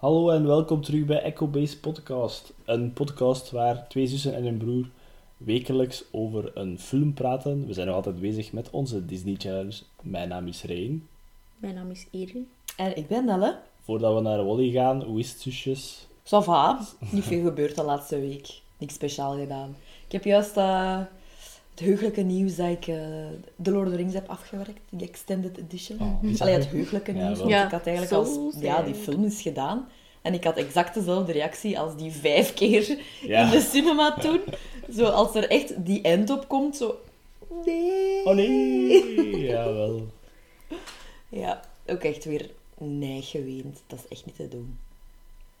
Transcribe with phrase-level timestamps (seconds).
[0.00, 2.52] Hallo en welkom terug bij Echo Base Podcast.
[2.64, 4.88] Een podcast waar twee zussen en een broer
[5.36, 7.66] wekelijks over een film praten.
[7.66, 9.82] We zijn nog altijd bezig met onze Disney Challenge.
[10.02, 11.08] Mijn naam is Rein.
[11.56, 12.48] Mijn naam is Erin.
[12.76, 13.58] En ik ben Nelle.
[13.80, 16.06] Voordat we naar Wally gaan, hoe is het, zusjes?
[16.24, 16.86] Ça va.
[17.10, 18.60] Niet veel gebeurd de laatste week.
[18.78, 19.76] Niks speciaal gedaan.
[20.06, 21.00] Ik heb juist eh,
[21.70, 22.96] het heugelijke nieuws dat ik uh,
[23.62, 24.80] The Lord of the Rings heb afgewerkt.
[24.90, 25.98] Die extended edition.
[26.00, 27.38] Oh, Allee, het heugelijke nieuws.
[27.38, 28.54] want Ja, ik had eigenlijk als...
[28.60, 29.88] Ja, die film is gedaan.
[30.22, 33.44] En ik had exact dezelfde reactie als die vijf keer Ja.
[33.44, 34.40] in de cinema toen.
[34.94, 36.98] Zo, als er echt die end op komt, zo...
[37.64, 38.24] Nee.
[38.24, 39.40] Oh nee!
[39.46, 40.06] Jawel.
[41.28, 43.82] Ja, ook echt weer neig geweend.
[43.86, 44.78] Dat is echt niet te doen.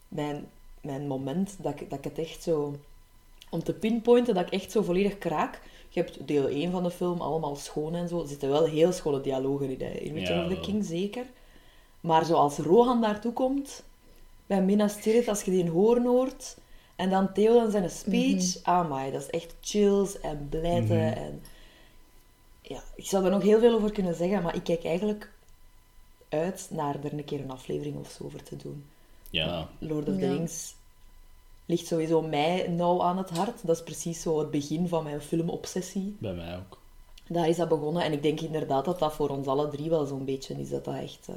[0.08, 0.46] Mijn,
[0.80, 2.74] mijn moment dat ik, dat ik het echt zo...
[3.50, 5.60] Om te pinpointen dat ik echt zo volledig kraak.
[5.92, 8.20] Je hebt deel 1 van de film, allemaal schoon en zo.
[8.20, 9.92] Er zitten wel heel schone dialogen in, hè.
[9.92, 10.60] in Return Ja, of the.
[10.60, 11.24] King, zeker.
[12.00, 13.82] Maar zoals Rohan daartoe komt,
[14.46, 16.56] bij Minas Tirith, als je die in hoorn hoort...
[17.00, 18.62] En dan Theo dan zijn speech.
[18.62, 20.96] Amai, dat is echt chills en blijten.
[20.96, 21.16] Mhm.
[21.16, 21.42] En
[22.62, 25.30] ja, ik zou er nog heel veel over kunnen zeggen, maar ik kijk eigenlijk
[26.28, 28.84] uit naar er een keer een aflevering of zo over te doen.
[29.30, 29.68] Ja.
[29.78, 30.32] Lord of the.
[30.32, 30.74] Rings
[31.70, 33.66] ligt sowieso mij nauw aan het hart.
[33.66, 36.16] Dat is precies zo het begin van mijn filmobsessie.
[36.18, 36.78] Bij mij ook.
[37.28, 38.02] Daar is dat begonnen.
[38.02, 40.68] En ik denk inderdaad dat dat voor ons alle drie wel zo'n beetje is.
[40.70, 41.34] Dat dat echt eh,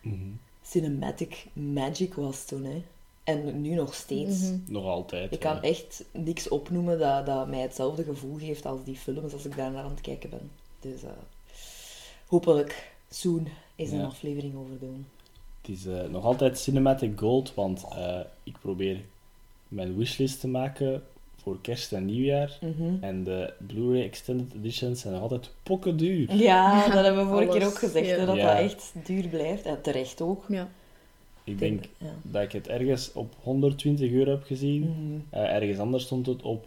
[0.00, 0.28] Mhm.
[0.62, 2.64] cinematic magic was toen.
[2.64, 2.82] Hè.
[3.24, 4.40] En nu nog steeds.
[4.40, 4.58] Mhm.
[4.66, 5.32] Nog altijd.
[5.32, 5.52] Ik ja.
[5.52, 9.56] kan echt niks opnoemen dat, dat mij hetzelfde gevoel geeft als die films als ik
[9.56, 10.50] daar naar aan het kijken ben.
[10.80, 11.10] Dus eh,
[12.26, 14.04] hopelijk soon is een Ja.
[14.06, 15.06] aflevering over doen.
[15.60, 19.00] Het is eh, nog altijd Cinematic Gold, want eh, ik probeer
[19.70, 21.02] mijn wishlist te maken
[21.36, 22.58] voor kerst en nieuwjaar.
[22.60, 22.94] Mhm.
[23.00, 26.34] En de Blu-ray Extended Editions zijn nog altijd pokken duur.
[26.34, 28.16] Ja, dat hebben we vorige keer ook gezegd, ja.
[28.16, 28.46] hè, dat Ja.
[28.54, 29.62] dat echt duur blijft.
[29.64, 30.44] En terecht ook.
[30.48, 30.68] Ja.
[31.44, 32.12] Ik denk Ja.
[32.22, 34.80] dat ik het ergens op 120 euro heb gezien.
[34.82, 35.20] Mhm.
[35.42, 36.66] Eh, ergens anders stond het op,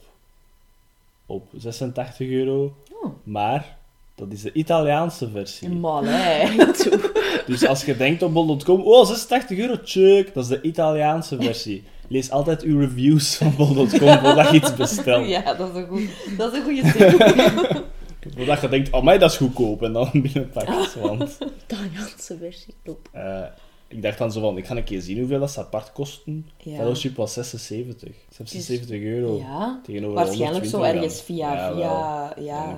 [1.26, 2.76] op 86 euro.
[3.04, 3.12] Oh.
[3.24, 3.78] Maar
[4.16, 5.70] dat is de Italiaanse versie.
[5.70, 6.56] Maar hè.
[7.48, 11.84] Dus als je denkt op bol.com, oh 86 euro, check, dat is de Italiaanse versie.
[12.08, 15.28] Lees altijd uw reviews van bol.com voordat je iets bestelt.
[15.28, 17.84] Ja, dat is een, goed, dat is een goede tip.
[18.36, 20.96] Voordat je denkt, oh mij dat is goedkoop, en dan binnenpakt.
[20.96, 22.74] Want Italiaanse versie.
[22.84, 23.10] Top.
[23.12, 23.42] eh,
[23.88, 26.50] ik dacht dan zo van, ik ga een keer zien hoeveel dat ze apart kosten.
[26.58, 26.76] Ja.
[26.76, 28.10] Fellowship was 76.
[28.30, 29.38] 76 euro.
[29.38, 31.54] Ja, Tegenover waarschijnlijk zo 120 ergens via...
[31.54, 32.78] Ja, via ja.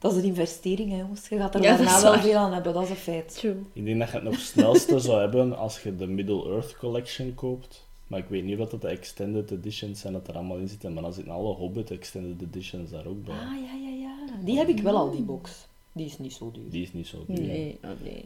[0.00, 1.28] Dat is een investering, hè, jongens.
[1.28, 3.34] Je gaat er Ja, dat daarna is wel veel aan hebben, dat is een feit.
[3.38, 3.56] True.
[3.72, 7.34] Ik denk dat je het nog snelste zou hebben als je de Middle Earth Collection
[7.34, 7.88] koopt.
[8.06, 10.92] Maar ik weet niet of dat de Extended Editions zijn dat er allemaal in zitten.
[10.92, 13.34] Maar dan zitten alle Hobbit Extended Editions daar ook bij.
[13.34, 14.14] Ah, ja, ja, ja.
[14.44, 15.66] Die heb ik wel al, die box.
[15.92, 16.70] Die is niet zo duur.
[16.70, 17.40] Die is niet zo duur.
[17.46, 18.24] Nee, oh nee.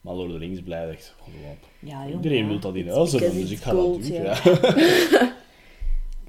[0.00, 1.56] Maar Lord of the Rings blijft echt gewoon.
[1.78, 2.14] Ja, joh.
[2.14, 4.22] Iedereen wil dat in huis hebben, dus ik ga gold, dat duur.
[4.22, 4.40] ja.
[4.44, 5.34] Ja.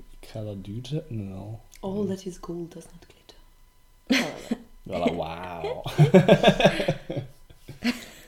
[0.19, 1.29] ik ga dat duur zetten.
[1.29, 1.45] Nou.
[1.79, 3.20] All that is gold does not glitter.
[4.89, 5.81] Voilà, wauw.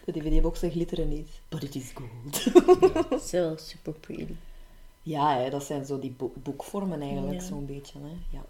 [0.06, 3.22] De DVD-boxen glitteren niet, but it is gold.
[3.24, 4.34] Zo super pretty.
[5.02, 7.48] Ja, hè, dat zijn zo die bo- boekvormen eigenlijk, Ja.
[7.48, 8.00] zo'n beetje.
[8.00, 8.38] Hè.
[8.38, 8.44] Ja.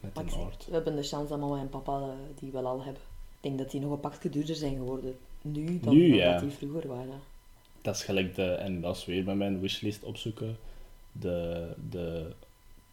[0.00, 2.82] Met Maar een we hebben de chance dat mama en papa eh, die wel al
[2.82, 3.02] hebben.
[3.36, 6.32] Ik denk dat die nog een pakje duurder zijn geworden nu dan, Nu, dan ja.
[6.32, 7.20] dat die vroeger waren.
[7.82, 10.56] Dat is gelijk de, en dat is weer bij mijn wishlist opzoeken,
[11.12, 12.32] de, de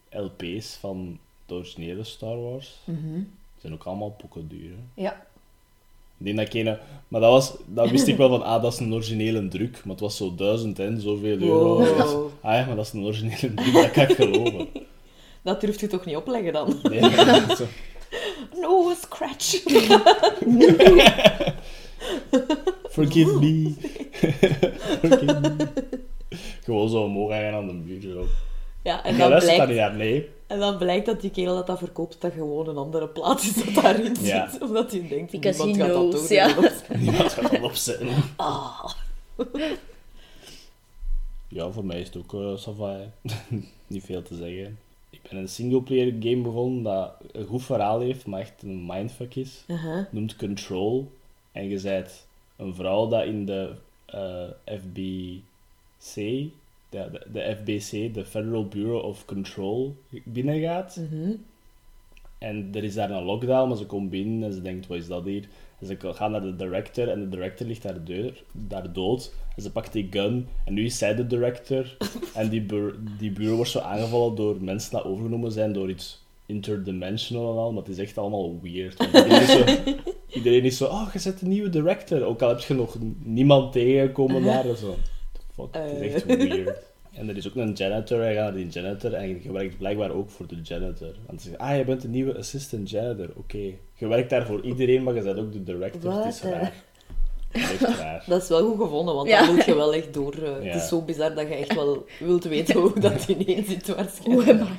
[0.10, 1.20] LP's van
[1.50, 2.76] de originele Star Wars.
[2.86, 3.26] Die
[3.62, 4.70] zijn ook allemaal pokken duur.
[4.70, 5.02] hè.
[5.04, 5.28] Ja.
[6.18, 8.80] Ik denk dat ene- maar dat, was, dat wist ik wel van, ah, dat is
[8.80, 9.72] een originele druk.
[9.72, 11.78] Maar het was zo duizend en zoveel euro.
[11.78, 12.30] Wow.
[12.42, 14.68] Ah ja, maar dat is een originele druk, dat kan ik geloven.
[15.42, 16.80] Dat durft je toch niet opleggen dan?
[16.84, 17.02] Nee,
[17.56, 17.66] zo.
[18.62, 19.62] No, scratch.
[22.90, 23.74] Forgive me.
[25.02, 25.56] Forgive me.
[26.64, 28.04] Gewoon zo omhoog gaan aan de buurt.
[28.04, 28.26] Zo.
[28.90, 30.30] Ja, en dan, blijkt, niet aan, nee.
[30.48, 33.54] en dan blijkt dat die kerel dat dat verkoopt, dat gewoon een andere plaat is
[33.54, 34.62] dat daarin zit.
[34.62, 36.56] Omdat hij denkt, Because niemand gaat dat toch ja.
[36.98, 38.08] Niemand gaat dat opzetten.
[38.36, 38.86] Ah.
[41.48, 43.08] Ja, voor mij is het ook eh ça va, hè.
[43.88, 44.80] Niet veel te zeggen.
[45.10, 49.36] Ik ben een singleplayer game begonnen dat een goed verhaal heeft, maar echt een mindfuck
[49.36, 49.64] is.
[49.68, 50.06] Uh-huh.
[50.12, 51.12] Noemt Control.
[51.52, 53.74] En je bent een vrouw dat in de
[54.06, 56.16] eh, FBC,
[56.90, 61.00] de, de, de FBC, de Federal Bureau of Control, binnengaat.
[61.12, 61.32] Mhm.
[62.38, 65.08] En er is daar een lockdown, maar ze komt binnen en ze denkt, wat is
[65.08, 65.48] dat hier?
[65.80, 69.34] En ze gaat naar de director en de director ligt daar, deur, daar dood.
[69.56, 71.98] En ze pakt die gun en nu is zij de director.
[72.34, 76.24] en die, bur die bureau wordt zo aangevallen door mensen die overgenomen zijn door iets
[76.46, 77.72] interdimensional en al.
[77.72, 79.04] Maar het is echt allemaal weird.
[79.04, 79.64] Iedereen is zo,
[80.38, 82.24] iedereen is zo oh, je zet een nieuwe director.
[82.24, 84.66] Ook al heb je nog niemand tegengekomen daar.
[84.66, 84.96] en Zo.
[85.72, 85.84] Fuck?
[85.84, 86.14] Het is Eh.
[86.16, 86.78] echt weird.
[87.14, 90.12] En er is ook een janitor, hij gaat naar die janitor en je werkt blijkbaar
[90.12, 91.14] ook voor de janitor.
[91.28, 93.30] Want ze zeggen, ah, je bent de nieuwe assistant janitor.
[93.36, 93.58] Oké.
[93.94, 96.12] Je werkt daar voor iedereen, maar je bent ook de director.
[96.14, 96.58] Het is Wat, eh?
[96.60, 96.74] raar.
[97.52, 98.24] Het is echt raar.
[98.28, 99.46] Dat is wel goed gevonden, want Ja.
[99.46, 100.34] dan moet je wel echt door.
[100.34, 100.72] eh, Ja.
[100.72, 103.96] Het is zo bizar dat je echt wel wilt weten hoe dat ineens zit Hoe
[103.96, 104.70] waarschijnlijk.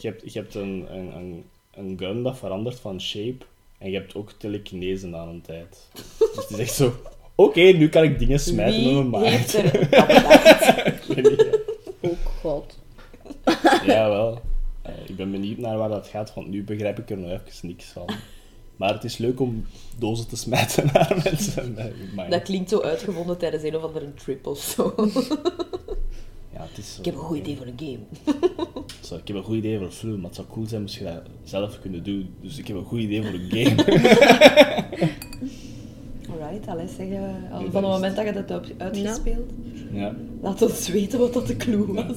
[0.00, 1.44] hebt, je hebt een, een, een,
[1.74, 3.44] een gun dat verandert van shape
[3.78, 5.88] en je hebt ook telekinese aan een tijd.
[6.18, 6.92] Dus het is echt zo...
[7.36, 9.72] Oké, nu kan ik dingen smijten Wie met mijn heeft maag.
[9.74, 11.58] er weet niet.
[12.00, 12.10] Oh
[12.40, 12.78] god.
[13.86, 14.40] Jawel.
[14.82, 17.68] Eh, ik ben benieuwd naar waar dat gaat, want nu begrijp ik er nog even
[17.68, 18.06] niks van.
[18.76, 19.66] Maar het is leuk om
[19.98, 21.74] dozen te smijten naar mensen.
[22.16, 22.30] met.
[22.30, 24.94] Dat klinkt zo uitgevonden tijdens een of andere trip of zo.
[26.52, 27.98] Ja, het is zo- Ik heb een goed idee voor een game.
[29.00, 30.94] Zo, ik heb een goed idee voor een film, maar het zou cool zijn moest
[30.94, 32.34] je dat zelf kunnen doen.
[32.40, 33.74] Dus ik heb een goed idee voor een game.
[36.30, 37.50] Alright, zeggen.
[37.52, 39.50] Al Nee, van het moment dat je dat hebt uitgespeeld,
[39.92, 40.14] ja.
[40.42, 42.06] laat ons weten wat dat de clue Ja.
[42.06, 42.16] was.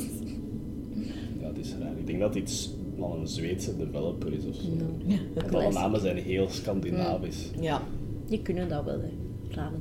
[1.39, 1.97] ja, het is raar.
[1.97, 2.69] Ik denk dat het iets
[2.99, 4.67] van een Zweedse developer is of zo.
[4.69, 5.15] No.
[5.33, 7.49] Want alle namen zijn heel Scandinavisch.
[7.59, 7.81] Ja,
[8.27, 9.09] Die kunnen dat wel, hè.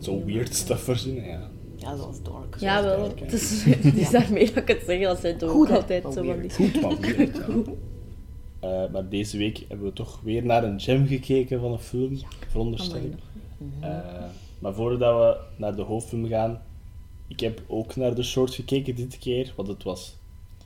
[0.01, 1.51] Zo weird stuff verzinnen, ja.
[1.77, 2.57] ja zoals Dark.
[2.61, 3.13] Ja, wel.
[3.21, 5.03] Het is, het is daarmee dat ik het zeg.
[5.03, 6.33] Dat zijn toch ook altijd zo van die...
[6.33, 6.55] weird.
[6.55, 7.45] Goed, maar weird, ja.
[8.61, 12.19] Eh, maar deze week hebben we toch weer naar een gem gekeken van een film,
[12.49, 13.01] veronderstel
[13.59, 13.91] nog.
[13.91, 14.25] Eh,
[14.59, 16.63] maar voordat we naar de hoofdfilm gaan,
[17.27, 20.17] ik heb ook naar de short gekeken dit keer, want het was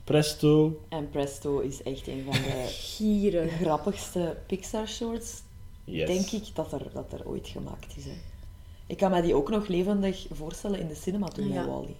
[0.03, 0.79] Presto.
[0.89, 3.49] En Presto is echt een van de Gieren.
[3.49, 5.41] grappigste Pixar-shorts,
[5.85, 6.07] Yes.
[6.07, 8.05] denk ik, dat er, dat er ooit gemaakt is.
[8.05, 8.11] Hè.
[8.87, 11.53] Ik kan mij die ook nog levendig voorstellen in de cinema toen Ja.
[11.61, 11.95] met Wally.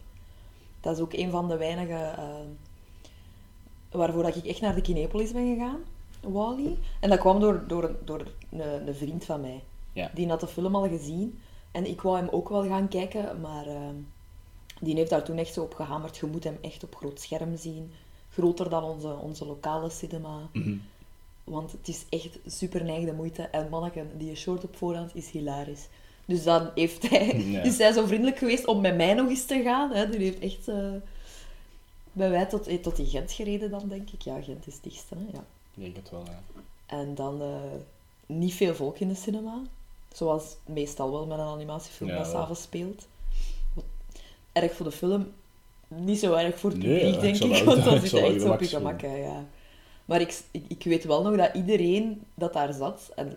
[0.82, 2.26] Dat is ook een van de weinige eh,
[3.92, 5.80] waarvoor dat ik echt naar de Kinepolis ben gegaan,
[6.22, 6.78] Wally.
[7.00, 9.62] En dat kwam door, door, door een, een vriend van mij.
[9.94, 10.12] Ja.
[10.14, 11.40] Die had de film al gezien.
[11.72, 13.90] En ik wou hem ook wel gaan kijken, maar eh,
[14.80, 16.18] die heeft daar toen echt zo op gehamerd.
[16.18, 17.92] Je moet hem echt op groot scherm zien.
[18.30, 20.50] Groter dan onze, onze lokale cinema.
[20.54, 20.76] Mhm.
[21.44, 23.42] Want het is echt super neig de moeite.
[23.42, 25.88] En manneken, die short op voorhand is hilarisch.
[26.26, 27.62] Dus dan heeft hij, Ja.
[27.62, 29.92] is hij zo vriendelijk geweest om met mij nog eens te gaan.
[29.92, 30.10] Hè.
[30.10, 30.92] Die heeft echt eh,
[32.12, 34.22] bij wij tot, eh, tot in Gent gereden dan, denk ik.
[34.22, 35.16] Ja, Gent is het dichtste.
[35.16, 35.22] Hè?
[35.32, 35.44] Ja.
[35.74, 36.42] Ik denk het wel, ja.
[36.86, 37.48] En dan eh,
[38.26, 39.62] niet veel volk in de cinema.
[40.14, 43.08] Zoals meestal wel met een animatiefilm Ja, dat s'avonds speelt.
[44.52, 45.32] Erg voor de film,
[45.88, 48.52] niet zo erg voor het Nee, publiek, ja, denk ik Want dan zit echt zo
[48.52, 49.46] op je gemak hè, Ja.
[50.06, 53.28] Maar ik, ik, ik weet wel nog dat iedereen dat daar zat, en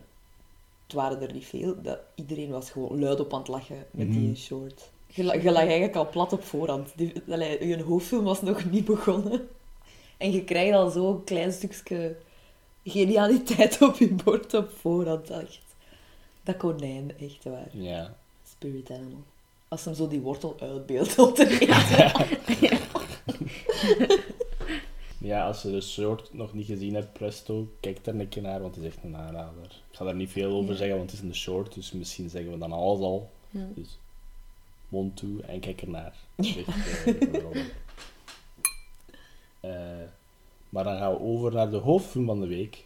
[0.86, 4.10] het waren er niet veel, dat iedereen was gewoon luid op aan het lachen met
[4.12, 4.34] die Mhm.
[4.36, 4.90] short.
[5.06, 6.92] Je, la- je lag eigenlijk al plat op voorhand.
[6.96, 9.48] Die, allee, je hoofdfilm was nog niet begonnen.
[10.16, 12.16] En je krijgt al zo'n klein stukje
[12.84, 15.30] genialiteit op je bord op voorhand.
[16.46, 17.68] Dat konijn, echt waar.
[17.72, 18.16] Ja.
[18.50, 19.22] Spirit animal.
[19.68, 22.26] Als hem zo die wortel uitbeeldt om te eten.
[25.18, 28.60] Ja, als je de short nog niet gezien hebt, Presto, kijk er een keer naar,
[28.60, 29.64] want het is echt een aanrader.
[29.90, 30.76] Ik ga daar niet veel over Ja.
[30.76, 33.30] zeggen, want het is een short, dus misschien zeggen we dan alles al.
[33.50, 33.68] Ja.
[33.74, 33.98] Dus
[34.88, 36.14] mond toe en kijk ernaar.
[36.36, 36.56] Echt,
[37.04, 37.60] eh.
[39.60, 40.08] Eh,
[40.68, 42.84] maar dan gaan we over naar de hoofdfilm van de week.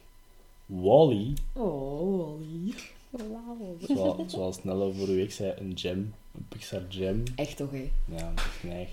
[0.65, 2.73] Wally, Oh, Wally.
[3.11, 3.77] Wauw.
[3.79, 7.23] zoals, zoals Nelle vorige week zei, een gem, een Pixar gem.
[7.35, 7.91] Echt toch, hè?
[8.05, 8.89] Ja, dat is neig.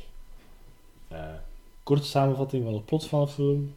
[1.09, 1.35] Eh,
[1.83, 3.75] korte samenvatting van het plot van de film.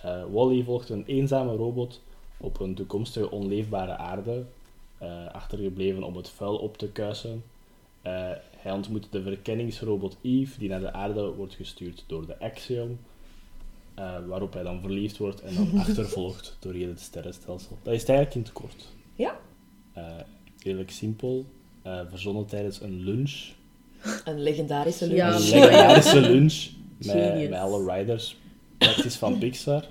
[0.00, 2.00] Eh, Wally volgt een eenzame robot
[2.36, 4.44] op een toekomstige onleefbare aarde,
[4.98, 7.44] eh, achtergebleven om het vuil op te kuisen.
[8.56, 12.98] Hij ontmoet de verkenningsrobot Eve, die naar de aarde wordt gestuurd door de Axiom,
[14.26, 17.78] waarop hij dan verliefd wordt en dan achtervolgd door heel het sterrenstelsel.
[17.82, 18.86] Dat is het eigenlijk in het kort.
[19.14, 19.38] Ja.
[19.98, 20.04] Eh,
[20.62, 21.44] redelijk simpel,
[21.82, 23.32] eh, verzonnen tijdens een lunch
[24.24, 25.18] Een legendarische lunch.
[25.18, 25.34] Ja.
[25.34, 26.68] een legendarische lunch
[27.48, 28.36] met, alle riders,
[28.78, 29.84] praktisch van Pixar.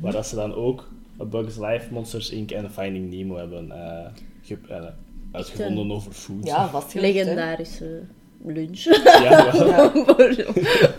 [0.00, 0.88] Waar dat ze dan ook
[1.20, 2.50] A Bug's Life, Monsters Inc.
[2.50, 4.06] en Finding Nemo hebben eh,
[4.42, 4.92] ge-
[5.32, 6.46] uitgevonden over food.
[6.46, 7.20] Ja, vastgelegd, hè.
[7.22, 8.00] Legendarische
[8.44, 8.82] lunch.
[9.04, 9.52] Ja.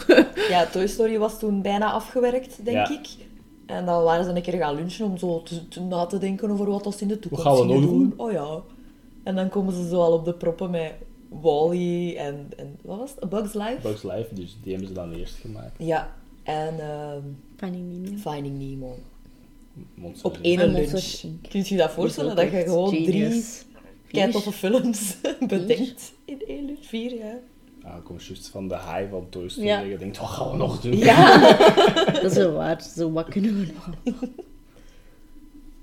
[0.08, 0.28] Ja.
[0.50, 2.90] ja, Toy Story was toen bijna afgewerkt, denk Ja.
[2.90, 3.08] ik.
[3.66, 6.50] En dan waren ze een keer gaan lunchen om zo te, te- na te denken
[6.50, 8.14] over wat ze in de toekomst gaan we nog doen?
[8.18, 8.62] Oh ja.
[9.24, 10.94] En dan komen ze zo al op de proppen met
[11.30, 13.24] Wally en, en wat was het?
[13.24, 13.78] A Bug's Life?
[13.82, 15.72] Bug's Life, dus die hebben ze dan eerst gemaakt.
[15.78, 16.14] Ja.
[16.44, 17.22] En ehm,
[17.58, 18.18] Finding Nemo.
[18.32, 18.96] Finding Nemo.
[20.22, 21.20] Op één lunch.
[21.22, 22.36] Kun je je dat voorstellen?
[22.36, 23.66] Dat je gewoon drie Genius.
[24.08, 25.16] keitoffe films
[25.48, 26.86] bedenkt in één lunch?
[26.86, 27.38] Vier, ja.
[27.86, 29.68] Ik kom juist van de high van Toy Story.
[29.68, 29.80] Ja.
[29.80, 30.98] Je denkt, wat gaan we nog doen?
[30.98, 31.38] Ja.
[32.14, 32.82] Dat is wel waar.
[32.82, 33.90] Zo wat kunnen we nog?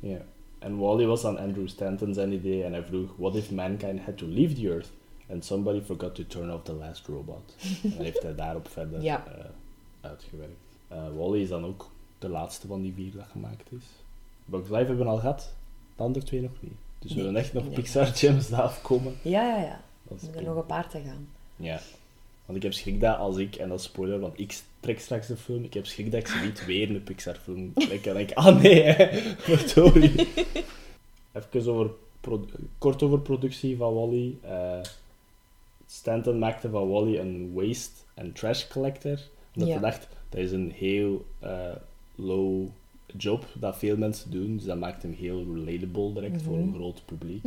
[0.00, 0.18] Ja.
[0.58, 4.16] En Wally was aan Andrew Stanton zijn idee en hij vroeg, what if mankind had
[4.18, 4.90] to leave the Earth?
[5.30, 7.56] And somebody forgot to turn off the last robot.
[7.82, 9.24] en heeft hij daarop verder Ja.
[9.26, 9.44] eh,
[10.00, 10.58] uitgewerkt.
[10.88, 13.84] Eh, Wally is dan ook de laatste van die vier dat gemaakt is.
[14.44, 15.52] Bugs Life hebben we al gehad,
[15.96, 16.72] de andere twee nog niet.
[16.98, 17.72] Dus we Nee, hebben echt nog nee.
[17.74, 19.14] Pixar gems die afkomen.
[19.22, 19.80] Ja, ja, ja.
[20.36, 21.28] Er nog een paar te gaan.
[21.62, 21.80] Ja.
[22.44, 25.26] Want ik heb schrik dat als ik, en dat is spoiler, want ik trek straks
[25.26, 28.06] de film, ik heb schrik dat ik ze niet weer een Pixar-film trek.
[28.06, 29.16] En ik, ah nee, hè,
[29.56, 30.28] verdorie.
[31.32, 31.90] Even over,
[32.78, 34.36] kort over productie van Wally.
[34.42, 34.80] Eh
[35.86, 39.18] Stanton maakte van Wally een waste- en trash collector.
[39.54, 39.80] Omdat Ja.
[39.80, 41.74] hij dacht, dat is een heel eh,
[42.14, 42.66] low
[43.16, 44.56] job dat veel mensen doen.
[44.56, 46.74] Dus dat maakt hem heel relatable direct voor een Mhm.
[46.74, 47.42] groot publiek.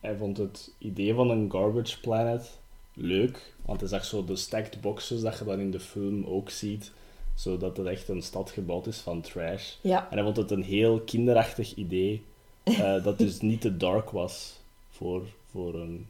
[0.00, 2.58] Hij vond het idee van een garbage planet
[2.96, 6.50] leuk, want hij zag zo de stacked boxes dat je dan in de film ook
[6.50, 6.92] ziet,
[7.34, 9.74] zodat het echt een stad gebouwd is van trash.
[9.80, 10.06] Ja.
[10.10, 12.22] En hij vond het een heel kinderachtig idee,
[12.62, 14.60] eh, dat dus niet te dark was
[14.90, 16.06] voor, voor een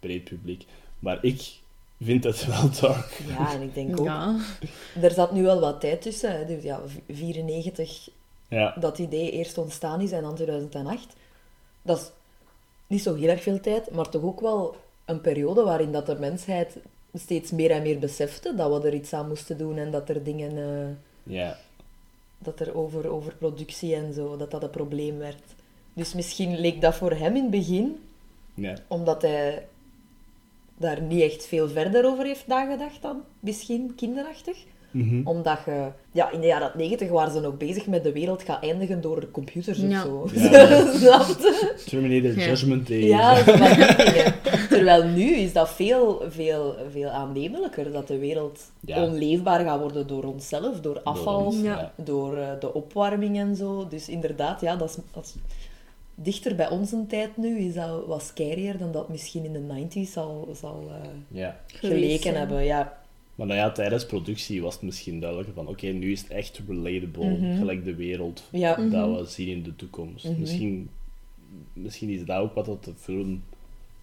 [0.00, 0.64] breed publiek.
[0.98, 1.58] Maar ik
[2.02, 3.22] vind het wel dark.
[3.26, 4.06] Ja, en ik denk ook...
[4.06, 4.36] Ja.
[5.02, 6.38] Er zat nu wel wat tijd tussen.
[6.38, 6.46] Hè.
[6.46, 8.08] Dus ja, v- 94
[8.48, 11.06] Ja, dat idee eerst ontstaan is en dan 2008.
[11.82, 12.10] Dat is
[12.86, 14.76] niet zo heel erg veel tijd, maar toch ook wel
[15.10, 16.76] een periode waarin dat de mensheid
[17.14, 20.24] steeds meer en meer besefte dat we er iets aan moesten doen en dat er
[20.24, 20.56] dingen...
[20.56, 21.56] eh, ja.
[22.38, 25.42] dat er over, over productie en zo, dat dat een probleem werd.
[25.92, 28.00] Dus misschien leek dat voor hem in het begin,
[28.54, 28.74] ja.
[28.88, 29.66] omdat hij
[30.76, 34.64] daar niet echt veel verder over heeft nagedacht dan, misschien kinderachtig.
[34.90, 35.20] Mhm.
[35.26, 35.86] Omdat je...
[36.12, 39.20] Ja, in de jaren 90 waren ze nog bezig met de wereld gaan eindigen door
[39.20, 40.06] de computers Ja.
[40.06, 40.38] of zo.
[41.00, 41.26] Ja.
[41.86, 42.46] Terminator Ja.
[42.46, 42.98] Judgment Day.
[43.04, 44.34] Ja, dingen.
[44.68, 47.92] Terwijl nu is dat veel, veel, veel aannemelijker.
[47.92, 49.02] Dat de wereld Ja.
[49.04, 51.92] onleefbaar gaat worden door onszelf, door afval, ons, Ja.
[51.96, 53.88] door eh, de opwarming en zo.
[53.88, 55.34] Dus inderdaad, ja, dat is, dat is
[56.14, 57.58] dichter bij onze tijd nu.
[57.58, 61.56] Is dat wat scarier dan dat misschien in de 90s zal, zal eh, ja.
[61.66, 62.64] geleken Geweest hebben.
[62.64, 62.98] Ja.
[63.40, 66.60] Maar nou ja, tijdens productie was het misschien duidelijker van oké, nu is het echt
[66.68, 67.56] relatable, Mhm.
[67.58, 68.76] gelijk de wereld Ja.
[68.76, 70.24] dat we zien in de toekomst.
[70.24, 70.40] Mhm.
[70.40, 70.88] misschien,
[71.72, 73.42] misschien is dat ook wat dat de film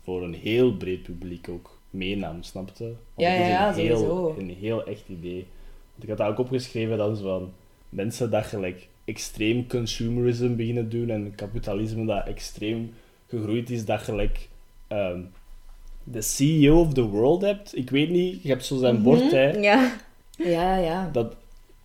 [0.03, 2.84] voor een heel breed publiek ook meenam, snapte?
[2.84, 4.36] Want Ja, het is ja, een heel, sowieso.
[4.39, 5.46] een heel echt idee.
[5.91, 7.51] Want ik had dat ook opgeschreven, dat is van
[7.89, 12.94] mensen dat gelijk extreem consumerism beginnen doen en kapitalisme dat extreem
[13.27, 14.48] gegroeid is, dat gelijk
[14.88, 15.22] ehm,
[16.12, 17.78] de CEO of the world hebt.
[17.78, 19.52] Ik weet niet, je hebt zo zijn bord, hè.
[19.52, 19.92] Ja.
[20.38, 21.10] Ja, ja.
[21.12, 21.36] Dat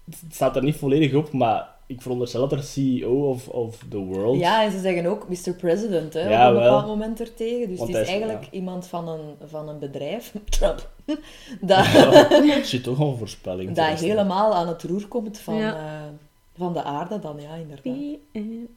[0.05, 3.97] het staat er niet volledig op, maar ik veronderstel dat er CEO of, of the
[3.99, 4.39] world.
[4.39, 5.53] Ja, en ze zeggen ook Mr.
[5.59, 6.71] President hè, Ja, op een wel.
[6.71, 7.69] bepaald moment ertegen.
[7.69, 8.59] Dus Want het is hij is- eigenlijk ja.
[8.59, 10.89] iemand van een, van een bedrijf, Trump,
[11.61, 11.85] dat,
[12.65, 13.73] Shit, toch een voorspelling.
[13.75, 16.11] dat helemaal aan het roer komt van, Ja.
[16.57, 18.19] Van de aarde dan, ja, inderdaad.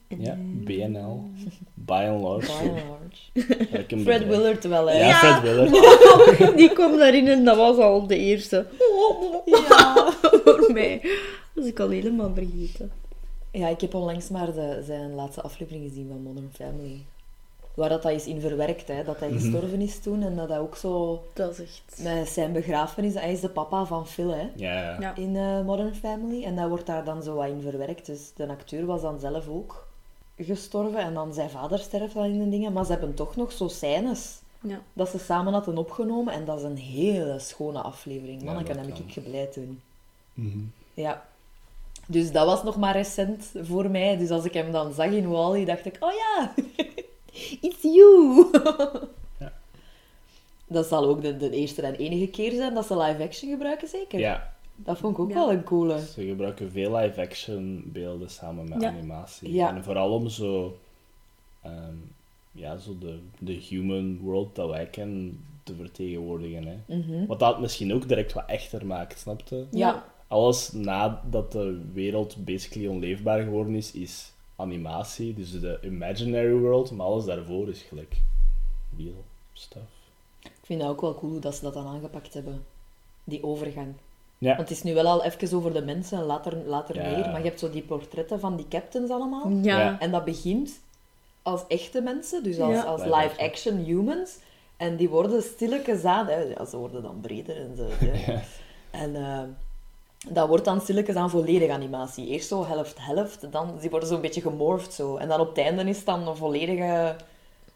[0.07, 1.23] Ja, BNL.
[1.73, 2.45] By and large.
[2.45, 3.31] By and large.
[3.65, 4.27] Gelijk een Fred bedrijf.
[4.27, 4.97] Willard wel, hè.
[4.97, 5.15] Ja, Ja.
[5.15, 6.57] Fred Willard.
[6.57, 8.65] Die kwam daarin en dat was al de eerste.
[9.45, 10.11] Ja.
[10.43, 11.01] Voor mij.
[11.53, 12.91] Dat is ik al helemaal vergeten.
[13.51, 17.05] Ja, ik heb onlangs maar de, zijn laatste aflevering gezien van Modern Family.
[17.75, 19.03] Waar dat, dat is in verwerkt, hè.
[19.03, 19.39] Dat hij Mhm.
[19.39, 21.23] gestorven is toen en dat hij ook zo...
[21.33, 22.03] Dat is echt...
[22.03, 24.49] Met zijn begrafenis, hij is de papa van Phil, hè.
[24.55, 24.97] Ja, ja.
[24.99, 25.15] Ja.
[25.15, 26.43] in eh, Modern Family.
[26.43, 28.05] En dat wordt daar dan zo wat in verwerkt.
[28.05, 29.87] Dus de acteur was dan zelf ook
[30.37, 30.99] gestorven.
[30.99, 32.73] En dan zijn vader sterft dan in de dingen.
[32.73, 34.79] Maar ze hebben toch nog zo scènes Ja.
[34.93, 36.33] dat ze samen hadden opgenomen.
[36.33, 38.39] En dat is een hele schone aflevering.
[38.39, 39.03] Ja, Manneke, dat heb kan.
[39.07, 39.81] ik geblijd toen.
[40.33, 40.59] Mhm.
[40.93, 41.25] Ja.
[42.07, 44.17] Dus dat was nog maar recent voor mij.
[44.17, 45.97] Dus als ik hem dan zag in Wally, dacht ik...
[45.99, 46.53] Oh ja,
[47.61, 48.45] it's you.
[49.39, 49.53] Ja.
[50.67, 53.87] Dat zal ook de, de eerste en enige keer zijn dat ze live action gebruiken,
[53.87, 54.19] zeker?
[54.19, 55.35] Ja, Dat vond ik ook Ja.
[55.35, 55.99] wel een coole.
[55.99, 58.87] ze gebruiken veel live-action beelden samen met Ja.
[58.89, 59.53] animatie.
[59.53, 59.75] Ja.
[59.75, 60.77] En vooral om zo,
[61.61, 61.93] ehm,
[62.51, 66.65] ja, zo de, de human world dat wij kennen te vertegenwoordigen.
[66.67, 66.95] Hè.
[66.97, 67.25] Mhm.
[67.25, 69.65] Wat dat misschien ook direct wat echter maakt, snapte?
[69.71, 70.05] Ja.
[70.27, 75.33] Alles nadat de wereld basically onleefbaar geworden is, is animatie.
[75.33, 78.15] Dus de imaginary world, maar alles daarvoor is gelijk
[78.97, 79.83] real stuff.
[80.39, 82.65] Ik vind dat ook wel cool hoe dat ze dat dan aangepakt hebben.
[83.23, 83.93] Die overgang.
[84.37, 84.55] Ja.
[84.55, 87.09] Want het is nu wel al even over de mensen, later, later Ja.
[87.09, 87.19] meer.
[87.31, 89.49] Maar je hebt zo die portretten van die captains allemaal.
[89.49, 89.79] Ja.
[89.79, 89.99] Ja.
[89.99, 90.79] En dat begint
[91.41, 92.83] als echte mensen, dus als, Ja.
[92.83, 94.37] als Live live-action humans.
[94.77, 96.27] En die worden stilletjes aan...
[96.27, 97.87] Hè, ja, ze worden dan breder en zo.
[97.89, 98.39] hè.
[99.01, 99.43] En eh,
[100.29, 102.27] dat wordt dan stilletjes aan volledig animatie.
[102.27, 105.17] Eerst zo helft-helft, dan die worden zo'n beetje gemorfd zo.
[105.17, 107.15] En dan op het einde is het dan een volledige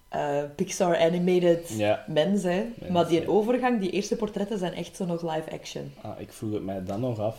[0.10, 2.03] eh, Pixar-animated Ja.
[2.08, 2.65] mens, hè.
[2.91, 3.27] maar die ja.
[3.27, 5.91] overgang, die eerste portretten zijn echt zo nog live-action.
[6.01, 7.38] Ah, ik vroeg het mij dan nog af.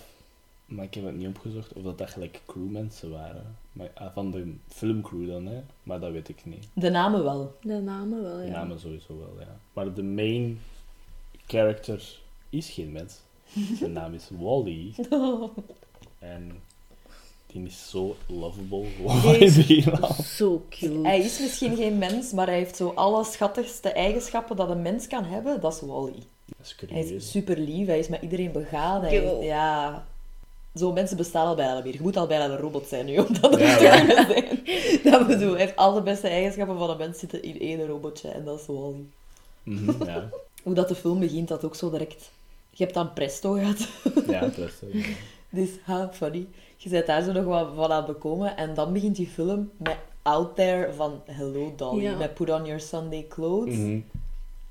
[0.67, 3.57] Maar ik heb het niet opgezocht of dat, dat gelijk crewmensen waren.
[3.73, 5.61] Maar, ah, van de filmcrew dan, hè.
[5.83, 6.69] Maar dat weet ik niet.
[6.73, 7.55] De namen wel.
[7.63, 8.51] De namen wel, De ja.
[8.51, 9.57] namen sowieso wel, ja.
[9.73, 10.61] Maar de main
[11.47, 12.19] character
[12.51, 13.21] is geen mens.
[13.79, 14.95] Zijn naam is Wally.
[16.19, 16.61] En
[17.47, 18.87] die is zo lovable.
[19.29, 20.37] Die is-.
[20.37, 20.99] Zo cute.
[21.09, 25.07] Hij is misschien geen mens, maar hij heeft zo alle schattigste eigenschappen dat een mens
[25.07, 25.61] kan hebben.
[25.61, 26.23] Dat is Wally.
[26.57, 29.03] Dat is Hij is super lief, hij is met iedereen begaan.
[29.03, 30.07] Hij, ja,
[30.75, 31.93] zo mensen bestaan al bijna meer.
[31.93, 33.97] Je moet al bijna een robot zijn nu om dat Ja, te ja.
[34.05, 34.61] kunnen zijn.
[35.03, 38.29] Dat bedoel, hij heeft al de beste eigenschappen van een mens zitten in één robotje
[38.29, 39.05] en dat is Wally.
[39.63, 40.29] Mhm, ja.
[40.63, 42.31] Hoe dat de film begint, dat ook zo direct.
[42.71, 43.89] Je hebt dan Presto gehad.
[44.27, 44.87] ja, zo.
[44.93, 45.05] ja.
[45.53, 46.47] Dus, ha, funny.
[46.77, 48.57] Je bent daar zo nog wat van aan het bekomen.
[48.57, 52.03] En dan begint die film met Out There van Hello Dolly.
[52.03, 52.17] Ja.
[52.17, 53.75] Met Put On Your Sunday Clothes.
[53.75, 53.99] Mhm,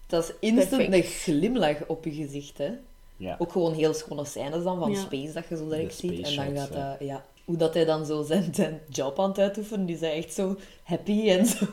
[0.08, 0.94] Dat is instant Perfect.
[1.06, 2.70] een glimlach op je gezicht, hè.
[3.18, 3.36] ja.
[3.40, 5.00] Ook gewoon heel schone scènes dan van Ja.
[5.00, 6.26] Space dat je zo direct ziet.
[6.28, 7.26] En dan gaat dat, ja.
[7.46, 10.34] Hoe dat hij dan zo zijn, zijn job aan het uitoefenen, die is hij echt
[10.34, 11.66] zo happy en zo.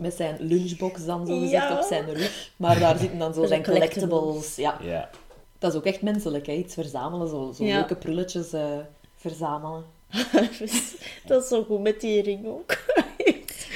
[0.00, 1.76] Met zijn lunchbox dan zo gezegd Ja.
[1.78, 2.50] op zijn rug.
[2.56, 4.56] Maar daar zitten dan zo zijn collectibles.
[4.56, 5.10] Ja, Ja.
[5.58, 6.52] dat is ook echt menselijk, hè.
[6.52, 7.74] Iets verzamelen, zo, zo Ja.
[7.76, 8.64] leuke prulletjes eh,
[9.16, 9.84] verzamelen.
[11.26, 12.76] dat is zo goed met die ring ook.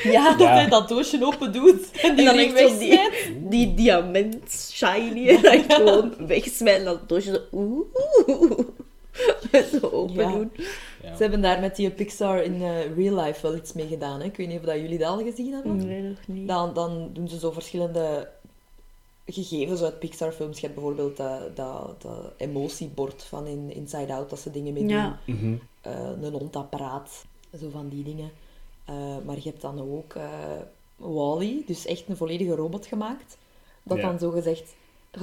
[0.03, 0.53] Ja, dat Ja.
[0.55, 3.51] hij dat doosje open doet en die En dan ring echt die, wegsmijt.
[3.51, 7.87] die diamant shiny en dan gewoon wegsmijten en dat doosje zo oeh,
[9.81, 10.31] zo open Ja.
[10.33, 10.53] doen.
[11.15, 14.21] Ze hebben daar met die Pixar in eh, real life wel iets mee gedaan.
[14.21, 14.27] Hè.
[14.27, 15.77] Ik weet niet of dat jullie dat al gezien hebben.
[15.87, 16.49] Nee, nog niet.
[16.49, 18.29] Dan, dan doen ze zo verschillende
[19.27, 20.61] gegevens uit Pixar-films.
[20.61, 24.83] Je hebt bijvoorbeeld dat, dat, dat emotiebord van in Inside Out, dat ze dingen mee
[24.83, 24.93] doen.
[24.93, 25.19] Ja.
[25.27, 25.55] Mhm.
[25.81, 27.25] Eh, een hondapparaat,
[27.61, 28.31] zo van die dingen.
[28.85, 28.95] Eh,
[29.25, 30.29] maar je hebt dan ook eh
[30.97, 33.37] Wally, dus echt een volledige robot gemaakt.
[33.83, 34.03] Dat Ja.
[34.03, 34.75] dan zo gezegd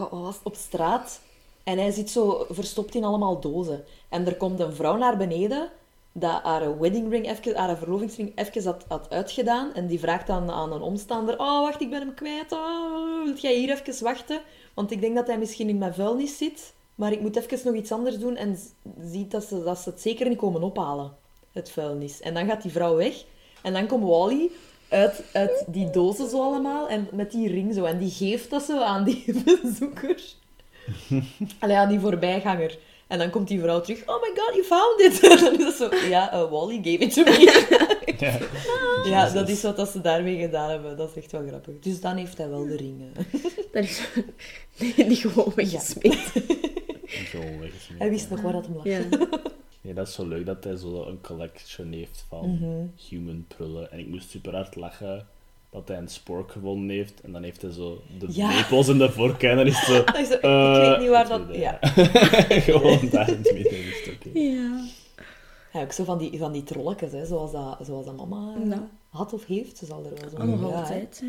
[0.09, 1.21] was op straat
[1.63, 3.83] en hij zit zo verstopt in allemaal dozen.
[4.13, 5.69] En er komt een vrouw naar beneden
[6.11, 9.73] dat haar wedding ring, even, haar verlovingsring even had, had uitgedaan.
[9.73, 12.51] En die vraagt dan aan een omstander, oh wacht, ik ben hem kwijt.
[12.51, 14.41] Oh, wilt jij hier even wachten?
[14.73, 16.73] Want ik denk dat hij misschien in mijn vuilnis zit.
[16.95, 18.57] Maar ik moet even nog iets anders doen en
[19.01, 21.11] ziet dat ze, dat ze het zeker niet komen ophalen,
[21.51, 22.21] het vuilnis.
[22.21, 23.23] En dan gaat die vrouw weg.
[23.61, 24.51] En dan komt Wally
[24.89, 27.83] uit, uit die dozen zo allemaal en met die ring zo.
[27.83, 30.23] En die geeft dat zo aan die bezoeker.
[31.59, 32.77] Allee, aan die voorbijganger.
[33.13, 34.01] En dan komt die vrouw terug.
[34.07, 35.19] Oh my god, you found it!
[35.31, 37.91] En dan is zo, ja, Wally gave it to me.
[38.19, 38.39] Ja.
[39.09, 40.97] ja, dat is wat dat ze daarmee gedaan hebben.
[40.97, 41.79] Dat is echt wel grappig.
[41.79, 43.13] Dus dan heeft hij wel de ringen.
[43.71, 44.01] Dat is
[44.77, 46.17] die, die gewoon weggesmeed.
[47.05, 48.33] Gewoon weggesmeed, Hij wist ja.
[48.35, 48.83] nog waar dat hem lag.
[48.85, 48.99] Ja.
[49.81, 52.85] Nee, dat is zo leuk dat hij zo een collection heeft van Mhm.
[53.09, 53.91] human prullen.
[53.91, 55.27] En ik moest super hard lachen
[55.73, 57.21] dat hij een spork gevonden heeft.
[57.21, 58.55] En dan heeft hij zo de Ja.
[58.55, 59.43] lepels in de vork.
[59.43, 59.93] En dan is het zo...
[60.31, 61.55] Zo, eh, ik weet niet waar het dat...
[61.55, 61.77] Ja.
[62.71, 64.41] Gewoon daar in het midden gestoken.
[64.41, 64.85] ja.
[65.73, 68.69] Ja, ook zo van die, van die trolletjes, hè, zoals, dat, zoals dat mama eh,
[68.69, 68.87] Ja.
[69.09, 69.77] had of heeft.
[69.77, 71.23] Ze zal er wel zo nog ja, altijd.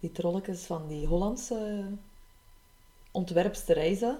[0.00, 1.84] Die trolletjes van die Hollandse
[3.10, 4.12] ontwerpsterij, hè.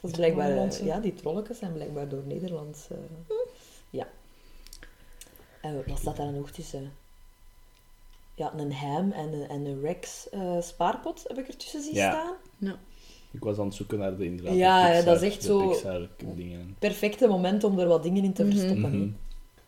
[0.00, 0.46] Dat is blijkbaar...
[0.48, 0.84] eh, Hollandse.
[0.84, 2.88] Ja, die trolletjes zijn blijkbaar door Nederlands...
[2.90, 2.96] eh,
[3.90, 4.06] Ja.
[5.60, 6.92] En wat staat daar nog tussen?
[8.34, 12.10] Ja, een ham en een, en een Rex eh, spaarpot heb ik ertussen zien Ja.
[12.10, 12.76] staan.
[13.30, 14.54] Ik was aan het zoeken naar de inderdaad.
[14.54, 16.76] Ja, de Pixar, dat is echt zo- Pixar dingen.
[16.78, 18.52] Perfecte moment om er wat dingen in te Mhm.
[18.56, 18.90] verstoppen.
[18.92, 18.96] hè.
[18.98, 19.08] Mhm.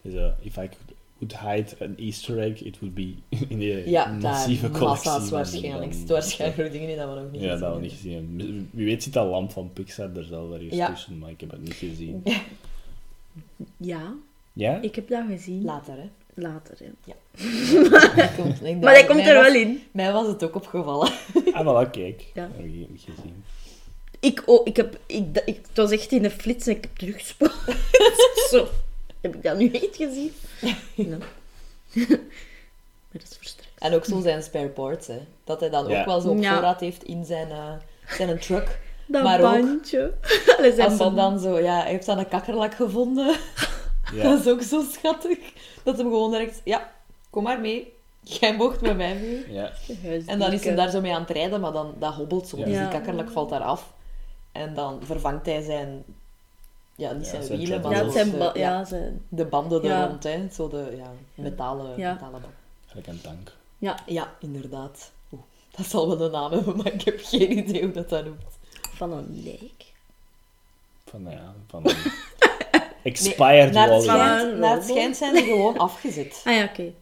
[0.03, 0.79] Dus, uh, if I could,
[1.19, 3.15] would hide an easter egg, it would be
[3.49, 5.11] in de Ja, massieve daar collectie.
[5.11, 5.95] massa's waarschijnlijk.
[6.07, 8.69] waarschijnlijk nog dingen in dat we nog niet Ja, gezien dat we niet gezien hebben.
[8.73, 10.89] Wie weet zit dat lamp van Pixar er zelf ergens Ja.
[10.91, 12.23] tussen, maar ik heb het niet gezien.
[13.77, 14.15] Ja,
[14.53, 14.81] Ja?
[14.81, 15.65] ik heb dat gezien.
[15.65, 16.09] Later, hè.
[16.39, 16.91] Later, hè.
[18.19, 19.83] Dat komt- ik Maar dat komt er was- wel in.
[19.91, 21.11] Mij was het ook opgevallen.
[21.53, 22.25] Ah, wel, kijk.
[22.35, 22.43] Ja.
[22.57, 23.45] Heb ik niet gezien.
[24.21, 26.97] Ik, oh, ik heb, ik, ik, het was echt in een flits en ik heb
[26.97, 27.55] teruggespoeld.
[28.51, 28.69] Zo.
[29.21, 30.33] Heb ik dat nu echt gezien?
[30.95, 31.07] Ja.
[31.17, 31.19] maar
[33.13, 33.75] dat is frustrerend.
[33.79, 35.19] En ook zo zijn spare parts, hè.
[35.45, 36.01] Dat hij dan Ja.
[36.01, 36.53] ook wel zo op Ja.
[36.53, 37.73] voorraad heeft in zijn, eh,
[38.17, 38.79] zijn truck.
[39.07, 40.13] Dat Maar ook- bandje.
[40.59, 41.17] Allee, zijn Als ze band.
[41.17, 41.59] dan zo...
[41.59, 43.37] Ja, hij heeft dan een kakkerlak gevonden.
[44.15, 44.23] Ja.
[44.23, 45.39] Dat is ook zo schattig.
[45.87, 46.61] Dat hem gewoon direct...
[46.65, 46.93] Ja,
[47.31, 47.93] kom maar mee.
[48.21, 49.53] Jij mocht met mij mee.
[49.53, 49.73] ja.
[50.27, 52.57] En dan is hij daar zo mee aan het rijden, maar dan, dat hobbelt zo.
[52.59, 52.65] Ja.
[52.65, 53.93] Dus die kakkerlak valt daar af.
[54.53, 56.05] En dan vervangt hij zijn...
[56.95, 59.25] Ja, niet Ja, zijn, zijn wielen, maar Ja, zijn de, ba- ja, zijn...
[59.29, 60.49] de banden er rond, hè.
[60.53, 62.13] Zo de ja, metalen, Ja.
[62.13, 62.55] metalen band.
[62.87, 63.53] Gelijk een tank.
[63.79, 65.11] Ja, Ja, inderdaad.
[65.33, 65.43] Oeh,
[65.77, 68.43] dat zal wel een naam hebben, maar ik heb geen idee hoe dat dat noemt.
[68.95, 69.85] van een lijk.
[71.05, 71.97] Van, ja, van een
[73.07, 76.41] expired schijnt, naar het schijnt zijn die gewoon afgezet.
[76.45, 76.93] Ah ja, oké.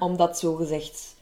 [0.00, 1.14] Omdat zo gezegd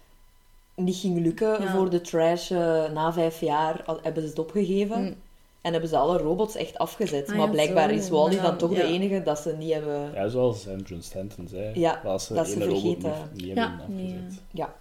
[0.75, 1.73] niet ging lukken Ja.
[1.75, 5.01] voor de trash eh, na vijf jaar, al- hebben ze het opgegeven.
[5.03, 5.15] Mm.
[5.61, 7.29] En hebben ze alle robots echt afgezet.
[7.29, 7.95] Ah, maar ja, blijkbaar zo.
[7.95, 8.77] is Wally Ja, dan toch ja.
[8.77, 10.11] de enige dat ze niet hebben...
[10.15, 11.81] Ja, zoals Andrew Stanton zei.
[11.81, 13.13] Ja, als ze dat ze vergeten.
[13.33, 14.43] niet, hebben nee, afgezet.
[14.51, 14.75] Ja.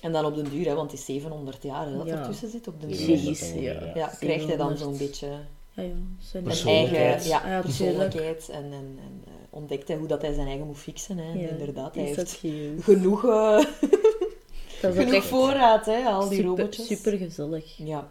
[0.00, 2.18] En dan op den duur, hè, want het is 700 jaar hè, dat Ja.
[2.18, 2.96] ertussen zit op den Ja.
[3.06, 3.62] duur.
[3.62, 3.70] Ja.
[3.72, 3.90] ja.
[3.94, 4.80] Ja, krijgt hij dan 700.
[4.80, 5.28] zo'n beetje
[5.74, 5.92] Ja, ja.
[6.18, 7.12] Zijn Persoonlijkheid.
[7.12, 10.66] eigen ja, ja, persoonlijkheid en, en, en eh, ontdekt hij hoe dat hij zijn eigen
[10.66, 11.18] moet fixen.
[11.18, 11.48] Hè.
[11.48, 12.40] Inderdaad, hij heeft
[12.80, 13.58] genoeg, eh,
[14.92, 16.86] genoeg echt voorraad, hè, al die super, robotjes.
[16.86, 17.76] super gezellig.
[17.76, 18.10] Ja.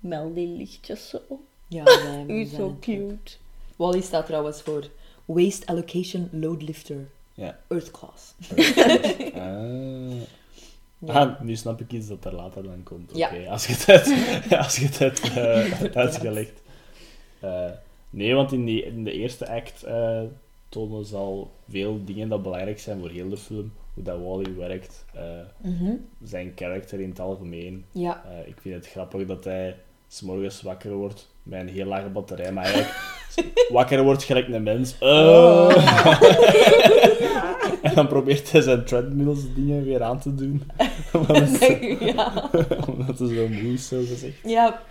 [0.00, 1.18] Mel die lichtjes zo.
[1.68, 1.84] ja
[2.28, 3.32] U zo cute.
[3.76, 4.88] Wally staat trouwens voor
[5.24, 7.58] Waste Allocation Load Lifter Ja.
[7.68, 8.34] Earth Class.
[9.34, 10.20] Ah.
[11.06, 11.12] Ja.
[11.12, 13.10] Ah, nu snap ik iets dat er later dan komt.
[13.14, 13.30] Ja.
[13.48, 14.08] als je het hebt,
[14.64, 16.61] als je het hebt eh, uitgelegd.
[17.42, 17.70] Eh,
[18.10, 20.20] nee, want in, die, in de eerste act eh,
[20.68, 23.72] tonen ze al veel dingen dat belangrijk zijn voor heel de film.
[23.94, 25.22] Hoe dat Wally werkt, eh,
[25.70, 25.92] Mhm.
[26.22, 27.84] zijn karakter in het algemeen.
[27.90, 29.76] Ja, ik vind het grappig dat hij
[30.08, 32.94] s'morgens wakker wordt met een heel lage batterij, maar eigenlijk
[33.72, 34.98] wakker wordt gelijk een mens.
[34.98, 35.76] Eh.
[37.82, 40.62] en dan probeert hij zijn treadmills dingen weer aan te doen.
[41.18, 42.50] omdat, het, ja.
[42.90, 44.36] omdat hij zo moe is, zo gezegd.
[44.44, 44.82] ja.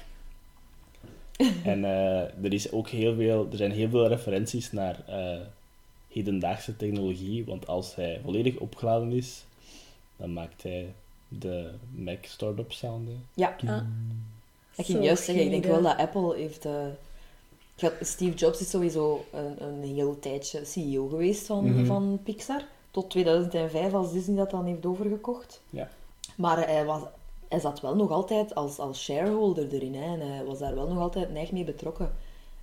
[1.64, 5.40] En eh, er, is ook heel veel, er zijn heel veel referenties naar eh,
[6.10, 9.44] hedendaagse technologie, want als hij volledig opgeladen is,
[10.18, 10.94] dan maakt hij
[11.28, 13.08] de Mac startup sound.
[13.08, 13.14] hè.
[13.34, 13.56] ja.
[13.68, 13.82] Ah.
[14.76, 16.64] Ik ging juist zeggen, ik denk wel dat Apple heeft...
[17.76, 21.86] ja, Steve Jobs is sowieso een, een heel tijdje CEO geweest van, Mhm.
[21.86, 22.64] van Pixar.
[22.92, 25.62] Tot 2005, als Disney dat dan heeft overgekocht.
[25.70, 25.90] Ja.
[26.36, 27.02] Maar hij, was,
[27.52, 29.96] hij zat wel nog altijd als, als shareholder erin.
[29.96, 32.12] Hè, en hij was daar wel nog altijd neig mee betrokken.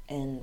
[0.06, 0.42] En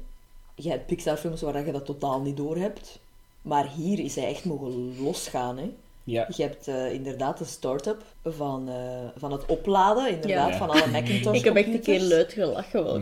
[0.56, 3.00] je hebt Pixar-films waar je dat totaal niet door hebt.
[3.42, 5.58] Maar hier is hij echt mogen losgaan.
[5.58, 5.72] Hè.
[6.04, 8.76] Ja, Je hebt eh, inderdaad de start-up van, eh,
[9.18, 10.58] van het opladen, inderdaad, Ja.
[10.58, 12.84] van alle Macintosh Ik heb echt een keer luid gelachen.
[12.84, 13.00] Wel.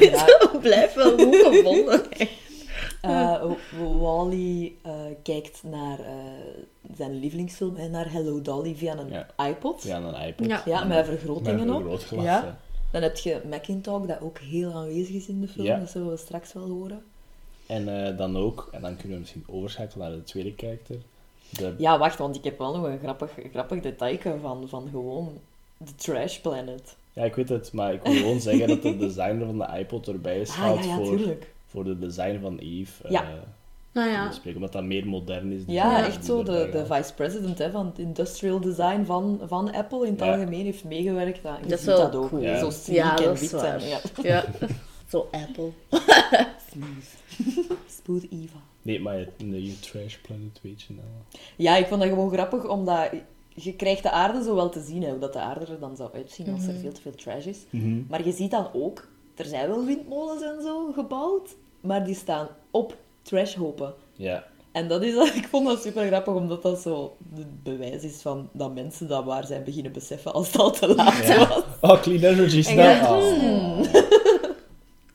[0.00, 0.26] Ja,
[0.60, 2.02] Blijf wel goed gevonden.
[3.00, 3.42] eh,
[4.00, 4.72] Wally
[5.22, 6.14] kijkt naar eh,
[6.96, 9.46] zijn lievelingsfilm, hè, naar Hello Dolly via een Ja.
[9.48, 9.82] iPod.
[9.82, 10.46] ja, een iPod.
[10.46, 10.62] Ja.
[10.66, 12.20] Ja, met vergrotingen Met op.
[12.20, 12.58] Ja.
[12.92, 15.66] Dan heb je Macintalk, dat ook heel aanwezig is in de film.
[15.66, 15.78] Ja.
[15.78, 17.02] Dat zullen we straks wel horen.
[17.66, 20.96] En eh, dan ook, en dan kunnen we misschien overschakelen naar de tweede karakter.
[21.50, 25.38] De, Ja, wacht, want ik heb wel nog een grappig, grappig detailje van, van gewoon
[25.76, 26.96] de Trash Planet.
[27.12, 30.08] ja, ik weet het, maar ik wil gewoon zeggen dat de designer van de iPod
[30.08, 31.52] erbij is Ah, gehaald ja, ja, voor, tuurlijk.
[31.66, 33.04] voor de design van Eve.
[33.04, 33.28] eh, Ja.
[33.92, 35.62] Nou ja, bespreken, omdat dat meer modern is.
[35.66, 36.42] Ja, echt zo.
[36.42, 36.86] De, de gehaald.
[37.06, 40.32] vice-president hè, van het industrial design van, van Apple in het Ja.
[40.32, 41.46] algemeen heeft meegewerkt.
[41.46, 41.58] aan.
[41.62, 42.28] Je Dat is wel dat ook.
[42.28, 42.42] cool.
[42.42, 42.58] Ja.
[42.58, 43.50] Zo sleek ja en wit.
[43.50, 43.76] ja.
[44.22, 44.44] Ja.
[45.10, 45.70] Zo Apple.
[46.70, 47.16] Smooth.
[48.02, 48.58] Smooth Eva.
[48.82, 51.06] Nee, maar de Trash Planet weet je nou.
[51.56, 53.08] Ja, ik vond dat gewoon grappig, omdat
[53.54, 55.96] je krijgt de aarde zo wel te zien, hè, hoe dat de aarde er dan
[55.96, 56.80] zou uitzien als er Mhm.
[56.80, 57.58] veel te veel trash is.
[57.70, 58.02] Mhm.
[58.08, 62.48] Maar je ziet dan ook, er zijn wel windmolens en zo gebouwd, maar die staan
[62.70, 63.94] op trashhopen.
[64.16, 68.16] Ja, En dat is, ik vond dat super grappig, omdat dat zo het bewijs is
[68.22, 71.48] van dat mensen dat waar zijn beginnen beseffen als het al te laat Ja.
[71.48, 71.62] was.
[71.90, 73.18] Oh, clean energy, En snel.
[73.18, 73.80] Oh.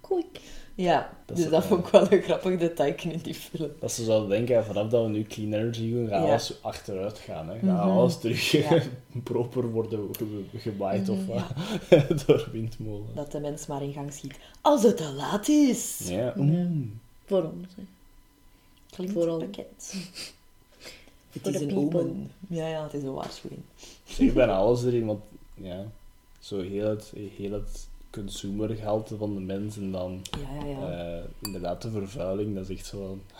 [0.02, 0.40] Quick.
[0.76, 3.72] Ja, Dat dus is- dat vond ik wel een grappig detail in die film.
[3.80, 6.28] Dat ze zouden denken, vanaf dat we nu clean energy doen, gaat Ja.
[6.30, 7.48] alles achteruit gaan.
[7.50, 7.54] Hè.
[7.54, 7.98] Gaat Mhm.
[7.98, 8.82] alles terug Ja.
[9.24, 12.24] proper worden ge- gewaaid of Mhm, wat.
[12.28, 13.08] door windmolen.
[13.16, 14.40] Dat de mens maar in gang schiet.
[14.62, 16.02] Als het te laat is.
[16.10, 17.00] Ja, mm.
[17.26, 17.68] Voor ons.
[17.76, 17.84] Hè.
[18.96, 19.38] Klinkt Vooral.
[19.38, 19.94] bekend.
[21.44, 22.32] Het is een omen.
[22.48, 23.62] Ja, ja, het is een waarschuwing.
[24.04, 25.20] Zeg bijna alles erin, want
[25.54, 25.86] ja,
[26.40, 31.18] zo heel het, heel het consumergehalte van de mens en dan Ja, ja, ja.
[31.18, 33.18] eh, inderdaad de vervuiling, dat is echt zo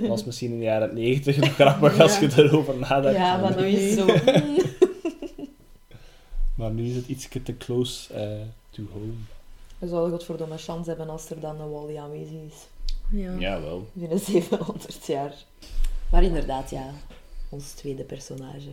[0.00, 3.18] dat was misschien in de jaren 90 nog grappig als je erover nadenkt.
[3.18, 4.14] ja, maar nu is het zo...
[6.54, 8.40] Maar nu is het iets te close eh,
[8.70, 9.12] to home.
[9.78, 12.66] We zouden godverdomme chance hebben als er dan een Wally aanwezig is.
[13.10, 13.32] Ja.
[13.38, 13.88] Ja, wel.
[13.92, 15.34] Binnen 700 jaar.
[16.10, 16.90] Maar inderdaad, ja.
[17.48, 18.70] Ons tweede personage.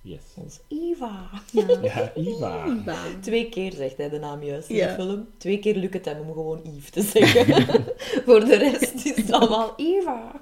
[0.00, 0.20] Yes.
[0.34, 1.30] Ons Eva.
[1.52, 1.66] Ja.
[1.82, 2.66] Ja, Iva.
[2.66, 2.96] Iva.
[3.20, 4.86] Twee keer zegt hij de naam juist in Ja.
[4.88, 5.26] de film.
[5.38, 7.84] Twee keer lukt het hem om gewoon Eve te zeggen.
[8.24, 10.40] Voor de rest is het allemaal Eva.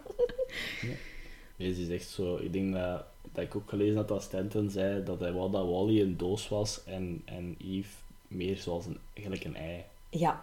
[1.57, 2.37] Deze is echt zo...
[2.37, 5.67] Ik denk dat, dat ik ook gelezen had dat Stanton zei dat hij wou dat
[5.69, 7.89] Wally een doos was en, en Eve
[8.29, 9.85] meer zoals een, eigenlijk een ei.
[10.11, 10.41] Ja.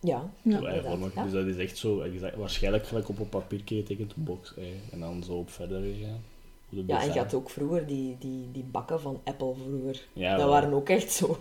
[0.00, 0.30] Ja.
[0.42, 0.60] Ja.
[1.22, 2.00] Dus dat is echt zo...
[2.00, 4.80] exact- waarschijnlijk gelijk op een papiertje getekend, een box ei.
[4.92, 5.82] En dan zo op verder
[6.68, 10.02] de Ja, en je had ook vroeger die, die, die bakken van Apple vroeger.
[10.12, 11.38] Ja, dat waren ook echt zo...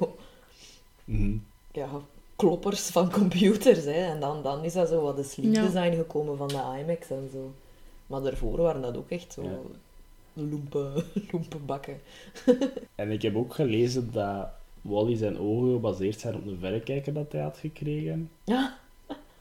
[1.03, 1.37] Mhm.
[1.71, 1.89] Ja,
[2.35, 3.91] kloppers van computers, hè.
[3.91, 5.61] En dan, dan is dat zo wat de sleek Ja.
[5.65, 7.53] design gekomen van de iMacs en zo.
[8.07, 9.43] Maar daarvoor waren dat ook echt zo...
[9.43, 9.57] Ja.
[10.33, 12.01] Loempe, loempe bakken.
[12.95, 14.47] En ik heb ook gelezen dat
[14.85, 18.29] Wally zijn ogen gebaseerd zijn op een verrekijker dat hij had gekregen.
[18.43, 18.77] Ja.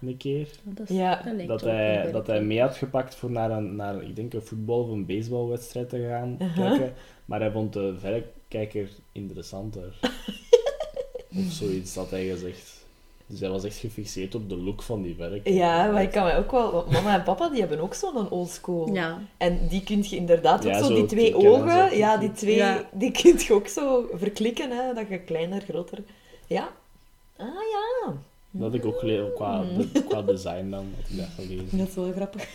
[0.01, 0.49] Een keer.
[0.63, 1.23] Dat, is, Ja.
[1.23, 4.43] dat Dat hij, dat hij mee had gepakt voor naar een, naar, ik denk, een
[4.43, 6.93] voetbal- of een baseballwedstrijd te gaan kijken.
[7.25, 9.99] Maar hij vond de verrekijker interessanter.
[11.39, 12.84] of zoiets had hij gezegd.
[13.27, 15.53] Dus hij was echt gefixeerd op de look van die verrekijker.
[15.53, 16.73] Ja, maar ik kan mij ook wel...
[16.73, 18.93] want Mama en papa, die hebben ook zo'n oldschool.
[18.93, 19.23] Ja.
[19.37, 21.97] En die kun je inderdaad ook Ja, zo, zo die twee ogen, zo.
[21.97, 22.89] ja, die twee, Ja.
[22.93, 25.99] die kun je ook zo verklikken, hè, dat je kleiner, groter...
[26.47, 26.69] Ja.
[27.37, 28.13] Ah ja.
[28.51, 30.87] Dat had ik ook gelezen qua, de- qua design dan.
[31.01, 31.79] Had ik dat gelezen.
[31.79, 32.49] Dat is wel grappig.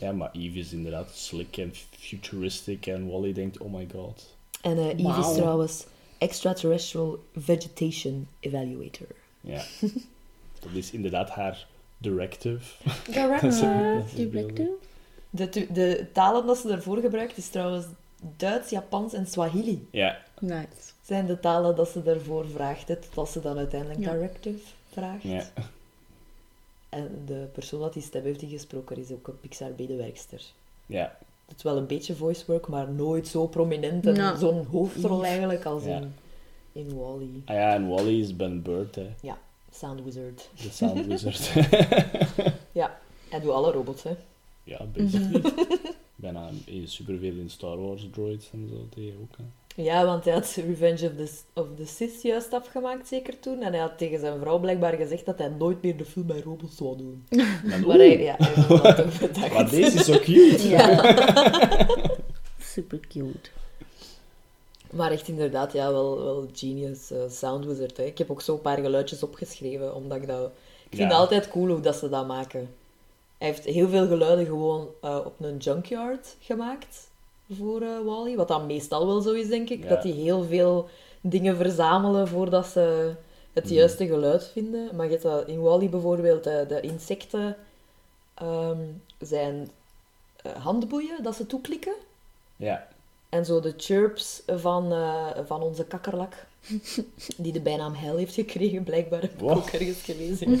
[0.00, 4.26] Ja, maar Eve is inderdaad slick en futuristic en Wally denkt, oh my god.
[4.60, 5.84] En eh Eve is trouwens
[6.28, 9.06] extraterrestrial vegetation evaluator.
[9.40, 9.62] Ja.
[10.62, 11.66] dat is inderdaad haar
[11.98, 12.60] directive.
[13.48, 13.60] Is
[14.14, 14.70] Directive?
[15.30, 17.86] De, de talen dat ze daarvoor gebruikt is trouwens
[18.36, 19.86] Duits, Japans en Swahili.
[19.90, 20.66] Ja, Nice.
[21.02, 24.12] Zijn de talen dat ze daarvoor vraagt, hè, als ze dan uiteindelijk Ja.
[24.12, 24.58] directive
[24.92, 25.22] vraagt.
[25.22, 25.44] ja.
[26.88, 30.42] En de persoon dat die stem heeft ingesproken is ook een Pixar-medewerkster.
[30.86, 31.18] ja.
[31.46, 34.36] Het is wel een beetje voice work, maar nooit zo prominent en Ja.
[34.36, 35.96] zo'n hoofdrol eigenlijk als Ja.
[35.96, 36.14] in,
[36.72, 37.42] in Wally.
[37.44, 39.06] Ah ja, en Wally is Ben Bird, hè.
[39.20, 39.38] Ja,
[39.72, 40.48] Sound Wizard.
[40.62, 41.50] De Sound Wizard.
[42.72, 44.14] Ja, hij doet alle robots, hè.
[44.64, 45.42] ja, basically.
[46.16, 46.50] Bijna
[46.84, 49.44] superveel in Star Wars droids en zo, die ook, hè.
[49.76, 53.62] Ja, want hij had Revenge of the, of the Sith juist afgemaakt, zeker toen.
[53.62, 56.44] En hij had tegen zijn vrouw blijkbaar gezegd dat hij nooit meer de film met
[56.44, 57.26] robots zou doen.
[57.64, 59.52] Maar, Maar hij, ja, hij heeft dat toch bedacht.
[59.52, 60.68] maar deze is zo cute.
[60.74, 61.86] Ja.
[62.60, 63.50] Super cute.
[64.90, 67.96] Maar echt inderdaad, ja, wel, wel genius eh, Sound Wizard.
[67.96, 68.02] Hè.
[68.04, 70.46] Ik heb ook zo een paar geluidjes opgeschreven, omdat ik dat...
[70.90, 71.06] Ik vind Ja.
[71.08, 72.74] het altijd cool hoe dat ze dat maken.
[73.38, 77.08] Hij heeft heel veel geluiden gewoon eh, op een junkyard gemaakt
[77.50, 78.36] voor eh, Wally.
[78.36, 79.82] Wat dan meestal wel zo is, denk ik.
[79.82, 79.88] Ja.
[79.88, 80.88] Dat die heel veel
[81.20, 83.12] dingen verzamelen voordat ze
[83.52, 83.74] het Mhm.
[83.74, 84.96] juiste geluid vinden.
[84.96, 87.56] Maar je hebt dat in Wally bijvoorbeeld, de, de insecten
[88.34, 88.78] ehm,
[89.18, 89.70] zijn
[90.42, 91.94] eh, handboeien dat ze toeklikken.
[92.56, 92.88] Ja,
[93.28, 96.46] En zo de chirps van, eh, van onze kakkerlak,
[97.36, 99.56] die de bijnaam Hel heeft gekregen, blijkbaar heb ik Wow.
[99.56, 100.60] ook ergens gelezen,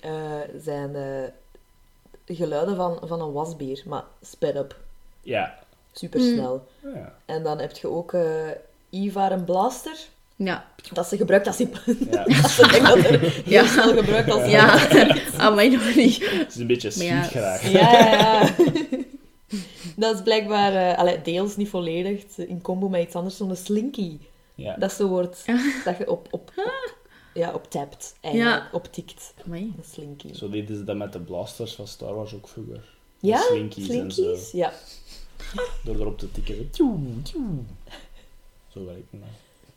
[0.00, 4.76] eh, zijn eh, geluiden van, van een wasbeer, maar sped up,
[5.26, 5.58] Ja.
[5.92, 6.66] supersnel.
[6.94, 7.14] Ja.
[7.24, 8.48] En dan heb je ook eh
[8.90, 9.96] Ivar een blaster,
[10.36, 10.64] Ja.
[10.92, 11.64] dat ze gebruikt als, ja.
[12.42, 13.66] dat ze denkt dat er heel Ja.
[13.66, 14.74] snel gebruikt als Ja.
[15.38, 16.30] Ah, maar nog niet.
[16.30, 17.70] Het is een beetje sweet graag.
[17.70, 18.54] Ja, ja, ja.
[19.96, 24.18] Dat is blijkbaar, eh, allee, deels niet volledig, in combo met iets anders, zo'n slinky.
[24.54, 24.76] Ja.
[24.76, 25.44] Dat zo wordt,
[25.84, 26.70] dat je op, op, op,
[27.34, 28.68] ja, op tapt, eigenlijk, Ja.
[28.72, 29.34] op tikt.
[29.46, 29.62] Amai.
[29.78, 30.34] Een slinky.
[30.34, 32.84] Zo deden ze dat met de blasters van Star Wars ook vroeger.
[33.20, 34.22] Ja, De slinkies, en zo.
[34.22, 34.72] slinkies, ja.
[35.84, 36.70] Door erop te tikken.
[36.70, 37.58] Tjoe, tjoe.
[38.68, 39.20] Zo werkt het.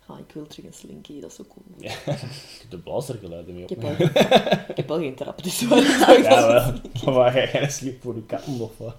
[0.05, 1.65] Ah, ik wil terug een slinky, dat is zo cool.
[1.77, 1.93] Ja.
[2.69, 3.91] De blastergeluiden mee Ik heb, wel,
[4.67, 7.13] ik heb wel geen trap, dus waar Ja, wel.
[7.13, 8.95] Maar ga jij een slip voor de katten of wat?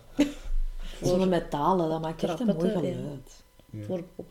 [1.03, 3.42] Zo'n metalen, dat maakt echt een mooi geluid.
[3.70, 3.85] Ja.
[3.85, 4.27] Voor op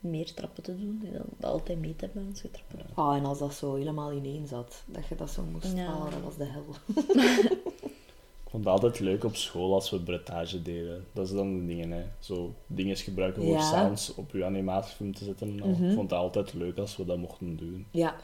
[0.00, 1.00] meer trappen te doen.
[1.04, 2.78] En dan dat altijd mee te hebben als je trappen.
[2.94, 5.84] Ah, en als dat zo helemaal ineen zat, dat je dat zo moest Ja.
[5.84, 6.64] halen, dat was de hel.
[8.52, 11.04] Ik vond het altijd leuk op school als we bretage deden.
[11.12, 12.02] Dat is dan de dingen, hè.
[12.18, 13.60] Zo dingen gebruiken voor Ja.
[13.70, 15.54] sounds op je animatiefilm te zetten.
[15.54, 15.68] Mhm.
[15.84, 17.86] Ik vond het altijd leuk als we dat mochten doen.
[17.90, 18.14] Ja,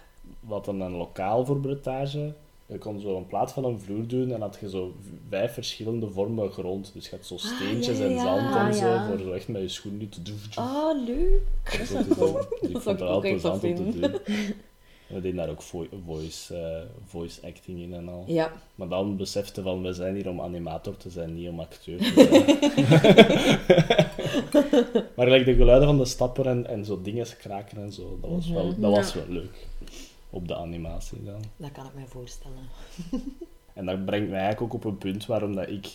[0.41, 2.33] We hadden een lokaal voor bretage.
[2.67, 4.95] Je kon zo een plaat van een vloer doen en had je zo
[5.29, 6.91] vijf verschillende vormen grond.
[6.95, 9.09] Dus je had zo steentjes Ah, ja, en zand en zo, Ja.
[9.09, 10.39] voor zo echt met je schoen niet te doen.
[10.55, 11.41] ah, leuk.
[11.65, 12.33] Dat is cool.
[12.33, 14.11] Dus ik Dat vond het echt plezant om te doen.
[15.09, 18.25] We deden daar ook vo- voice, eh, voice acting in en al.
[18.27, 21.99] Ja, Maar dan besefte van, we zijn hier om animator te zijn, niet om acteur
[21.99, 22.47] te zijn.
[25.17, 28.31] maar gelijk de geluiden van de stapper en, en zo dingen kraken en zo, dat
[28.31, 28.81] was wel, Mhm.
[28.81, 29.67] dat was wel leuk.
[30.31, 31.41] Op de animatie dan.
[31.57, 32.59] dat kan ik mij voorstellen.
[33.73, 35.89] En dat brengt mij eigenlijk ook op een punt waarom dat ik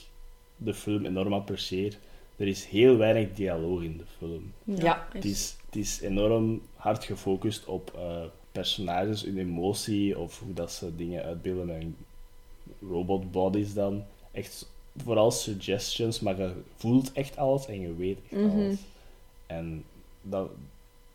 [0.58, 1.97] de film enorm apprecieer.
[2.36, 4.54] Er is heel weinig dialoog in de film.
[4.63, 5.08] Ja.
[5.13, 8.21] Het is, het is enorm hard gefocust op eh,
[8.54, 11.96] personages, hun emotie of hoe dat ze dingen uitbeelden met hun
[12.89, 14.04] robotbodies dan.
[14.32, 18.50] Echt vooral suggestions, maar je voelt echt alles en je weet echt Mhm.
[18.60, 18.76] alles.
[19.46, 19.84] En
[20.22, 20.50] dat,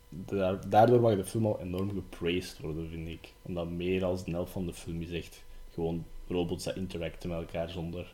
[0.09, 3.33] daar- daardoor mag de film al enorm gepraised worden, vind ik.
[3.41, 5.41] Omdat meer dan de helft van de film is echt
[5.73, 8.13] gewoon robots dat interacten met elkaar zonder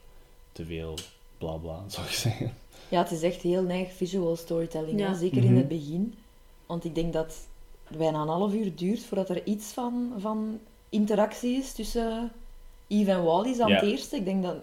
[0.51, 0.97] te veel
[1.37, 2.53] bla bla, zou ik zeggen.
[2.89, 5.13] Ja, het is echt heel neig visual storytelling, Ja.
[5.13, 5.47] zeker Mhm.
[5.47, 6.13] in het begin.
[6.65, 7.47] Want ik denk dat
[7.87, 12.31] bijna een half uur duurt voordat er iets van, van interactie is tussen
[12.87, 13.75] Eve en Wally is aan Ja.
[13.75, 14.15] het eerste.
[14.15, 14.55] Ik denk dat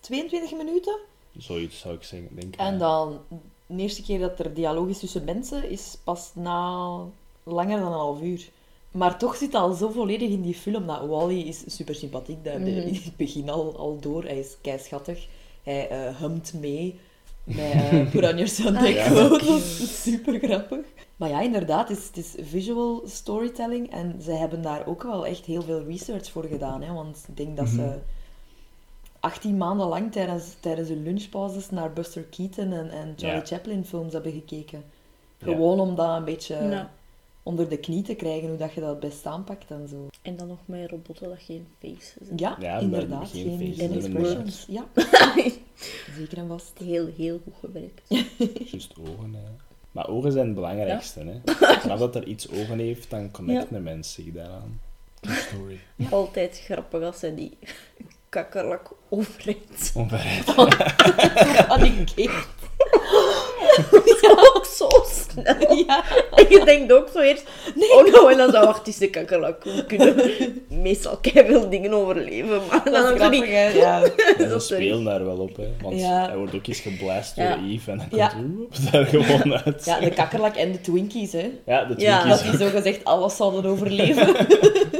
[0.00, 0.98] 22 minuten.
[1.38, 2.60] Zoiets zou ik zeggen, denk ik.
[2.60, 3.18] En dan
[3.66, 6.96] de eerste keer dat er dialoog is tussen mensen is pas na
[7.42, 8.48] langer dan een half uur.
[8.90, 12.44] Maar toch zit al zo volledig in die film dat Wally is super sympathiek.
[12.44, 14.22] Dat in het begin al, al door.
[14.24, 15.26] Hij is kei schattig.
[15.62, 16.98] Hij eh humt mee
[17.44, 19.06] met eh Put on your Sunday Ja.
[19.08, 19.46] clothes.
[19.46, 20.86] Dat is super grappig.
[21.16, 23.90] Maar ja, inderdaad, het is, het is visual storytelling.
[23.90, 26.82] En ze hebben daar ook wel echt heel veel research voor gedaan.
[26.82, 26.92] Hè?
[26.92, 27.98] Want ik denk dat ze
[29.20, 33.46] 18 maanden lang tijdens, tijdens hun lunchpauzes naar Buster Keaton en, en Charlie Ja.
[33.46, 34.82] Chaplin films hebben gekeken.
[35.38, 35.46] Ja.
[35.46, 36.86] Gewoon om dat een beetje.
[37.42, 40.06] Onder de knie te krijgen, hoe dat je dat best aanpakt en zo.
[40.22, 42.38] En dan nog met robotten dat geen faces hebben.
[42.38, 43.30] Ja, Ja, inderdaad.
[43.30, 44.64] geen Geen, faces, expressions.
[44.68, 44.86] Ja,
[46.18, 46.72] zeker en vast.
[46.78, 48.02] Heel, heel goed gewerkt.
[48.70, 49.40] Juist ogen, hè.
[49.92, 51.40] Maar ogen zijn het belangrijkste, hè.
[51.80, 54.80] Vanaf dat er iets ogen heeft, dan connect een mens zich daaraan.
[55.20, 55.78] Story.
[56.10, 57.58] Altijd grappig als hij die
[58.28, 59.92] kakkerlak overreed.
[59.94, 60.54] Onbereid.
[63.80, 64.56] Gepanikeerd.
[64.56, 65.76] ook zo snel.
[65.86, 66.04] Ja.
[66.34, 67.44] En je denkt ook zo eerst,
[67.76, 69.64] oh no, en dan zou wacht, het is de kakkerlak.
[69.64, 70.14] We kunnen
[70.82, 73.54] meestal veel dingen overleven, maar dan Dat is hebben ze grappig, die...
[73.54, 73.68] hè.
[73.68, 73.98] Ja.
[74.00, 74.06] Ja,
[74.38, 75.68] ze Dat is spelen daar wel op, hè.
[75.82, 76.26] Want Ja.
[76.26, 77.58] hij wordt ook eens geblast door Ja.
[77.68, 78.28] Eve en dan Ja.
[78.28, 79.84] komt daar gewoon uit.
[79.84, 81.50] ja, de kakkerlak en de Twinkies, hè.
[81.66, 82.20] Ja, de Ja.
[82.20, 82.42] Twinkies.
[82.42, 84.34] Dat die zogezegd alles zouden overleven.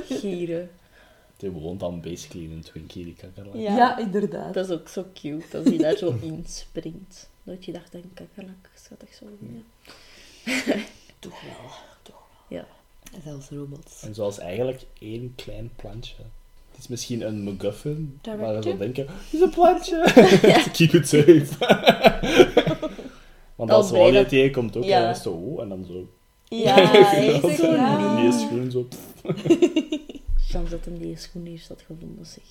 [0.08, 0.70] Gieren.
[1.36, 3.54] Die woont dan basically in een Twinkie, die kakkerlak.
[3.54, 3.76] Ja.
[3.76, 4.54] Ja, inderdaad.
[4.54, 7.30] Dat is ook zo cute, als hij daar zo inspringt.
[7.42, 9.24] Dat je dacht, een kakkerlak, schattig zo.
[9.40, 9.60] Ja.
[11.18, 11.70] Toch wel.
[12.02, 12.66] Toch Ja.
[13.12, 13.20] wel.
[13.24, 14.02] Zelfs robots.
[14.02, 16.14] En zoals eigenlijk één klein plantje.
[16.70, 18.62] Het is misschien een MacGuffin, maar je Director?
[18.62, 19.96] zou denken, het is een plantje.
[20.72, 21.46] Keep it safe.
[23.56, 25.00] Want Al als Wally dat- tegenkomt ook, Ja.
[25.00, 26.08] dan is het zo, oh, en dan zo.
[26.48, 27.20] Ja, echt ja.
[28.20, 28.88] Die groen zo.
[30.48, 32.44] Chance dat hem die schoen eerst had gevonden, zeg.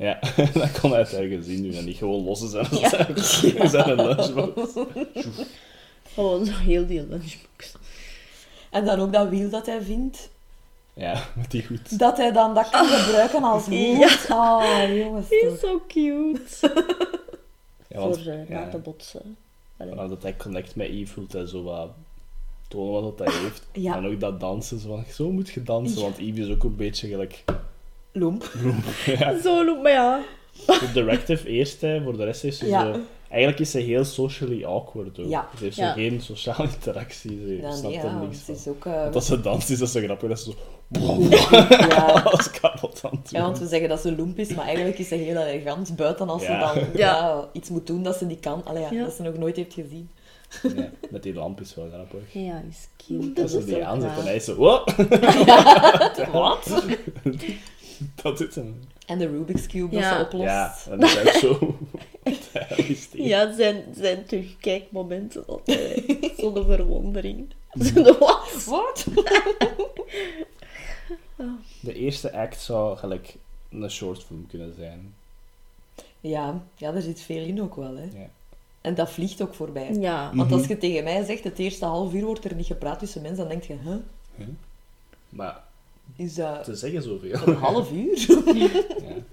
[0.00, 0.18] Ja,
[0.54, 1.74] dat kon hij ergens zien nu.
[1.74, 2.88] En niet gewoon lossen zijn Ja.
[2.88, 4.72] zijn, zijn lunchbox.
[6.14, 7.74] Gewoon zo heel die lunchbox.
[8.70, 10.30] En dan ook dat wiel dat hij vindt.
[10.94, 11.98] Ja, met die goed.
[11.98, 13.70] Dat hij dan dat kan gebruiken als Ja.
[13.96, 14.26] woord.
[14.30, 15.28] Oh, jongens.
[15.28, 16.40] Die is zo cute.
[17.88, 19.36] Ja, want, Voor ze ja, na te botsen.
[19.76, 19.94] Allee.
[20.08, 21.90] dat hij connect met Eve voelt hij zo wat
[22.68, 23.66] tonen wat hij heeft.
[23.72, 23.96] Ja.
[23.96, 26.02] En ook dat dansen, zo, van, zo moet je dansen, Ja.
[26.02, 27.44] want Eve is ook een beetje gelijk...
[28.12, 28.50] Loemp.
[29.18, 30.20] ja, Zo noemt maar ja.
[30.66, 32.92] de directive eerst, hè, voor de rest is ze Ja.
[32.92, 33.00] zo...
[33.28, 35.28] Eigenlijk is ze heel socially awkward ook.
[35.28, 35.48] Ja.
[35.58, 35.88] Ze heeft Ja.
[35.88, 38.54] zo geen sociale interactie, ze snapt er niks van.
[38.54, 38.84] is ook...
[38.84, 40.56] Want als ze danst is dat zo grappig, dat ze zo...
[41.88, 42.22] ja.
[42.24, 45.08] Alles kapot aan het ja, want we zeggen dat ze loemp is, maar eigenlijk is
[45.08, 45.96] ze heel elegant.
[45.96, 46.68] Buiten als Ja.
[46.74, 47.16] ze dan Ja.
[47.16, 48.64] ja, iets moet doen dat ze niet kan.
[48.64, 49.04] Allee, ja, Ja.
[49.04, 50.10] dat ze nog nooit heeft gezien.
[50.76, 52.20] Ja, met die lamp is wel grappig.
[52.32, 53.26] Ja, is cute.
[53.26, 54.54] Dat Dat ze is die aanzet hij is zo...
[54.54, 54.88] Wow.
[56.32, 56.82] Wat?
[58.22, 58.80] Dat is hem.
[59.06, 60.16] En de Rubik's Cube Ja.
[60.18, 60.44] ze oplost.
[60.44, 61.76] Ja, en dat is ook zo...
[63.12, 66.18] Ja, zijn, zijn terugkijkmomenten altijd.
[66.38, 67.48] Zonder verwondering.
[67.80, 68.64] Zo, wat?
[68.66, 69.06] Wat?
[71.80, 73.36] De eerste act zou gelijk
[73.70, 75.14] een short film kunnen zijn.
[76.20, 77.96] Ja, ja, er zit veel in ook wel.
[77.96, 78.02] Hè.
[78.02, 78.28] Ja.
[78.80, 79.92] En dat vliegt ook voorbij.
[79.94, 80.30] Ja.
[80.34, 83.22] Want als je tegen mij zegt, het eerste half uur wordt er niet gepraat tussen
[83.22, 84.46] mensen, dan denk je, huh?
[85.28, 85.62] Maar
[86.16, 87.40] Is dat te zeggen zoveel.
[87.46, 88.26] een half uur?
[88.56, 88.68] Ja.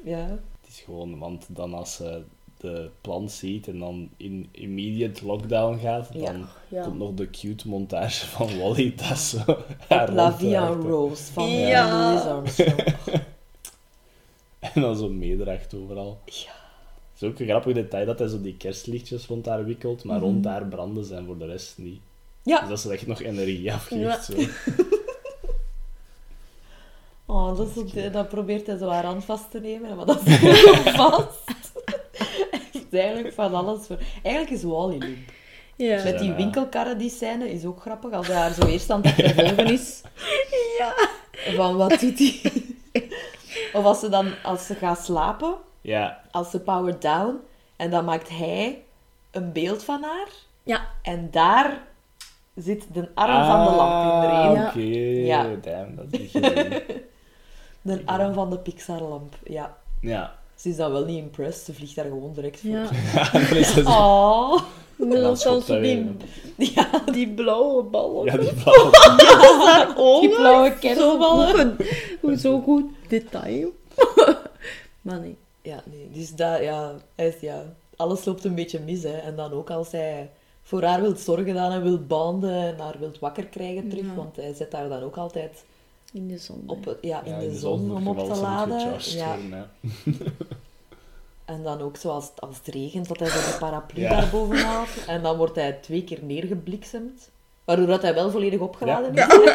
[0.04, 0.28] ja.
[0.62, 2.22] Het is gewoon, want dan als ze
[2.58, 6.20] de plan ziet en dan in immediate lockdown gaat, Ja.
[6.32, 6.84] dan Ja.
[6.84, 8.96] komt nog de cute montage van Wally.
[8.96, 9.38] Dat zo
[9.90, 10.84] La rond Vie en draagt.
[10.84, 11.86] Rose van Ja.
[11.86, 12.84] eh, Louis Armstrong.
[14.60, 16.20] En dan zo meedraagt overal.
[16.26, 16.34] Ja.
[17.13, 20.20] Het is ook een grappig detail dat hij zo die kerstlichtjes rond haar wikkelt, maar
[20.20, 22.00] rond haar branden zijn voor de rest niet.
[22.44, 24.02] Dus Ja, dat ze echt nog energie afgeeft.
[24.02, 24.22] Ja.
[24.22, 24.34] Zo.
[27.28, 30.22] Oh, dat, is ook- dat probeert hij zo haar hand vast te nemen, maar dat
[30.26, 31.52] is zo vast.
[32.74, 33.86] Echt eigenlijk van alles.
[33.88, 33.98] Voor...
[34.24, 35.18] Eigenlijk is Wally loop.
[35.76, 36.04] Ja.
[36.04, 38.12] Met die winkelkarren, die scène, is ook grappig.
[38.12, 40.02] Als hij haar zo eerst aan het vervolgen is.
[40.78, 40.94] Ja.
[41.56, 42.42] Van, wat doet hij?
[43.74, 47.36] Of als ze dan, als ze gaat slapen, Ja, als ze powered down,
[47.76, 48.84] en dan maakt hij
[49.32, 50.28] een beeld van haar.
[50.63, 50.88] Ja.
[51.02, 51.82] En daar
[52.56, 54.56] zit de arm van de lamp in de Ah.
[54.56, 54.68] Ja.
[54.68, 54.80] Oké,
[55.26, 55.44] Ja.
[55.62, 56.32] damn, dat is.
[57.88, 59.78] De arm van de Pixar-lamp, ja.
[60.02, 60.36] Ja.
[60.56, 62.69] Ze is dan wel niet impressed, ze vliegt daar gewoon direct voor.
[62.69, 62.88] Ja.
[64.00, 64.62] Oh.
[65.00, 66.15] En dan zo die,
[66.58, 68.25] Ja, die blauwe ballen.
[68.25, 68.92] Ja, die blauwe...
[69.65, 70.21] daar ogen.
[70.27, 71.75] die blauwe Zo kerstballen.
[71.75, 71.88] goed,
[72.21, 73.71] hoe zo goed detail.
[75.02, 75.38] maar nee.
[75.62, 76.92] Ja, nee, dus dat, ja,
[77.42, 77.63] ja,
[77.96, 79.17] alles loopt een beetje mis, hè.
[79.17, 80.29] En dan ook als hij
[80.63, 84.13] voor haar wilt zorgen dan en wil banden en haar wilt wakker krijgen terug, Ja.
[84.15, 85.63] want hij zet haar dan ook altijd
[86.14, 86.64] In de zon.
[86.68, 88.80] op, ja, in Ja, de, zon om op te laden.
[89.00, 89.36] Ja.
[89.42, 89.70] worden.
[91.46, 94.10] En dan ook zoals het, als het regent, dat hij de paraplu Ja.
[94.10, 94.88] daarboven haalt.
[95.08, 97.30] En dan wordt hij twee keer neergebliksemd.
[97.64, 99.28] Waardoor dat hij wel volledig opgeladen Ja.
[99.32, 99.54] is.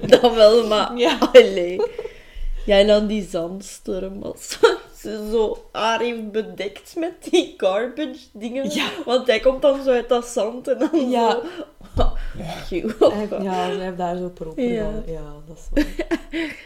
[0.20, 0.96] Dat wel, maar...
[0.96, 1.18] Ja.
[1.32, 1.80] Allee.
[2.66, 4.22] Ja, en dan die zandstorm.
[4.22, 4.58] Als
[5.02, 8.70] zo haar heeft bedekt met die garbage dingen.
[8.70, 8.90] Ja.
[9.04, 11.40] Want hij komt dan zo uit dat zand en dan Ja.
[11.98, 12.12] zo...
[12.98, 15.02] Hij- Ja, hij heeft daar zo per Ja.
[15.06, 16.16] Ja, dat is waar.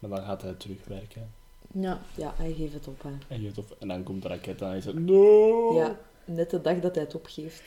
[0.00, 1.30] Maar dan gaat hij terugwerken.
[1.72, 2.00] Ja.
[2.14, 3.10] Ja, hij geeft het op, hè.
[3.28, 5.74] En, je tof- en dan komt de raket en hij zegt, no!
[5.74, 7.62] Ja, net de dag dat hij het opgeeft.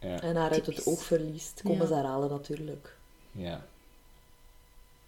[0.00, 0.20] Ja.
[0.20, 1.86] En haar uit het oog verliest, komen Ja.
[1.86, 2.96] ze haar halen natuurlijk.
[3.32, 3.64] ja.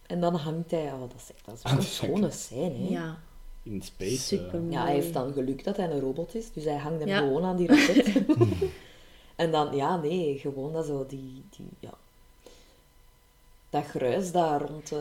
[0.07, 0.93] En dan hangt hij...
[0.93, 2.89] Oh, dat is, echt- dat is wel een schone scène, hè.
[2.89, 3.19] Ja.
[3.67, 4.17] In space.
[4.19, 4.55] Super.
[4.67, 4.71] eh.
[4.73, 7.19] Ja, hij heeft dan geluk dat hij een robot is, dus hij hangt hem Ja.
[7.19, 8.07] gewoon aan die raket.
[9.37, 11.91] en dan, ja, nee, gewoon dat zo, die, die ja,
[13.71, 14.99] dat gruis daar rond eh,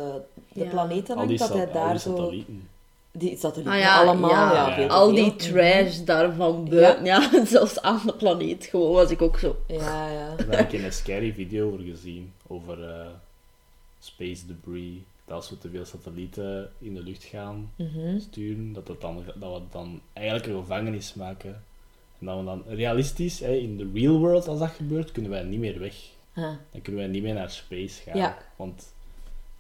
[0.53, 0.69] de Ja.
[0.69, 2.15] planeten hangt, dat hij daar die zo...
[2.15, 2.67] satellieten.
[3.11, 4.77] Die satellieten, Ah ja, allemaal, ja.
[4.79, 4.87] ja.
[4.87, 5.15] Al veel.
[5.15, 7.05] die trash daarvan buiten.
[7.05, 7.29] Ja.
[7.45, 9.55] zelfs aan de planeet gewoon was ik ook zo.
[9.67, 10.35] Ja, ja.
[10.35, 12.33] Daar heb ik in een scary video over gezien.
[12.47, 13.05] Over eh,
[13.99, 14.97] space debris.
[15.25, 18.19] Dat als we te veel satellieten in de lucht gaan Mhm.
[18.19, 21.63] sturen, dat, dat, dan, dat we dan eigenlijk een gevangenis maken.
[22.19, 25.43] En dat we dan realistisch, hè, in de real world, als dat gebeurt, kunnen wij
[25.43, 25.95] niet meer weg.
[26.33, 28.17] Ah, Dan kunnen wij niet meer naar space gaan.
[28.17, 28.37] Ja.
[28.55, 28.93] Want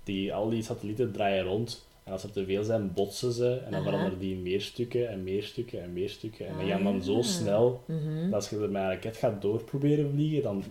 [0.03, 1.85] die, al die satellieten draaien rond.
[2.03, 3.61] En als er te veel zijn, botsen ze.
[3.65, 3.83] En dan Aha.
[3.83, 6.47] veranderen die in meer stukken en meer stukken en meer stukken.
[6.47, 6.83] En die gaan Ah.
[6.85, 8.23] dan zo snel mhm.
[8.23, 10.63] dat als je er met een raket gaat door proberen vliegen, dan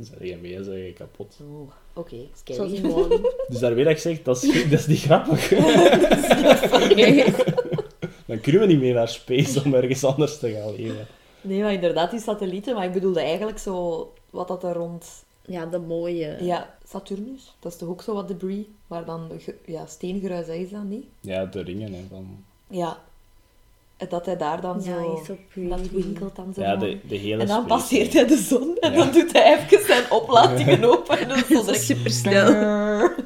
[0.00, 1.38] zijn je mee en zijn je kapot.
[1.50, 3.20] Oeh, oké, Zoals scary.
[3.48, 5.48] Dus daar weer dat ik zeg, dat is, dat is niet grappig.
[8.26, 11.06] dan kunnen we niet meer naar space om ergens anders te gaan leven.
[11.40, 15.26] Nee, maar inderdaad, die satellieten, maar ik bedoelde eigenlijk zo, wat dat er rond...
[15.48, 16.36] Ja, de mooie.
[16.40, 19.30] Ja, Saturnus, dat is toch ook zo wat debris, waar dan,
[19.64, 21.04] ja, steengruis, hè, is dat niet?
[21.20, 22.44] Ja, de ringen hè, van...
[22.70, 22.98] Ja.
[24.08, 25.18] Dat hij daar dan Ja, zo...
[25.20, 25.36] is zo
[25.68, 26.60] dat winkelt dan zo.
[26.60, 28.96] Ja, de, de hele en dan space, passeert hij de zon en Ja.
[28.98, 31.18] dan doet hij even zijn oplatingen open.
[31.18, 32.46] En dan is Dat super snel.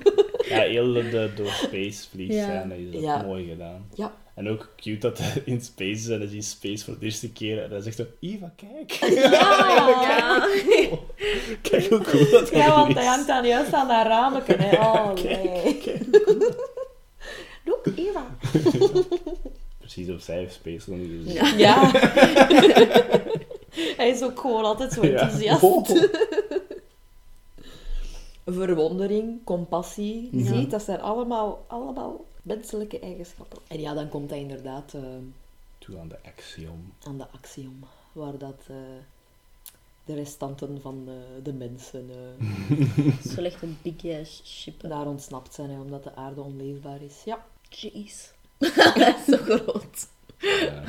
[0.49, 2.45] Ja, heel de, door space vliegt Ja.
[2.45, 3.23] zijn, dat is Ja.
[3.23, 3.87] mooi gedaan.
[3.95, 4.13] Ja.
[4.35, 7.33] En ook cute dat hij in space is en hij ziet space voor de eerste
[7.33, 8.91] keer en hij zegt zo, Eva, kijk.
[9.15, 10.49] Ja.
[11.71, 12.95] kijk hoe cool dat hij Ja, want is.
[12.95, 14.47] hij hangt dan juist aan dat.
[14.47, 14.77] Hè.
[14.77, 15.81] Oh, nee.
[17.65, 18.27] Look, Eva.
[19.79, 21.59] Precies op zij heeft space nog niet gezien.
[21.59, 21.91] Ja.
[23.97, 25.11] hij is ook gewoon altijd zo Ja.
[25.11, 25.63] enthousiast.
[25.63, 25.89] Oh.
[28.47, 30.45] Verwondering, compassie, Ja.
[30.47, 33.59] ziet, dat zijn allemaal, allemaal menselijke eigenschappen.
[33.69, 34.95] En ja, dan komt hij inderdaad...
[34.95, 35.03] eh,
[35.79, 36.93] Toe aan de axiom.
[37.03, 38.77] aan de axiom, waar dat eh,
[40.05, 44.81] de restanten van eh, de mensen eh, Zo ligt een big ass ship.
[44.81, 47.23] daar ontsnapt zijn, hè, omdat de aarde onleefbaar is.
[47.25, 47.45] Ja.
[47.69, 48.31] Jeez.
[48.59, 50.07] Dat is zo groot.
[50.39, 50.85] Ja,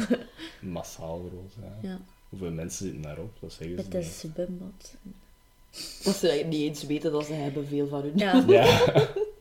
[0.62, 1.54] massaal groot.
[1.82, 1.89] Ja.
[1.89, 1.99] Ja.
[2.30, 3.38] Hoeveel mensen zitten daarop?
[3.39, 4.10] Dat zeggen ze Met een niet.
[4.10, 4.95] zwembad.
[6.04, 8.12] Dat ze niet eens weten dat ze hebben veel van hun.
[8.18, 8.43] Ja.
[8.47, 8.88] Ja,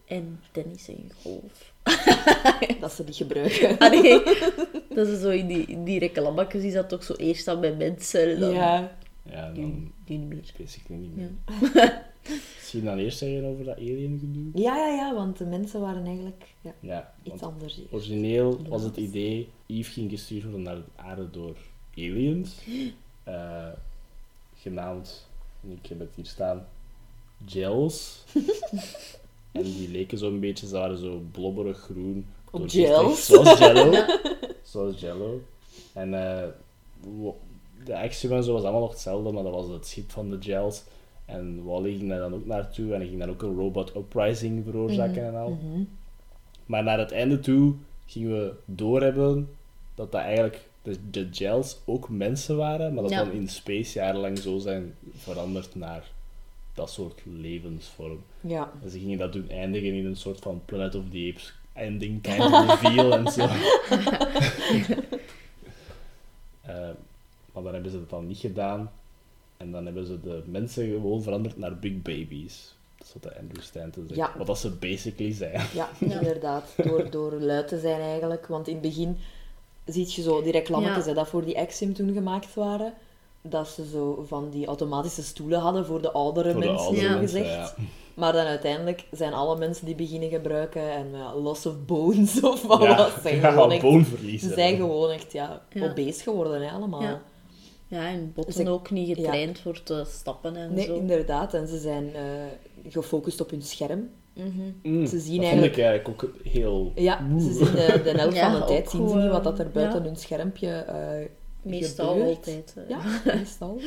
[0.04, 1.71] En tennis en golf.
[2.80, 3.78] Dat ze die gebruiken.
[3.78, 4.22] Ah nee,
[4.96, 7.74] dat is zo in die, in die reclamakjes is dat toch zo eerst aan bij
[7.76, 8.96] mensen en dan Ja.
[9.22, 10.52] ja dan nu niet meer.
[10.58, 11.30] basically niet meer.
[11.74, 12.04] Ja.
[12.56, 14.62] Misschien dan eerst zeggen over dat alien gedoe?
[14.62, 17.74] ja, ja, ja, want de mensen waren eigenlijk ja, Ja, iets anders.
[17.74, 17.84] hier.
[17.90, 21.56] origineel was het idee, Eve ging gestuurd worden naar de aarde door
[21.96, 22.54] aliens.
[23.24, 23.66] eh,
[24.56, 25.28] genaamd,
[25.62, 26.66] en ik heb het hier staan,
[27.46, 28.24] gels.
[29.52, 32.26] En die leken zo'n beetje, ze waren zo blobberig groen.
[32.50, 33.26] Op gels.
[33.26, 34.04] Zoals jello.
[34.62, 35.40] Zoals jello.
[35.92, 36.48] En eh,
[37.84, 40.36] de action en zo was allemaal nog hetzelfde, maar dat was het schip van de
[40.40, 40.82] gels.
[41.24, 44.64] En Wally ging daar dan ook naartoe en hij ging dan ook een robot uprising
[44.64, 45.50] veroorzaken en al.
[45.50, 45.82] Mhm.
[46.66, 47.74] Maar naar het einde toe
[48.06, 49.48] gingen we doorhebben
[49.94, 53.24] dat dat eigenlijk de, de gels ook mensen waren, maar dat Ja.
[53.24, 56.10] dan in space jarenlang zo zijn veranderd naar
[56.74, 58.22] dat soort levensvorm.
[58.40, 58.72] Ja.
[58.82, 62.20] En ze gingen dat doen eindigen in een soort van Planet of the Apes ending
[62.22, 63.46] kind of reveal en zo.
[66.62, 66.88] Eh,
[67.52, 68.90] maar dan hebben ze dat dan niet gedaan.
[69.56, 72.74] En dan hebben ze de mensen gewoon veranderd naar big babies.
[72.98, 74.20] Dat is wat de Andrew Stanton zegt.
[74.20, 74.32] Ja.
[74.38, 75.52] Wat dat ze basically zijn.
[75.74, 76.18] Ja, Ja.
[76.20, 76.74] inderdaad.
[76.84, 78.46] Door, door lui te zijn eigenlijk.
[78.46, 79.18] Want in het begin
[79.84, 81.08] zie je zo die reclametjes Ja.
[81.10, 82.94] hè, dat voor die Axiom toen gemaakt waren.
[83.42, 87.18] Dat ze zo van die automatische stoelen hadden voor de oudere Voor de mensen, oudere
[87.18, 87.48] gezegd.
[87.48, 87.72] ja.
[88.14, 92.62] Maar dan uiteindelijk zijn alle mensen die beginnen gebruiken en ja, loss of bones of
[92.66, 95.90] wat Ja, was, zijn ja, gewoon echt, ze zijn gewoon echt ja, Ja.
[95.90, 97.02] obese geworden hè, allemaal.
[97.02, 97.20] Ja.
[97.86, 100.94] Ja, en botten ook niet getraind voor te stappen en Nee, zo.
[100.94, 101.54] inderdaad.
[101.54, 102.22] En ze zijn eh,
[102.92, 104.10] gefocust op hun scherm.
[104.34, 104.48] Mhm.
[104.82, 106.92] Mm, Ze zien dat eigenlijk- vond ik eigenlijk ook heel...
[106.94, 109.58] Ja, ze zien de, de helft Ja, van de tijd zien ze niet wat dat
[109.58, 110.04] er buiten ja.
[110.06, 111.26] hun schermpje eh
[111.62, 112.36] Meestal gebeurt.
[112.36, 112.74] altijd.
[112.76, 112.88] eh.
[112.88, 113.00] Ja,
[113.34, 113.80] meestal.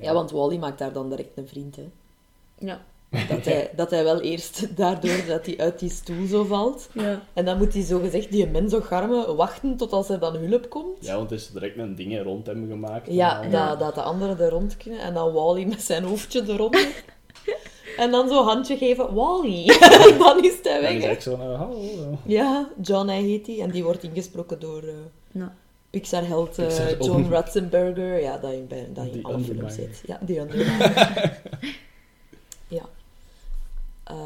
[0.00, 1.76] Ja, want Wally maakt daar dan direct een vriend.
[1.76, 1.88] Hè.
[2.58, 2.80] Ja.
[3.28, 6.88] Dat, hij, dat hij wel eerst daardoor dat hij uit die stoel zo valt.
[6.92, 7.22] ja.
[7.32, 10.36] En dan moet hij zo gezegd die mens zo garmen wachten tot als er dan
[10.36, 10.96] hulp komt.
[11.06, 13.12] Ja, want er is direct een ding rond hem gemaakt.
[13.12, 15.00] Ja, En dat, dat de anderen er rond kunnen.
[15.00, 17.02] En dan Wally met zijn hoofdje eronder.
[17.96, 19.66] en dan zo handje geven, Wally.
[20.18, 20.92] dan is hij Dan weg.
[20.92, 22.18] is echt zo, nou, hallo.
[22.24, 23.60] Ja, John hij heet hij.
[23.60, 24.94] En die wordt ingesproken door eh,
[25.32, 25.54] Ja.
[26.00, 27.30] Pixar-held eh, Pixar- John oh.
[27.30, 28.20] Ratzenberger.
[28.20, 29.92] Ja, dat in, bij- dat in Die alle films Underminer.
[29.94, 30.02] zit.
[30.06, 31.40] Ja, die Underminer.
[32.78, 32.82] ja.
[34.04, 34.16] Eh,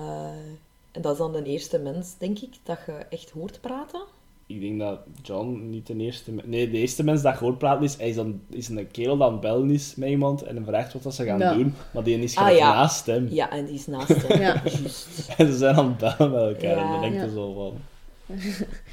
[0.92, 4.00] en dat is dan de eerste mens, denk ik, dat je echt hoort praten.
[4.46, 6.32] Ik denk dat John niet de eerste...
[6.44, 9.26] Nee, de eerste mens dat gehoord praten is, hij is, dan, is een kerel dat
[9.26, 11.54] aan het bellen is met iemand en hem vraagt wat dat ze gaan Ja.
[11.54, 12.72] doen, maar die is Ah, ja.
[12.74, 13.28] naast hem.
[13.30, 14.38] Ja, en die is naast hem.
[14.46, 14.62] Ja.
[14.64, 15.08] Juist.
[15.36, 17.28] En ze zijn aan het bellen met elkaar en dan denk je Ja.
[17.28, 17.76] zo van...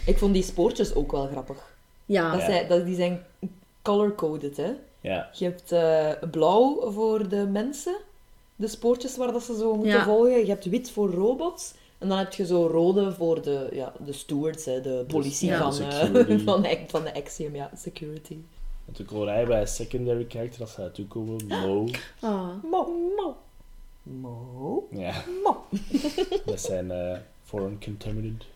[0.06, 1.76] Ik vond die spoortjes ook wel grappig.
[2.08, 2.32] Ja.
[2.32, 2.46] Dat Ja.
[2.46, 3.24] zijn, dat, die zijn
[3.82, 4.72] color-coded, hè.
[5.02, 7.98] Ja, Je hebt eh, blauw voor de mensen,
[8.56, 10.04] de spoortjes waar dat ze zo moeten Ja.
[10.04, 10.40] volgen.
[10.40, 11.74] Je hebt wit voor robots.
[11.98, 15.72] En dan heb je zo rode voor de, ja, de stewards, hè, de politie ja,
[15.72, 18.38] van, de eh, van, de- van de Axiom, ja, security.
[18.86, 21.86] want ik hoor hij bij een secondary character, als ze naartoe komen, Mo.
[22.20, 22.50] Ah.
[22.72, 22.88] Mo,
[23.18, 23.36] mo.
[24.04, 25.58] Mo, Ja, mo.
[26.46, 28.48] dat zijn eh, foreign contaminated.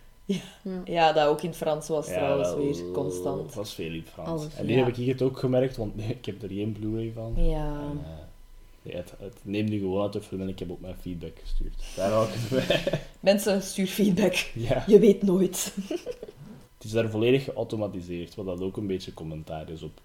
[0.86, 3.42] Ja, dat ook in het Frans was Ja, trouwens wel, weer constant.
[3.46, 4.30] Het was veel in het Frans.
[4.30, 4.84] Alles, en nu ja.
[4.86, 7.34] heb ik het ook gemerkt, want ik heb er geen Blu-ray van.
[7.46, 7.80] Ja.
[7.82, 10.96] En, eh, het, het neemt nu gewoon uit de film en ik heb ook mijn
[11.02, 11.84] feedback gestuurd.
[11.96, 13.00] Daar hou ik het bij.
[13.32, 14.34] Mensen, stuur feedback.
[14.54, 14.84] Ja.
[14.88, 15.76] Je weet nooit.
[16.82, 20.02] Het is daar volledig geautomatiseerd, wat dat ook een beetje commentaar is op,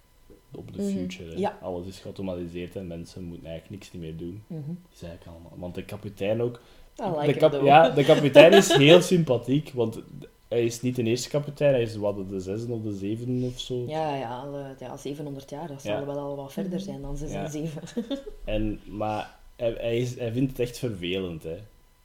[0.54, 0.90] op de Mhm.
[0.96, 1.38] future.
[1.38, 1.58] Ja.
[1.62, 4.42] Alles is geautomatiseerd en mensen moeten eigenlijk niks meer doen.
[4.46, 4.60] Mhm.
[4.66, 5.58] Dat is eigenlijk allemaal.
[5.58, 6.60] Want de kapitein ook.
[6.96, 10.00] De, kap- ja, de kapitein is heel sympathiek, want
[10.48, 13.60] hij is niet de eerste kapitein, hij is wat de zesde of de zevende of
[13.60, 13.84] zo.
[13.86, 16.06] Ja, ja, alle- ja, 700 jaar, dat zal Ja.
[16.06, 17.44] wel al wat verder zijn dan 6 Ja.
[17.44, 17.82] en 7.
[18.44, 21.42] En, maar hij, hij, is, hij vindt het echt vervelend.
[21.42, 21.56] Hè.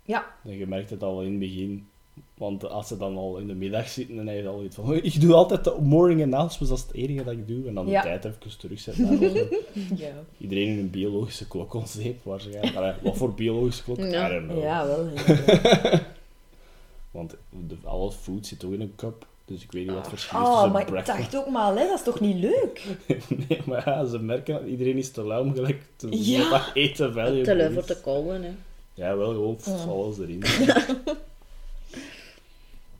[0.04, 1.88] Ja, En Je merkt het al in het begin.
[2.42, 4.94] Want als ze dan al in de middag zitten en hij is al iets van
[4.94, 7.68] ik doe altijd de morning announcements, dat is het enige dat ik doe.
[7.68, 8.02] En dan Ja.
[8.02, 9.20] de tijd even terugzetten.
[9.96, 10.12] ja.
[10.38, 12.76] Iedereen in een biologische klok ontzeep, waarschijnlijk.
[12.76, 13.98] Allee, wat voor biologische klok?
[13.98, 14.28] Ja.
[14.62, 15.08] Ja wel.
[17.12, 19.26] Want de, alle food zit toch in een cup.
[19.46, 21.76] Dus ik weet niet wat het verschil is Oh, tussen maar ik dacht ook maar,
[21.76, 22.86] hè, dat is toch niet leuk?
[23.48, 26.74] Nee, maar ja, ze merken dat iedereen is te lui om gelijk te Ja.
[26.74, 27.14] eten
[27.44, 28.52] Te lui voor te kouwen, hè.
[28.94, 30.44] Ja, wel gewoon alles erin.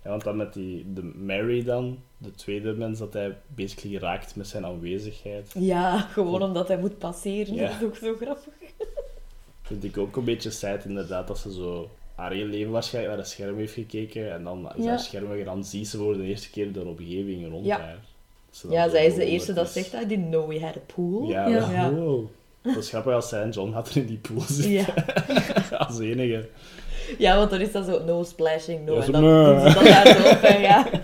[0.04, 4.36] Ja, want dan met die, de Mary dan, de tweede mens dat hij basically raakt
[4.36, 7.54] met zijn aanwezigheid, Ja, gewoon omdat hij moet passeren.
[7.56, 7.68] Ja.
[7.68, 8.54] Dat is ook zo grappig.
[9.62, 13.24] vind ik ook een beetje sad inderdaad, dat ze zo haar hele leven waarschijnlijk naar
[13.26, 14.90] een scherm heeft gekeken en dan is Ja.
[14.90, 17.80] haar scherm en dan ziet ze voor de eerste keer de omgeving rond Ja.
[17.80, 18.00] haar.
[18.70, 21.30] Ja, zij is de eerste dat zegt, I didn't know we had a pool.
[21.30, 21.92] Ja, Ja.
[21.92, 22.26] wow.
[22.62, 24.72] Dat is grappig als zij en John er in die pool zitten.
[24.72, 24.86] Ja.
[25.88, 26.48] Als enige.
[27.18, 28.96] Ja, want dan is dat zo, no splashing, no.
[28.96, 29.46] Ja, en dan nee.
[29.46, 30.88] doen ze dat daar zo op, ja.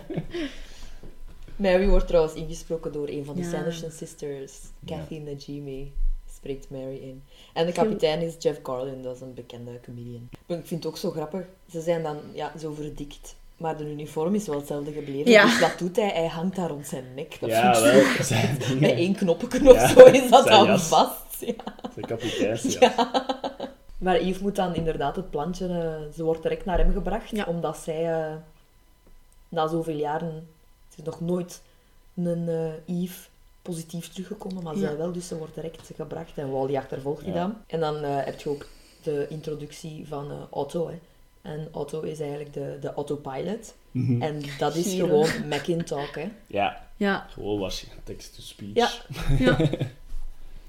[1.55, 3.49] Mary wordt trouwens ingesproken door een van de Ja.
[3.49, 4.53] Sanderson sisters.
[4.79, 4.97] Ja.
[4.97, 5.91] Kathy Najimy
[6.35, 7.23] spreekt Mary in.
[7.53, 10.29] En de kapitein is Jeff Garlin, dat is een bekende comedian.
[10.45, 11.41] Maar ik vind het ook zo grappig.
[11.71, 13.35] Ze zijn dan ja, zo verdikt.
[13.57, 15.31] Maar de uniform is wel hetzelfde gebleven.
[15.31, 15.43] Ja.
[15.43, 16.09] Dus wat doet hij?
[16.09, 17.37] Hij hangt daar rond zijn nek.
[17.39, 18.23] Dat Ja, vind ik zo wel.
[18.57, 20.87] Zijn Met één knopje of Ja, zo is dat zijn dan jas.
[20.87, 21.15] vast.
[21.39, 21.53] Ja.
[21.95, 22.77] De kapiteinsjas.
[23.97, 25.67] Maar Yves moet dan inderdaad het plantje...
[25.67, 27.45] eh, ze wordt direct naar hem gebracht, Ja.
[27.45, 28.35] omdat zij eh,
[29.49, 30.47] na zoveel jaren...
[30.89, 31.61] Het is nog nooit
[32.15, 33.29] een eh Yves
[33.61, 34.79] positief teruggekomen, maar Ja.
[34.79, 36.37] zij wel, dus ze wordt direct gebracht.
[36.37, 37.39] En Wally achtervolgt die Ja.
[37.39, 37.55] dan.
[37.67, 38.65] En dan eh, heb je ook
[39.03, 40.99] de introductie van eh, Otto, hè.
[41.41, 43.73] En Otto is eigenlijk de, de autopilot.
[43.91, 44.21] Mhm.
[44.21, 45.05] En dat is Giro.
[45.23, 46.31] gewoon Macintalk, hè.
[46.47, 47.27] Ja, Ja.
[47.29, 48.73] gewoon was text-to-speech.
[48.73, 48.89] Ja.
[49.45, 49.57] Ja.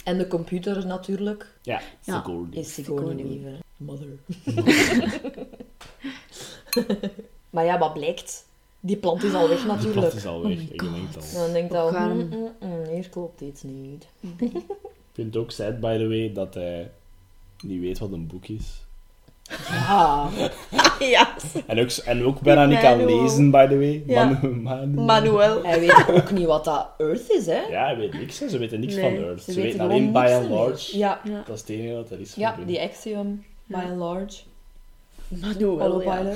[0.09, 2.23] En de computer natuurlijk Ja, Ja.
[2.23, 2.59] Sigourney.
[2.59, 3.43] is Sigourney Sigourney.
[3.43, 3.59] Weaver.
[3.77, 4.19] Mother.
[7.51, 8.47] maar ja, wat blijkt?
[8.81, 9.95] Die plant is al weg De natuurlijk.
[9.95, 10.57] plat is al weg.
[10.57, 11.33] Oh ik denk al.
[11.33, 14.07] Dan denkt hij al, mm, mm, mm, hier klopt iets niet.
[14.39, 14.51] Ik
[15.13, 16.91] vind het ook sad, by the way, dat hij
[17.63, 18.81] niet weet wat een boek is.
[19.71, 20.29] Ja,
[21.01, 21.29] ja.
[21.67, 23.23] En ook, en ook bijna niet kan Manuel.
[23.23, 24.03] lezen, by the way.
[24.07, 24.25] Ja.
[24.25, 24.87] Manu, Manu.
[25.01, 25.63] Manuel.
[25.65, 27.61] hij weet ook niet wat dat Earth is, hè?
[27.61, 28.39] Ja, hij weet niks.
[28.39, 28.49] hè.
[28.49, 29.43] Ze weten niks Nee, van Earth.
[29.43, 30.99] ze Ze, weten alleen by and large.
[30.99, 31.43] Ja, Ja.
[31.47, 33.83] Dat is het enige wat er is ja die Axiom, by Ja.
[33.83, 34.41] and large.
[35.29, 35.77] Manuel.
[36.05, 36.35] Manuel.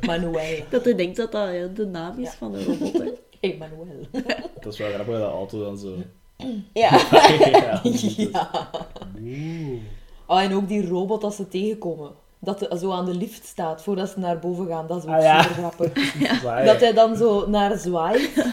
[0.00, 0.56] Manuel.
[0.68, 2.32] Dat hij denkt dat dat ja, de naam is Ja.
[2.38, 3.08] van een robot, hè.
[3.50, 4.06] Emmanuel.
[4.60, 5.94] Dat is wel grappig dat de auto dan zo
[6.72, 7.00] Ja.
[7.50, 7.82] ja.
[10.30, 10.36] Ja.
[10.36, 12.10] Oh, en ook die robot dat ze tegenkomen.
[12.38, 14.86] Dat de- zo aan de lift staat voordat ze naar boven gaan.
[14.86, 15.42] Dat is ook Ah, ja.
[15.42, 15.92] super grappig.
[16.64, 18.44] Dat hij dan zo naar zwaait.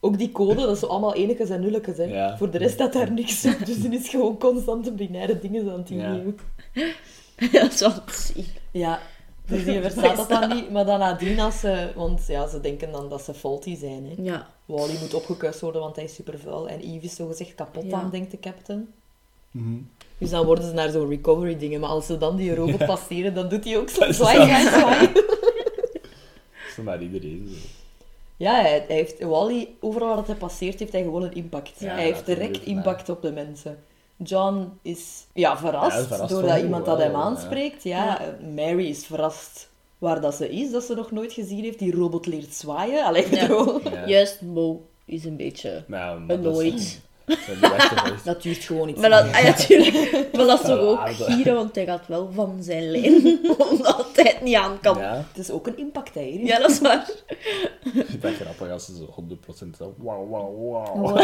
[0.00, 1.96] Ook die code, dat is zo allemaal enetjes en nulletjes.
[1.96, 2.04] Hè.
[2.04, 2.36] Ja.
[2.36, 3.66] Voor de rest staat daar niks op.
[3.66, 5.94] Dus die is gewoon constant de binaire dingen aan het Ja.
[6.12, 6.38] ingeven.
[7.52, 8.46] Dat is wel te zien.
[8.70, 8.98] Ja.
[9.46, 10.70] Dus die verstaat dat dan niet.
[10.70, 11.92] Maar dan nadien als ze...
[11.94, 14.06] Want ja, ze denken dan dat ze faulty zijn.
[14.06, 14.22] Hè.
[14.22, 14.46] Ja.
[14.64, 16.68] Wally moet opgekuist worden, want hij is super vuil.
[16.68, 17.96] En Eve is zogezegd kapot Ja.
[17.98, 18.88] aan, denkt de captain.
[19.50, 19.76] Mhm.
[20.18, 21.80] Dus dan worden ze naar zo'n recovery dingen.
[21.80, 24.64] Maar als ze dan die robot passeren, dan doet hij ook zo zwaai.
[24.64, 25.24] Dat
[26.76, 27.66] is maar iedereen zo.
[28.36, 29.22] Ja, hij, hij heeft...
[29.22, 31.72] Wally, overal waar hij passeert, heeft hij gewoon een impact.
[31.78, 33.78] Ja, hij heeft direct impact op de mensen.
[34.16, 37.82] John is ja, verrast, Ja, verrast doordat wel, iemand dat hem aanspreekt.
[37.82, 38.20] Ja.
[38.54, 41.78] Mary is verrast waar dat ze is, dat ze nog nooit gezien heeft.
[41.78, 43.04] Die robot leert zwaaien.
[43.04, 43.46] Allee, Ja.
[43.46, 43.80] bedoel.
[43.90, 44.06] Ja.
[44.08, 45.94] Juist, Mo is een beetje is-
[46.28, 47.00] annoyed.
[48.24, 50.10] dat duurt gewoon iets Maar dat, ah, ja, tuurlijk.
[50.36, 53.38] Maar dat is toch ook gieren, want hij gaat wel van zijn lijn.
[53.70, 54.98] Omdat hij het niet aan kan.
[54.98, 56.58] Ja, Ja, Het is ook een impact, hè, hier.
[56.60, 57.10] dat is waar.
[57.84, 59.14] ik dat grappig als ze zo
[59.66, 61.16] 100% zo wauw, wauw, wauw.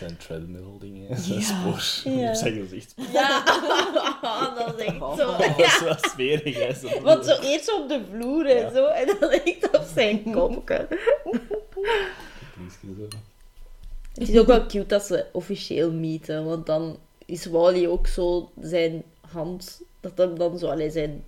[0.00, 1.40] Dat zijn treadmill dingen, Ja.
[1.40, 2.28] spoor Ja.
[2.28, 2.94] op zijn gezicht.
[3.12, 3.42] Ja,
[4.58, 5.16] dat is echt zo.
[5.16, 6.72] Dat is wel smerig, hè.
[6.88, 7.00] zo.
[7.02, 8.72] Want zo eerst op de vloer en Ja.
[8.72, 10.86] zo, en dan echt op zijn kopje.
[14.14, 18.50] Het is ook wel cute dat ze officieel meeten, want dan is Wally ook zo
[18.60, 21.24] zijn hand, dat hem dan zo, allee, zijn...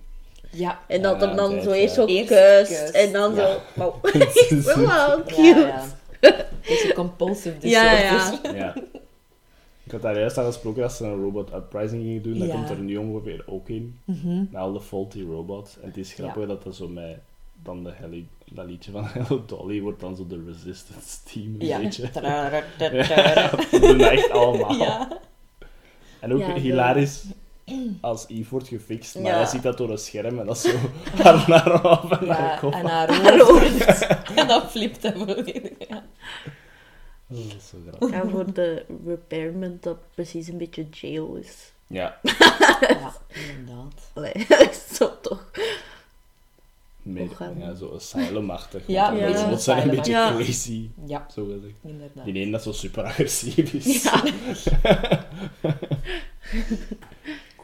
[0.51, 0.79] Ja.
[0.87, 3.57] En dat Ja, hem dan zo eerst zo kuist, en dan ja.
[3.77, 3.99] zo...
[4.75, 5.73] Wel cute.
[6.21, 6.45] Ja, ja.
[6.67, 8.55] Beetje compulsive Ja, disorder.
[8.55, 8.65] ja.
[8.65, 8.75] Ja.
[9.83, 12.37] Ik had daar juist aan gesproken dat ze een robot uprising gingen doen.
[12.39, 12.53] Dat Ja.
[12.53, 13.99] komt er nu ongeveer ook in.
[14.51, 15.79] Met al de faulty robots.
[15.79, 17.17] En het is grappig dat dat zo met...
[17.63, 21.65] Dan de Helly, dat liedje van Hello Dolly wordt dan zo de resistance team, een
[21.67, 21.79] Ja.
[21.79, 22.09] beetje.
[22.11, 23.49] Tararararara.
[23.71, 24.73] Dat doen echt allemaal.
[24.77, 25.19] Ja.
[26.19, 26.45] En ook Ja,
[27.05, 27.27] zo.
[28.01, 29.37] Als Eve wordt gefixt, maar Ja.
[29.37, 30.77] hij ziet dat door een scherm en dat is zo
[31.23, 32.73] haar naar af en haar Ja, kop.
[32.73, 34.07] en haar hoofd.
[34.39, 35.61] en dan flipt hij volledig.
[35.89, 36.03] Ja.
[37.27, 38.09] Dat is zo grappig.
[38.11, 41.71] Ja, voor de repairment dat precies een beetje jail is.
[41.87, 42.19] Ja,
[42.79, 44.11] ja, inderdaad.
[44.13, 45.51] Allee, dat zo toch.
[47.01, 48.83] meer, ja zo asylum-achtig.
[48.87, 51.73] Ja, beetje robots zijn een beetje crazy, Ja, zo gezegd.
[51.83, 52.25] inderdaad.
[52.25, 54.03] Die ene dat zo super agressief is.
[54.03, 54.23] Ja.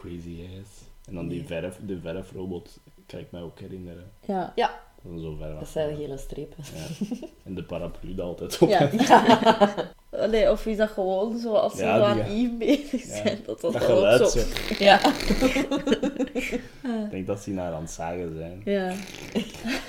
[0.06, 0.70] Crazy ass.
[1.08, 4.12] En dan die verf, de verfrobot, kan ik mij ook herinneren.
[4.28, 4.51] Ja.
[4.56, 6.64] Ja, Dat is zo ver dat zijn gele strepen.
[6.76, 7.06] Ja.
[7.43, 8.89] En de paraplu dat altijd op Ja.
[10.26, 13.16] Allee, of is dat gewoon zo als ze zo aan die- Eve bezig Ja.
[13.16, 13.39] zijn?
[13.45, 14.39] Dat dat, Dat geluid zo...
[14.80, 14.99] Ja.
[17.06, 18.62] Ik denk dat ze naar aan het zagen zijn.
[18.66, 18.93] Ja.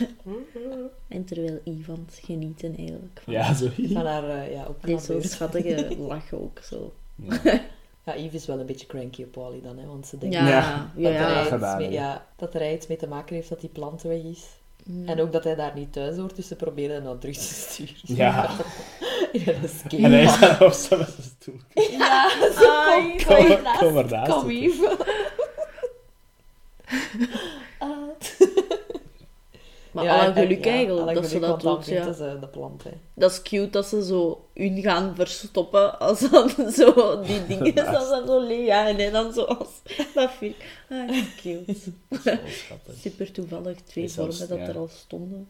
[1.09, 3.21] en terwijl Eve aan het genieten eigenlijk.
[3.25, 3.69] van Ja, zo.
[3.77, 6.93] Van haar, eh, ja, ook Die zo'n schattige lach ook zo.
[8.07, 8.15] Ja.
[8.15, 10.91] Eve is wel een beetje cranky op Wally dan, hè, want ze denkt Ja, Ja.
[10.97, 11.11] ja.
[11.11, 11.19] dat, ja.
[11.29, 11.41] er Ja.
[11.41, 11.93] iets gedaan, mee, hè.
[11.93, 14.45] ja, dat er iets mee te maken heeft dat die plant weg is.
[14.85, 15.09] Mm.
[15.09, 17.43] En ook dat hij daar niet thuis hoort, dus ze proberen hem dan terug te
[17.43, 17.95] sturen.
[18.05, 18.51] Ja.
[19.33, 21.07] ja, dat is En hij is daar op zijn
[21.41, 21.55] stoel.
[21.99, 23.25] Ja, zo kom, Eve.
[23.79, 24.97] kom, Kom, kom Kom.
[29.97, 31.87] Maar Ja, alle en- geluk ja, eigenlijk, dat ze dat doet.
[31.87, 32.13] Ja.
[32.13, 32.91] ze de plant, hè.
[33.15, 37.97] Dat is cute dat ze zo hun gaan verstoppen als dan zo die dingen Naast.
[38.01, 38.67] als dan zo leeg.
[38.67, 39.69] Ja, en dan zo als...
[40.15, 40.65] Dat vind ik...
[40.89, 41.75] Ah, cute.
[43.03, 44.73] Super toevallig, twee zelfs- vormen dat ja.
[44.75, 45.49] er al stonden.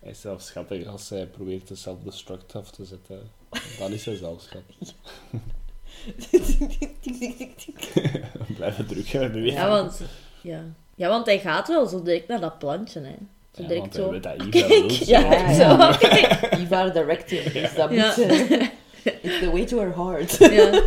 [0.00, 3.30] Hij is zelfs schattig als hij probeert de self-destruct af te zetten.
[3.78, 4.94] Dan is hij zelf schattig.
[8.56, 9.50] Blijven drukken nu.
[9.50, 10.00] Ja, want...
[10.40, 10.64] Ja.
[10.94, 13.14] ja, want hij gaat wel zo direct naar dat plantje, hè.
[13.56, 14.10] Zo Ja, direct hij zo...
[14.12, 14.90] dat dat wil.
[14.90, 15.62] Ja, Ja, zo.
[16.16, 16.50] ja.
[16.50, 18.06] Eva directing, dus dat Ja.
[18.16, 18.18] moet...
[18.26, 18.60] eh,
[19.22, 20.36] It's the way to her heart.
[20.38, 20.82] Ja.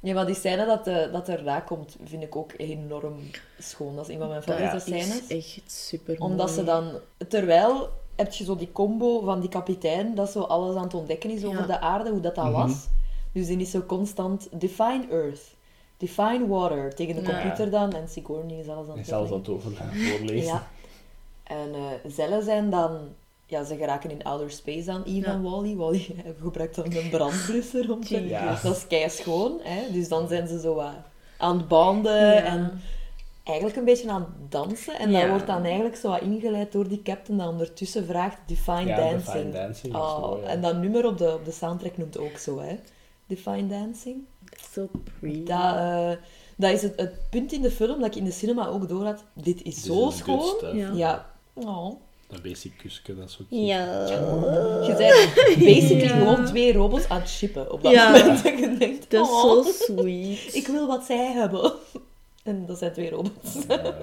[0.00, 3.14] Ja, maar die scène dat, eh, dat erna komt, vind ik ook enorm
[3.58, 3.96] schoon.
[3.96, 5.20] Dat is een van mijn favoriete Dat scènes.
[5.28, 6.90] is echt super Omdat ze dan...
[7.28, 11.30] Terwijl heb je zo die combo van die kapitein, dat zo alles aan het ontdekken
[11.30, 11.66] is over Ja.
[11.66, 12.52] de aarde, hoe dat, dat Mhm.
[12.52, 12.86] was.
[13.32, 14.48] Dus die is zo constant...
[14.52, 15.40] Define Earth.
[15.96, 16.94] Define Water.
[16.94, 17.40] Tegen de Ja.
[17.40, 17.92] computer dan.
[17.92, 19.44] En Sigourney is alles aan Hij het zal uitleggen.
[19.44, 19.72] dat over
[20.18, 20.46] voorlezen.
[20.46, 20.66] Ja.
[21.44, 22.98] En eh cellen zijn dan...
[23.46, 25.32] Ja, ze geraken in outer space dan, Eve Ja.
[25.32, 25.76] en Wally.
[25.76, 28.26] Wally gebruikt dan een brandblusser om te...
[28.28, 28.58] Ja.
[28.62, 29.92] Dat is kei schoon, hè.
[29.92, 30.92] Dus dan zijn ze zo wat
[31.38, 32.42] aan het banden Ja.
[32.42, 32.80] en
[33.44, 34.98] eigenlijk een beetje aan het dansen.
[34.98, 35.20] En Ja.
[35.20, 38.96] dat wordt dan eigenlijk zo wat ingeleid door die captain dat ondertussen vraagt Define Ja,
[38.96, 39.52] Dancing.
[39.52, 40.46] Define Oh, mooi, ja.
[40.48, 42.78] En dat nummer op de, op de soundtrack noemt ook zo, hè.
[43.26, 44.16] Define Dancing.
[44.72, 44.88] So
[45.20, 45.44] pretty.
[45.44, 46.10] Dat, eh,
[46.56, 49.04] dat is het, het punt in de film dat ik in de cinema ook door
[49.04, 49.24] had.
[49.32, 50.96] Dit is zo is good schoon.
[50.96, 51.32] Ja.
[51.54, 51.62] Ja.
[51.62, 52.00] Oh.
[52.28, 53.46] Dat basic kusje, dat is ook...
[53.50, 54.06] Ja.
[54.86, 56.08] Je bent basically Ja.
[56.18, 58.10] gewoon twee robots aan het shippen op dat Ja.
[58.10, 58.42] moment.
[58.42, 60.54] Dat je denkt, Dat is oh, zo sweet.
[60.54, 61.72] ik wil wat zij hebben.
[62.42, 63.54] En dat zijn twee robots.
[63.68, 63.94] Ja.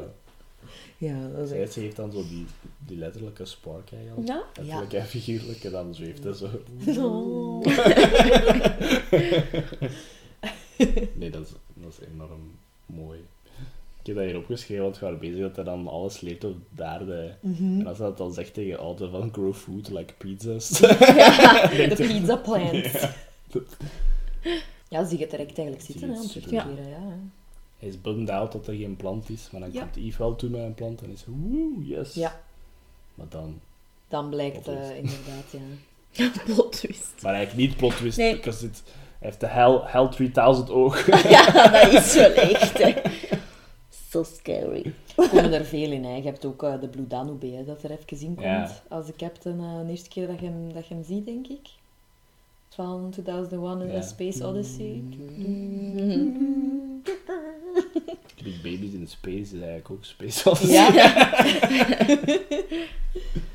[0.97, 1.73] Ja, dat is Zij echt...
[1.73, 2.45] ze heeft dan zo die,
[2.85, 4.27] die letterlijke spark eigenlijk.
[4.27, 4.43] Ja?
[4.55, 6.33] Letterlijk en figuurlijk, en dan zweeft hij
[6.93, 7.05] zo.
[7.05, 7.65] Oh.
[11.13, 12.51] Nee, dat is, dat is enorm
[12.85, 13.19] mooi.
[14.01, 16.55] Ik heb dat hier opgeschreven, want we waren bezig dat hij dan alles leert op
[16.75, 17.35] de aarde.
[17.39, 17.79] Mhm.
[17.79, 20.69] En als hij dat dan zegt tegen auto van grow food like pizzas.
[21.89, 23.09] De pizza plant.
[24.89, 26.87] Ja, zie je het direct eigenlijk zitten, hè, om te keren.
[26.89, 27.17] Ja.
[27.79, 29.81] Hij is bummed out dat er geen plant is, maar dan Ja.
[29.81, 32.13] komt Yves wel toe met een plant en is woe, yes.
[32.13, 32.41] ja,
[33.15, 33.59] Maar dan...
[34.07, 35.51] dan blijkt eh, inderdaad,
[36.11, 36.29] ja.
[36.45, 37.11] Plot twist.
[37.21, 38.35] Maar eigenlijk niet plot twist, Nee.
[38.35, 38.83] because it,
[39.19, 41.05] hij heeft de hell, hell 3000 oog.
[41.29, 42.93] Ja, dat is wel echt, hè.
[44.11, 44.93] So scary.
[45.17, 46.03] Er komen er veel in.
[46.03, 46.15] Hè.
[46.15, 48.81] Je hebt ook eh, de Blue Danube, hè, dat er even in komt.
[48.87, 51.47] Als de captain eh, de eerste keer dat je, hem, dat je hem ziet, denk
[51.47, 51.69] ik.
[52.69, 53.97] Van 2001 Ja.
[53.97, 55.03] A Space Odyssey.
[58.43, 60.73] Big Babies in Space is eigenlijk ook Space Odyssey.
[60.73, 60.91] Ja.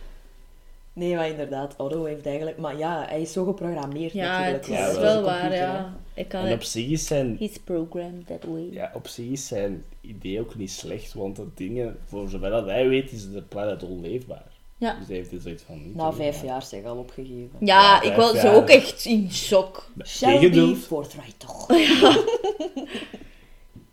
[0.97, 2.59] nee, maar inderdaad, Otto heeft eigenlijk...
[2.59, 4.67] Maar ja, hij is zo geprogrammeerd Ja, natuurlijk.
[4.67, 5.03] het Ja, is wel.
[5.03, 5.97] wel Als waar, ja.
[6.15, 8.69] Ik kan En op zich is zijn, He's programmed that way.
[8.71, 12.67] ja, op zich is zijn idee ook niet slecht, want dat dingen, voor zover dat
[12.67, 14.45] hij weet, is de planet onleefbaar.
[14.79, 14.95] Ja.
[14.99, 15.83] Dus hij heeft dus zoiets van...
[15.85, 17.51] niet Na vijf jaar zeg al opgegeven.
[17.61, 18.55] Ja, Ja, ik was jaar.
[18.55, 19.91] ook echt in shock.
[19.97, 21.67] be forthright, toch?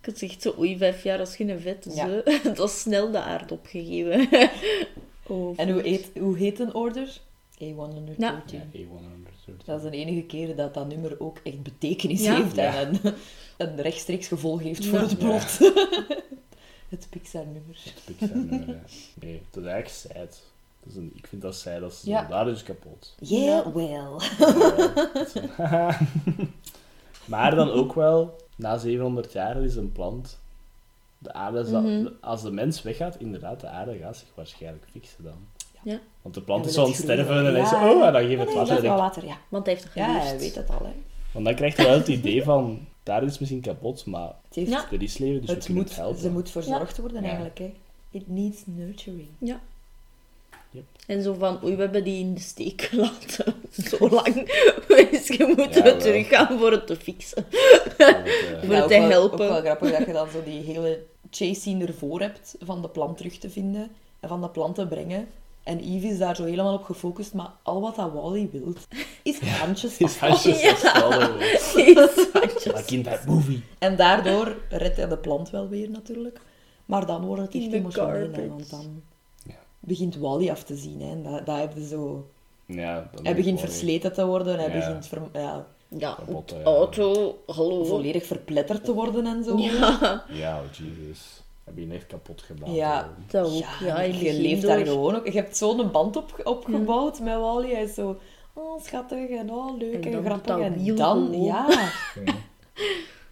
[0.02, 1.84] Ik had echt zo, oei, vijf jaar, dat is geen vet.
[1.84, 2.08] Dus, Ja.
[2.26, 4.30] het was snel de aard opgegeven.
[5.34, 7.20] Oh, En hoe heet, hoe heet een order?
[7.54, 8.16] A113.
[8.18, 8.44] Ja.
[8.46, 9.66] Ja, A100.
[9.66, 12.36] Dat is de enige keer dat dat nummer ook echt betekenis Ja.
[12.36, 12.76] heeft Ja.
[12.80, 13.14] en een,
[13.58, 15.06] een rechtstreeks gevolg heeft voor Ja.
[15.08, 15.58] het plot.
[16.90, 17.78] het Pixar-nummer.
[18.06, 18.82] Pixar-nummer, ja.
[19.22, 20.42] Nee, dat is eigenlijk sad.
[20.84, 22.26] Dat is een, ik vind dat sad, dat Ja.
[22.28, 23.16] daar is kapot.
[23.20, 24.08] Yeah, well.
[27.26, 30.40] Maar dan ook wel, na 700 jaar is een plant.
[31.24, 32.08] De aarde zal, Mhm.
[32.22, 35.48] als de mens weggaat, inderdaad, de aarde gaat zich waarschijnlijk fixen dan.
[35.84, 36.00] Ja.
[36.22, 37.68] Want de plant is wil zo aan het het sterven en Ja.
[37.68, 38.82] zegt, oh, en dan geef het nee, water.
[38.82, 39.38] wel water, ja.
[39.50, 40.28] Want hij heeft het Ja, gelust.
[40.30, 40.92] hij weet het al, hè.
[41.32, 44.56] Want dan krijg je wel het idee van, daar is het misschien kapot, maar Het,
[44.56, 44.86] heeft, Ja.
[44.92, 46.20] er is leven, dus het moet, het helpen.
[46.22, 47.28] ze moet verzorgd worden, Ja.
[47.28, 47.74] eigenlijk, hè.
[48.12, 49.28] It needs nurturing.
[49.38, 49.60] Ja.
[50.72, 50.84] Yep.
[51.08, 53.54] En zo van, oei, we hebben die in de steek gelaten.
[53.72, 54.34] Zo lang.
[55.12, 57.46] Dus je moet Ja, er terug gaan voor het te fixen.
[57.98, 59.40] Want, eh, Voor Ja, te helpen.
[59.46, 61.04] Ook wel grappig dat je dan zo die hele
[61.36, 65.28] chase ervoor hebt van de plant terug te vinden en van de plant te brengen.
[65.64, 68.74] En Eve is daar zo helemaal op gefocust, maar al wat dat Wally wil,
[69.24, 72.10] is handjes is handjes Ja.
[72.76, 73.64] Like in that movie.
[73.80, 76.40] En daardoor redt hij de plant wel weer natuurlijk.
[76.86, 79.02] Maar dan wordt het echt emotioneel, want dan
[79.44, 79.56] Ja.
[79.80, 81.02] begint Wally af te zien.
[81.02, 81.10] Hè.
[81.12, 82.28] En dat, dat heb je zo...
[82.66, 83.72] Ja, dan Hij begint Wally.
[83.72, 84.74] versleten te worden, hij Ja.
[84.74, 85.68] begint ver- ja,
[85.98, 86.64] Ja, Kapot, ja.
[86.64, 87.86] auto, hallo.
[87.86, 89.58] volledig verpletterd te worden en zo.
[89.58, 91.42] Ja, Ja, oh Jesus.
[91.64, 92.74] Heb je hem echt kapot gedaan.
[92.74, 93.00] Ja.
[93.00, 93.16] gewoon.
[93.28, 93.88] dat ook.
[93.88, 94.72] Ja, je leeft door.
[94.72, 95.26] daar gewoon ook.
[95.26, 97.72] Je hebt zo'n band op, opgebouwd met Wally.
[97.72, 98.20] Hij is zo,
[98.54, 100.58] oh schattig en oh leuk En grappig.
[100.58, 101.44] En dan, gewoon.
[101.46, 101.68] ja.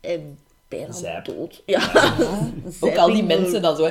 [0.02, 1.26] En bijna Zap.
[1.26, 1.64] dood.
[1.66, 1.92] Ja.
[1.94, 2.50] ja.
[2.80, 3.90] Ook al die mensen dan zo.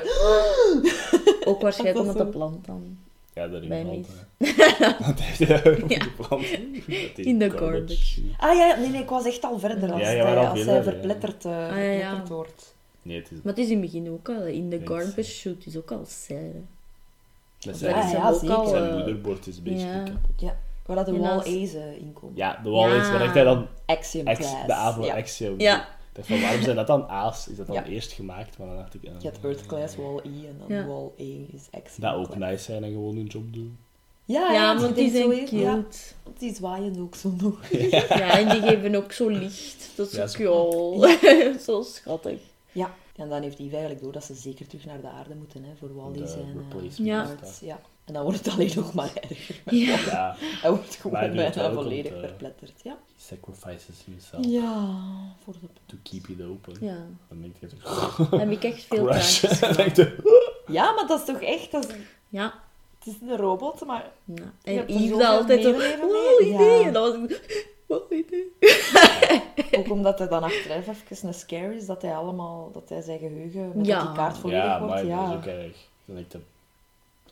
[1.45, 2.99] Ook waarschijnlijk Dat omdat de plant dan
[3.35, 3.49] Ja,
[3.93, 4.09] iets.
[4.39, 4.97] hè.
[5.05, 5.87] Want hij heeft de.
[7.17, 8.21] Dat In de garbage.
[8.39, 10.61] Ah ja, nee, nee, ik was echt al verder als Ja, hij, was al als
[10.61, 11.91] veel hij verder, verpletterd, eh, Ah, ja, ja.
[11.99, 12.75] verpletterd wordt.
[13.03, 13.37] Nee, het is...
[13.43, 15.91] Maar het is in het begin ook al, in de Weet garbage shoot is ook
[15.91, 15.99] al.
[15.99, 16.09] Met
[17.59, 18.67] Dat zijn, Ja, ja, ook al...
[18.67, 20.03] zijn moederbord is basically ja.
[20.03, 20.41] kapot.
[20.41, 20.57] Ja,
[20.87, 22.37] waar dat de wall als- A's in komen.
[22.37, 23.13] Ja, de wall Ja.
[23.13, 23.67] waar hij dan...
[23.87, 25.17] Axiom de A voor ja.
[25.17, 25.61] Axiom.
[25.61, 25.89] Ja.
[26.25, 27.49] Van, waarom zijn dat dan A's?
[27.49, 27.85] Is dat dan Ja.
[27.85, 28.59] eerst gemaakt?
[28.59, 29.03] Maar dan dacht ik...
[29.03, 30.87] Je hebt Earth class, wall E en dan Ja.
[30.87, 32.39] wall A is Axiom Dat ook class.
[32.51, 33.79] nice zijn en gewoon hun job doen.
[34.25, 35.57] Ja, Ja, want die zijn cute.
[35.57, 35.73] Ja,
[36.23, 37.71] want die zwaaien ook zo nog.
[38.09, 39.91] Ja, en die geven ook zo licht.
[39.97, 41.07] Dat is zo- cool.
[41.67, 42.41] zo schattig.
[42.73, 45.63] Ja, en dan heeft hij eigenlijk door dat ze zeker terug naar de aarde moeten,
[45.65, 47.67] hè, voor Wally De zijn eh, replacement Ja.
[47.67, 47.81] ja.
[48.11, 49.61] En dan wordt het alleen nog maar erger.
[49.87, 49.99] Ja.
[49.99, 52.73] Ja, Hij wordt Maar gewoon bijna komt, volledig eh, verpletterd.
[52.83, 52.97] Ja.
[53.17, 54.95] sacrifices himself ja,
[55.45, 55.67] voor de...
[55.87, 56.75] to keep it open.
[56.81, 57.07] Ja.
[57.29, 58.17] Dan denk je toch...
[58.31, 60.17] Dan heb ik echt veel traantjes je...
[60.67, 61.71] Ja, maar dat is toch echt...
[61.71, 61.95] Dat is,
[62.29, 62.55] Ja.
[62.99, 64.11] het is een robot, maar...
[64.25, 64.53] ja.
[64.63, 66.79] En Yves altijd zo, wow, idee.
[66.81, 66.87] Ja.
[66.87, 68.53] En dan was ik, wow, idee.
[69.79, 72.71] Ook omdat hij dan achteraf even een scare is, dat hij allemaal...
[72.73, 74.01] Dat hij zijn geheugen met Ja.
[74.03, 74.95] die kaart volledig Ja, wordt.
[74.95, 75.23] maar Ja.
[75.23, 75.77] dat is ook erg.
[76.05, 76.41] Dan denk ik,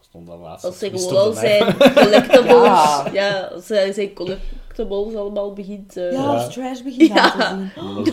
[0.09, 0.65] stond dan laatst.
[0.65, 3.09] Als ze gewoon zijn collectibles, Ja.
[3.13, 3.41] ja.
[3.41, 5.97] als hij zijn collectibles allemaal begint...
[5.97, 7.35] eh, Ja, als trash begint Ja.
[7.35, 8.13] aan te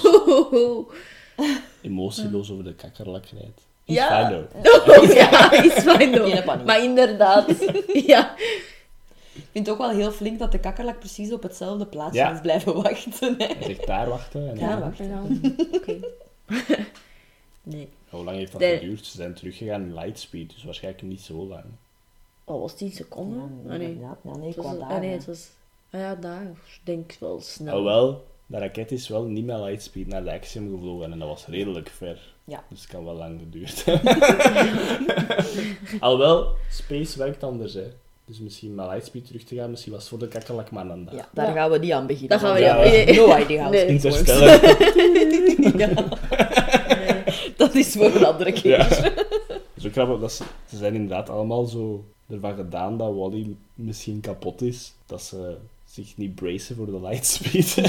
[0.51, 0.85] zien.
[1.91, 3.61] Emotieloos over de kakkerlak rijdt.
[3.83, 4.27] Ja.
[4.27, 4.47] fine.
[4.97, 6.41] Oh, ja, is fijn hoor.
[6.43, 6.65] paniek.
[6.65, 7.45] Maar inderdaad.
[8.05, 8.35] Ja.
[9.33, 12.31] Ik vind het ook wel heel flink dat de kakkerlak precies op hetzelfde plaatsje Ja.
[12.33, 13.35] is blijven wachten.
[13.37, 13.45] Hè.
[13.45, 14.49] Hij zegt daar wachten.
[14.49, 15.41] En Ja, dan- wacht dan.
[15.73, 15.95] Oké.
[17.63, 17.89] Nee.
[18.09, 19.05] Hoe lang heeft dat De- geduurd?
[19.05, 21.63] Ze zijn teruggegaan in lightspeed, dus waarschijnlijk niet zo lang.
[22.45, 23.59] Oh, was 10 seconden?
[23.65, 23.97] Ja, Ah, nee.
[23.99, 24.99] Ja, nee, Het was, ah, dagen.
[25.01, 25.47] nee, het was...
[25.91, 26.41] Ah ja, daar.
[26.43, 27.73] Ik denk wel snel.
[27.73, 31.45] Alhoewel, de raket is wel niet met lightspeed naar de Axiom gevlogen en dat was
[31.47, 32.33] redelijk ver.
[32.43, 32.63] Ja.
[32.69, 34.17] Dus het kan wel lang geduurd hebben.
[35.99, 37.83] Alhoewel, space werkt anders, hè.
[38.25, 41.05] Dus misschien met lightspeed terug te gaan, misschien was het voor de kakkerlak maar een
[41.05, 41.13] dag.
[41.15, 41.53] Ja, daar Ja.
[41.53, 42.29] gaan we niet aan beginnen.
[42.29, 43.85] Daar gaan we Ja, niet aan- No idea how Nee.
[43.85, 44.59] Interstellar.
[45.81, 45.89] ja.
[47.57, 48.77] Dat is voor een andere keer.
[48.77, 48.89] Ja.
[49.77, 54.61] Zo grappig, dat ze, ze zijn inderdaad allemaal zo ervan gedaan dat Wally misschien kapot
[54.61, 54.93] is.
[55.05, 55.57] Dat ze
[55.89, 57.75] zich niet bracen voor de lightspeed.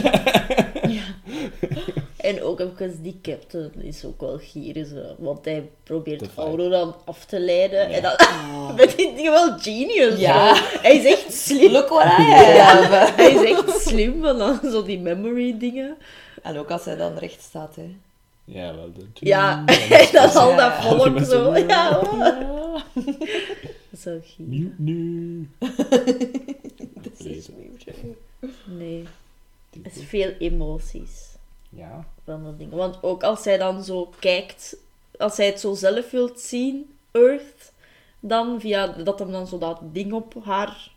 [2.16, 6.24] En ook even die captain is ook wel gierig, want hij probeert.
[6.36, 7.90] Aurora af te leiden.
[7.90, 7.94] Ja.
[7.96, 8.16] En dan
[8.76, 10.18] dat is hij wel genius.
[10.18, 10.54] Ja.
[10.56, 11.72] Hij is echt slim.
[11.72, 13.12] Look what I have.
[13.22, 15.96] Hij is echt slim van dan zo die memory dingen.
[16.42, 17.96] En ook als hij dan recht staat, hè.
[18.44, 18.92] ja, wel.
[18.92, 19.06] De...
[19.12, 20.82] Ja, en dan al dat Ja.
[20.82, 21.56] volk Met zo.
[21.56, 22.02] Ja,
[24.36, 25.48] Nieuw, nu.
[27.02, 27.98] Dat is weird.
[28.66, 29.04] Nee,
[29.82, 31.24] het is veel emoties.
[31.68, 32.06] Ja.
[32.24, 32.70] van dat ding.
[32.72, 34.76] Want ook als hij dan zo kijkt,
[35.18, 37.72] als hij het zo zelf wilt zien, Earth,
[38.20, 40.90] dan via dat hem dan zo dat ding op haar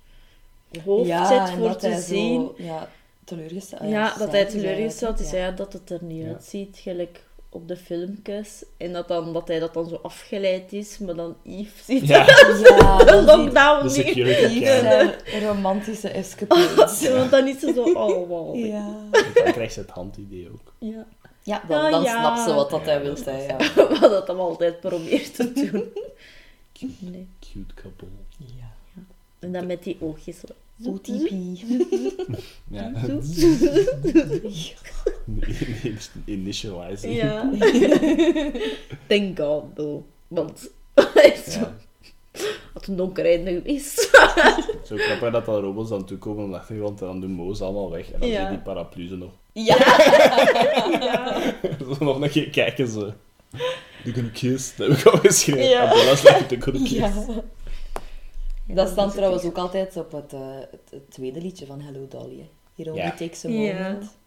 [0.84, 2.42] hoofd Ja, zet voor dat te hij zien.
[2.42, 2.90] Zo, ja,
[3.24, 3.90] teleurgesteld.
[3.90, 5.38] ja, dat hij teleurgesteld is, Ja.
[5.38, 6.28] ja, dat het er niet Ja.
[6.32, 8.64] uitziet, gelijk op de filmpjes.
[8.78, 12.26] En dat, dan, dat hij dat dan zo afgeleid is, maar dan Yves ziet Ja,
[12.26, 14.64] Ja, de dat is lockdown niet.
[14.66, 15.16] zijn
[15.48, 17.08] romantische escapades.
[17.18, 18.56] Want dan is ze zo, oh wow.
[18.56, 18.96] Ja.
[19.34, 20.74] Dan krijgt ze het handidee ook.
[20.80, 21.06] ja.
[21.44, 22.20] Ja, dan, Ah, dan ja.
[22.20, 23.26] snapt ze wat dat Ja, hij wil, dat.
[23.26, 23.58] Ja.
[24.00, 25.84] Wat dat hem altijd probeert te doen.
[27.00, 27.28] Nee.
[27.40, 28.08] Cute couple.
[28.38, 28.72] ja.
[29.40, 30.38] En dan met die oogjes.
[30.86, 31.30] OTP.
[32.72, 32.92] Ja.
[36.26, 37.16] Initializing.
[37.16, 37.50] Ja.
[39.08, 40.04] Thank God, though.
[40.28, 40.70] Want
[41.24, 41.56] is.
[41.60, 41.76] Ja.
[42.74, 44.00] Had een donker einde geweest.
[44.86, 47.92] Zo grappig dat dan robots dan toekomen op de achtergrond en dan doen Moos allemaal
[47.92, 48.12] weg.
[48.12, 48.36] En dan Ja.
[48.36, 49.32] zie je die paraplu ze nog.
[49.52, 49.78] Ja.
[51.80, 53.14] Zo nog een keer kijken ze.
[54.04, 54.76] They're gonna kiss.
[54.76, 55.64] Dat heb ik al geschreven.
[55.70, 55.82] Ja.
[55.84, 56.92] Abdullah zegt they're gonna kiss.
[56.92, 57.14] ja.
[58.76, 60.40] Dat staat trouwens ook altijd op het, eh,
[60.72, 62.38] het, het tweede liedje van Hello Dolly.
[62.38, 62.50] Hè.
[62.76, 63.12] Here only Ja.
[63.16, 63.74] takes a Ja.
[63.74, 64.18] moment.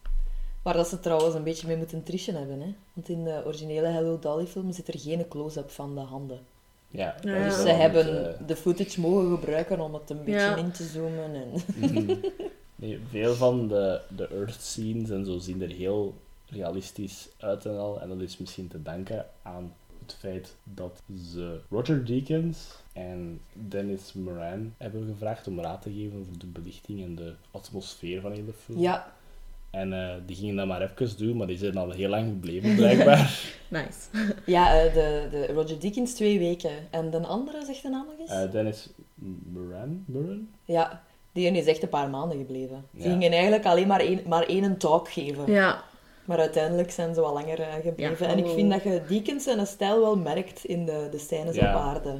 [0.61, 2.59] Waar dat ze trouwens een beetje mee moeten trischen hebben.
[2.61, 2.73] Hè.
[2.93, 6.39] Want in de originele Hello Dolly film zit er geen close-up van de handen.
[6.87, 10.31] Ja, is Dus wel ze hebben eh, de footage mogen gebruiken om het een beetje
[10.39, 10.55] Ja.
[10.55, 11.33] in te zoomen.
[11.35, 11.51] En...
[11.75, 12.15] mhm.
[12.75, 16.13] nee, veel van de, de Earth scenes en zo zien er heel
[16.45, 18.01] realistisch uit en al.
[18.01, 19.73] En dat is misschien te danken aan
[20.05, 21.01] het feit dat
[21.33, 22.57] ze Roger Deakins
[22.93, 28.21] en Dennis Moran hebben gevraagd om raad te geven voor de belichting en de atmosfeer
[28.21, 28.79] van heel de film.
[28.79, 29.13] Ja,
[29.69, 32.75] En eh, die gingen dat maar even doen, maar die zijn al heel lang gebleven
[32.81, 33.43] blijkbaar.
[33.67, 33.99] Nice.
[34.45, 36.71] ja eh, de, de Roger Deakins twee weken.
[36.89, 38.29] En de andere, zegt de naam nog eens?
[38.31, 38.89] Eh, Dennis
[39.53, 40.03] Moran?
[40.07, 40.47] Moran?
[40.65, 42.85] Ja, die is echt een paar maanden gebleven.
[42.97, 43.09] Ze Ja.
[43.09, 45.51] gingen eigenlijk alleen maar één, maar één talk geven.
[45.51, 45.83] Ja.
[46.25, 48.25] Maar uiteindelijk zijn ze wat langer eh, gebleven.
[48.25, 48.53] Ja, en ik oh.
[48.53, 51.75] vind dat je Deakins zijn stijl wel merkt in de, de scènes Ja.
[51.75, 52.19] op aarde.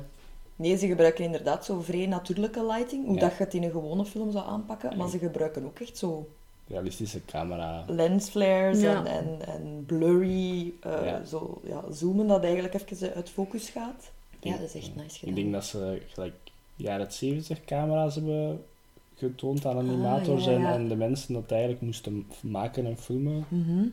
[0.56, 3.20] Nee, ze gebruiken inderdaad zo vrij natuurlijke lighting, hoe Ja.
[3.20, 4.98] dat je het in een gewone film zou aanpakken.
[4.98, 6.28] Maar ze gebruiken ook echt zo
[6.68, 7.84] Realistische camera.
[7.88, 9.06] lensflares Ja.
[9.06, 11.26] en, en, en blurry, eh, Ja.
[11.26, 14.12] zo ja, zoomen dat eigenlijk even uit focus gaat.
[14.40, 15.36] Ja, dat is echt nice Ik gedaan.
[15.36, 16.34] denk dat ze gelijk
[16.76, 18.64] jaren 70 camera's hebben
[19.16, 20.74] getoond aan animators Ah, ja, en, ja.
[20.74, 23.46] en de mensen dat eigenlijk moesten maken en filmen.
[23.48, 23.86] Mhm.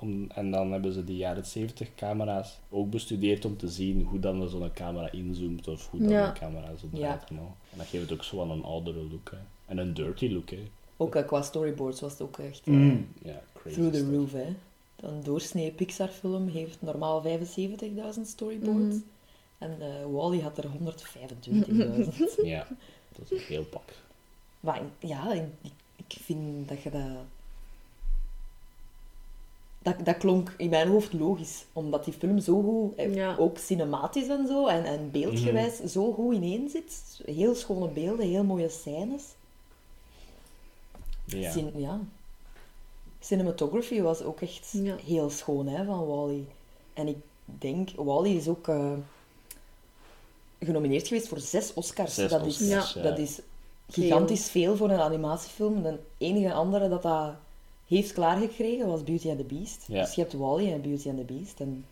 [0.00, 4.18] Om, en dan hebben ze die jaren 70 camera's ook bestudeerd om te zien hoe
[4.20, 6.28] dan zo'n camera inzoomt of hoe dan Ja.
[6.28, 6.98] een camera zo Ja.
[6.98, 7.30] draait.
[7.30, 7.56] en al.
[7.72, 9.30] En dat geeft het ook zo aan een oudere look.
[9.30, 9.36] Hè.
[9.66, 10.50] En een dirty look.
[10.50, 10.62] Hè.
[10.96, 12.90] Ook eh, qua storyboards was het ook echt eh,
[13.22, 14.10] Ja, crazy through the stuff.
[14.16, 14.32] roof.
[14.32, 14.54] Hè.
[14.96, 18.96] Een doorsnee Pixar film heeft normaal 75.000 storyboards.
[18.96, 18.98] Mhm.
[19.58, 22.44] En eh, Wally had er 125.000.
[22.44, 22.66] Ja,
[23.16, 23.82] dat is een heel pak.
[24.60, 25.42] maar ja, ik,
[25.96, 27.02] ik vind dat je dat...
[29.78, 29.94] dat...
[30.04, 33.36] Dat klonk in mijn hoofd logisch, omdat die film zo goed, eh, Ja.
[33.38, 37.20] ook cinematisch en zo, en, en beeldgewijs, zo goed ineen zit.
[37.24, 39.22] Heel schone beelden, heel mooie scènes.
[41.24, 41.50] Ja.
[41.50, 42.00] Cin- ja.
[43.20, 44.96] Cinematography was ook echt Ja.
[45.04, 46.44] heel schoon hè, van Wally.
[46.94, 48.92] En ik denk, Wally is ook eh,
[50.60, 52.14] genomineerd geweest voor zes Oscars.
[52.14, 53.40] Zes dat, is, Oscars, dat is
[53.90, 55.82] gigantisch veel voor een animatiefilm.
[55.82, 57.34] De enige andere dat dat
[57.96, 59.84] heeft klaargekregen was Beauty and the Beast.
[59.88, 60.02] Ja.
[60.02, 61.60] Dus je hebt Wally en Beauty and the Beast.
[61.60, 61.84] En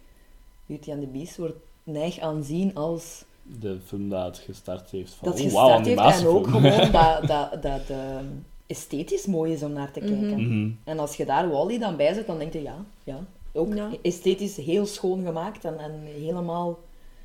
[0.66, 5.28] Beauty and the Beast wordt neig aanzien als De film dat het gestart heeft van...
[5.28, 6.20] dat oh, gestart wauw, heeft.
[6.20, 8.24] En ook gewoon dat, dat, dat ehm,
[8.66, 10.46] esthetisch mooi is om naar te kijken.
[10.46, 10.70] Mhm.
[10.84, 13.24] En als je daar Wally dan bij zet, dan denk je ja, ja.
[13.52, 13.90] Ook Ja.
[14.02, 16.78] esthetisch heel schoon gemaakt en, en helemaal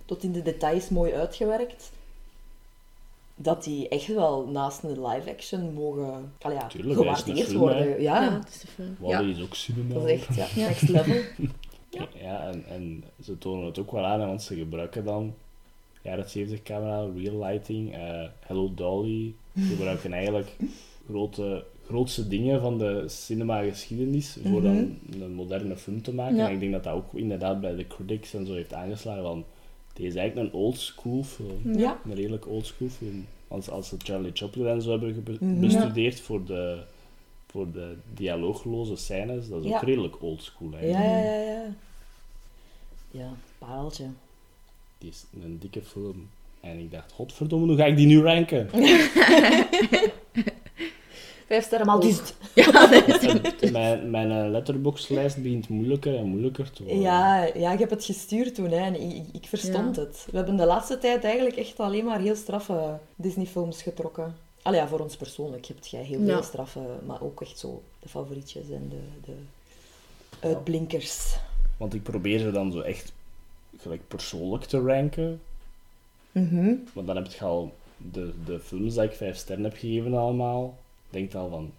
[0.05, 1.91] tot in de details mooi uitgewerkt.
[3.35, 7.77] Dat die echt wel naast een live-action mogen allee, ja, Tuurlijk, gewaardeerd film, worden.
[7.77, 7.95] hè.
[7.95, 8.95] Ja, Ja, het is de film.
[8.99, 9.35] Wally Ja.
[9.35, 9.93] is ook cinema.
[9.93, 11.15] dat is echt ja, next level.
[11.89, 12.07] Ja.
[12.21, 15.33] Ja, en, en ze tonen het ook wel aan, want ze gebruiken dan
[16.01, 19.33] jaren 70 camera, real lighting, eh, Hello Dolly.
[19.55, 20.55] Ze gebruiken eigenlijk
[21.09, 26.35] grote, grootste dingen van de cinema-geschiedenis voor dan een moderne film te maken.
[26.35, 26.47] Ja.
[26.47, 29.45] En ik denk dat dat ook inderdaad bij de critics en zo heeft aangeslagen van
[29.93, 31.77] deze is eigenlijk een old school film.
[31.77, 31.99] Ja.
[32.05, 33.25] Een redelijk old school film.
[33.47, 35.59] Als, als ze Charlie Chaplin en zo hebben Mhm.
[35.59, 36.83] bestudeerd voor de,
[37.47, 39.75] voor de dialoogloze scènes, dat is Ja.
[39.75, 41.05] ook redelijk old school Ja, eigenlijk.
[41.25, 41.73] ja, ja, ja.
[43.11, 44.05] Ja, pareltje.
[44.97, 46.29] Die is een dikke film.
[46.59, 48.69] En ik dacht, godverdomme, hoe ga ik die nu ranken?
[51.51, 52.35] Vijf sterren maal duizend.
[53.61, 57.01] En mijn mijn eh, letterboxlijst begint moeilijker en moeilijker te worden.
[57.01, 60.27] Ja, ja, ik heb het gestuurd toen hè, en ik, ik verstond het.
[60.31, 64.35] We hebben de laatste tijd eigenlijk echt alleen maar heel straffe Disney-films getrokken.
[64.61, 66.33] Allee, ja, voor ons persoonlijk hebt jij heel Ja.
[66.33, 69.35] veel straffe, maar ook echt zo de favorietjes en de, de
[70.47, 71.35] uitblinkers.
[71.77, 73.11] Want ik probeer ze dan zo echt
[73.77, 75.41] gelijk persoonlijk te ranken.
[76.31, 76.73] Mhm.
[76.93, 80.77] Want dan heb je al de, de films dat ik vijf sterren heb gegeven allemaal.
[81.11, 81.71] Denk al van,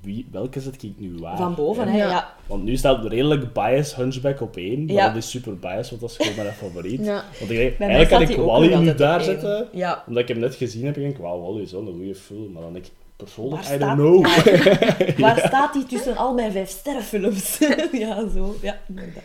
[0.00, 1.36] wie, welke zet ik nu waar?
[1.36, 1.96] Van boven, hè?
[1.98, 2.08] Ja.
[2.08, 2.34] Ja.
[2.46, 4.84] Want nu staat redelijk bias Hunchback op één.
[4.84, 5.06] Maar Ja.
[5.06, 7.04] dat is super bias, want dat is gewoon mijn favoriet.
[7.04, 7.24] Ja.
[7.38, 9.68] Want ik denk, Bij eigenlijk kan ik Wally nu daar zetten.
[9.72, 10.04] Ja.
[10.06, 12.52] Omdat ik hem net gezien heb, denk ik, wauw, Wally is wel een goede film.
[12.52, 14.26] Maar dan denk ik, persoonlijk, Waar I don't know.
[15.24, 17.58] Waar staat die tussen al mijn vijf sterrenfilms?
[17.92, 18.56] ja, zo.
[18.62, 19.22] Ja, inderdaad.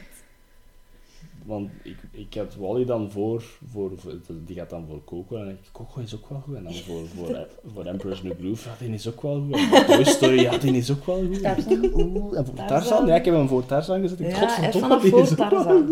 [1.45, 4.13] Want ik, ik had Wally dan voor, voor, voor-
[4.45, 5.35] die gaat dan voor Coco.
[5.37, 6.55] En ik, Coco is ook wel goed.
[6.55, 9.55] En dan voor, voor, voor Emperor's New Groove, ja, die is ook wel goed.
[9.55, 11.41] En voor Toy Story, ja, die is ook wel goed.
[11.41, 11.91] Tarzan.
[11.93, 12.67] Oeh, En voor Tarzan.
[12.67, 14.19] Tarzan, ja, ik heb hem voor Tarzan gezet.
[14.19, 15.89] Ik Ja, vanaf die is ook wel goed.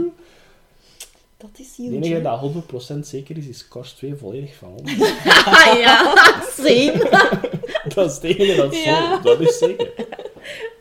[1.37, 1.95] Dat is Het huge.
[1.95, 2.21] enige hè?
[2.21, 4.91] dat 100% zeker is, is Cars 2 volledig van ons.
[5.83, 6.15] Ja,
[6.49, 7.09] same.
[7.95, 9.15] dat is het enige dat is Ja.
[9.15, 9.91] zo, dat is zeker.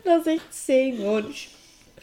[0.03, 1.23] Dat is echt same, hoor.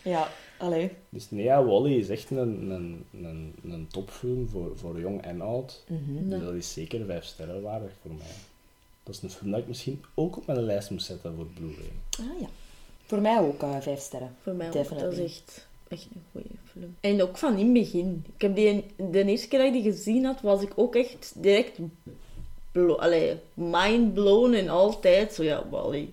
[0.02, 0.28] Ja,
[0.60, 0.90] allee.
[1.08, 5.40] Dus nee, ja, Wally is echt een, een, een, een topfilm voor, voor jong en
[5.40, 5.84] oud.
[5.86, 6.28] Mhm.
[6.28, 8.26] Dus dat is zeker vijf sterren waardig voor mij.
[9.02, 11.90] Dat is een film dat ik misschien ook op mijn lijst moet zetten voor Blu-ray.
[12.20, 12.46] Ah ja.
[13.06, 14.34] Voor mij ook eh, vijf sterren.
[14.42, 14.88] Voor mij ook.
[14.98, 16.96] Dat is echt, echt een goede film.
[17.00, 18.24] En ook van in het begin.
[18.36, 21.32] Ik heb die, de eerste keer dat ik die gezien had, was ik ook echt
[21.36, 21.78] direct
[22.72, 26.08] blo- allee, mind blown en altijd zo, ja, Wally.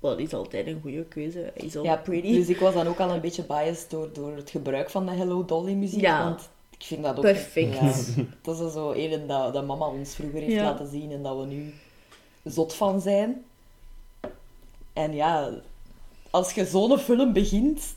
[0.00, 1.50] Wally is altijd een goede keuze.
[1.54, 2.34] Is al Ja, pretty.
[2.34, 5.12] Dus ik was dan ook al een beetje biased door, door het gebruik van de
[5.12, 6.00] Hello Dolly muziek.
[6.00, 6.24] Ja.
[6.24, 6.48] Want
[6.78, 7.22] ik vind dat ook...
[7.22, 7.74] Perfect.
[7.74, 7.92] Ja,
[8.42, 10.62] dat is zo een dat, dat mama ons vroeger heeft Ja.
[10.62, 11.74] laten zien en dat we nu
[12.44, 13.44] zot van zijn.
[14.92, 15.50] En ja,
[16.30, 17.94] als je zo'n film begint,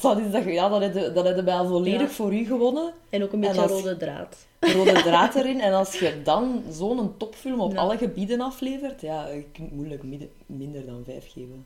[0.00, 2.08] dan, is dat, ja, heb je, dan heb je bijna volledig Ja.
[2.08, 2.92] voor u gewonnen.
[3.10, 4.46] En ook een En beetje als- rode draad.
[4.60, 5.60] Rode draad erin.
[5.60, 7.78] En als je dan zo'n topfilm op Ja.
[7.78, 11.64] alle gebieden aflevert, ja, je kunt moeilijk midden- minder dan vijf geven.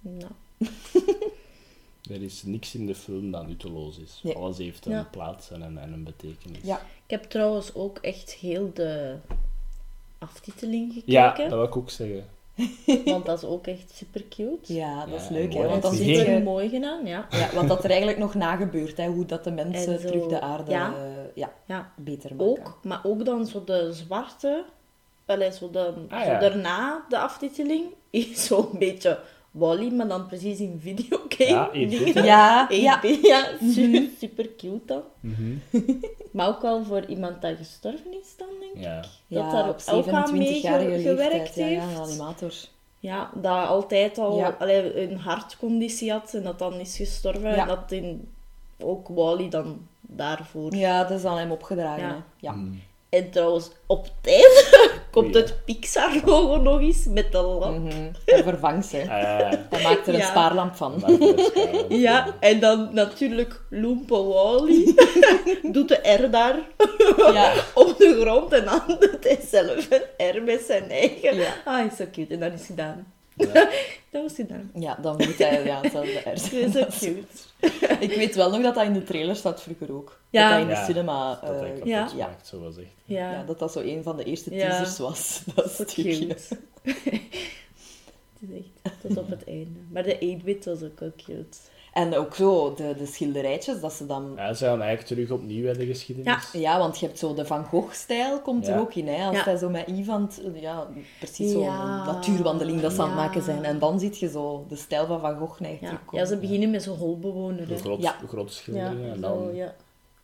[0.00, 0.30] Nou,
[2.10, 4.20] Er is niks in de film dat nutteloos is.
[4.22, 4.34] Nee.
[4.36, 5.08] Alles heeft een Ja.
[5.10, 6.58] plaats en een, en een betekenis.
[6.62, 6.76] Ja.
[7.04, 9.16] ik heb trouwens ook echt heel de
[10.18, 11.50] aftiteling Ja, gekeken.
[11.50, 12.24] dat wil ik ook zeggen.
[13.04, 14.74] Want dat is ook echt super cute.
[14.74, 15.68] Ja, dat is Ja, leuk, hè.
[15.68, 17.26] Want zie is Super je mooi gedaan, ja.
[17.30, 19.06] ja, wat dat er eigenlijk nog na gebeurt, hè.
[19.06, 20.94] Hoe dat de mensen zo- terug de aarde ja.
[20.94, 21.02] eh,
[21.34, 21.92] ja, ja.
[21.96, 22.46] beter maken.
[22.46, 24.64] Ook, maar ook dan zo de zwarte,
[25.26, 26.38] allee, zo, de, Ah, zo ja.
[26.38, 29.18] daarna de aftiteling, is zo een beetje
[29.52, 31.50] Wally, maar dan precies in videogame.
[31.50, 32.20] Ja, 8-bit, hè?
[32.20, 33.48] Ja, 8-bit, ja.
[33.60, 35.02] ja, super, super cute dan.
[35.20, 35.56] Mhm.
[36.32, 38.82] Maar ook wel voor iemand dat gestorven is dan, denk ik.
[38.82, 38.96] Ja.
[39.00, 41.56] Dat ja, daar op ook aan 27-jarige meegewerkt leeftijd.
[41.56, 41.98] Ja, ja, heeft.
[41.98, 42.52] een animator.
[42.98, 44.56] Ja, dat altijd al Ja.
[44.58, 47.50] allee, een hartconditie had en dat dan is gestorven.
[47.50, 47.56] Ja.
[47.56, 48.28] En dat in,
[48.80, 50.74] ook Wally dan daarvoor.
[50.74, 52.06] Ja, dat is aan hem opgedragen.
[52.08, 52.24] Ja.
[52.36, 52.52] Ja.
[52.52, 52.80] Mm.
[53.08, 54.70] En trouwens, op tijd
[55.12, 57.92] komt het Pixar-logo nog eens met de lamp.
[58.24, 58.96] Hij vervangt ze.
[58.96, 61.04] Hij maakt er een spaarlamp van.
[61.88, 64.94] Ja, en dan natuurlijk Loempe Wally
[65.72, 66.58] doet de R daar
[67.32, 67.52] Ja.
[67.74, 71.36] op de grond en dan doet hij zelf een R met zijn eigen.
[71.36, 71.54] Ja.
[71.64, 72.34] Ah, is zo cute.
[72.34, 73.12] En dan is het gedaan.
[73.36, 73.68] Ja.
[74.10, 74.70] Dat was gedaan.
[74.74, 76.62] ja, dan moet hij ja, hetzelfde er Dat zijn.
[76.66, 77.26] is zo cute.
[78.00, 80.20] Ik weet wel nog dat dat in de trailer staat vroeger ook.
[80.30, 80.42] Ja.
[80.42, 80.84] Dat dat in de Ja.
[80.86, 81.40] cinema...
[81.46, 82.06] Dat hij eh, ja.
[82.06, 82.86] gemaakt, zo was echt.
[83.04, 84.68] Ja, ja, dat dat zo een van de eerste Ja.
[84.68, 85.42] teasers was.
[85.54, 86.02] Dat stukje.
[86.18, 86.58] cute.
[88.40, 89.78] het is echt tot op het einde.
[89.90, 91.58] Maar de 8-bit was ook wel cute.
[91.92, 94.32] En ook zo, de, de schilderijtjes, dat ze dan...
[94.36, 96.50] Ja, ze gaan eigenlijk terug opnieuw in de geschiedenis.
[96.52, 98.78] Ja, want je hebt zo de Van Gogh-stijl, komt er Ja.
[98.80, 99.08] ook in.
[99.08, 99.26] Hè?
[99.26, 99.44] Als Ja.
[99.44, 100.88] hij zo met Ivan, ja,
[101.18, 102.04] precies zo'n Ja.
[102.04, 103.24] natuurwandeling dat ze aan het Ja.
[103.24, 103.64] maken zijn.
[103.64, 105.86] En dan zie je zo de stijl van Van Gogh neigt Ja.
[105.86, 106.20] terugkomen.
[106.24, 107.68] ja, ze beginnen met zo'n holbewoner.
[107.68, 108.16] De groot, Ja.
[108.26, 109.10] grote Ja, schilderingen.
[109.10, 109.74] en zo, dan ja.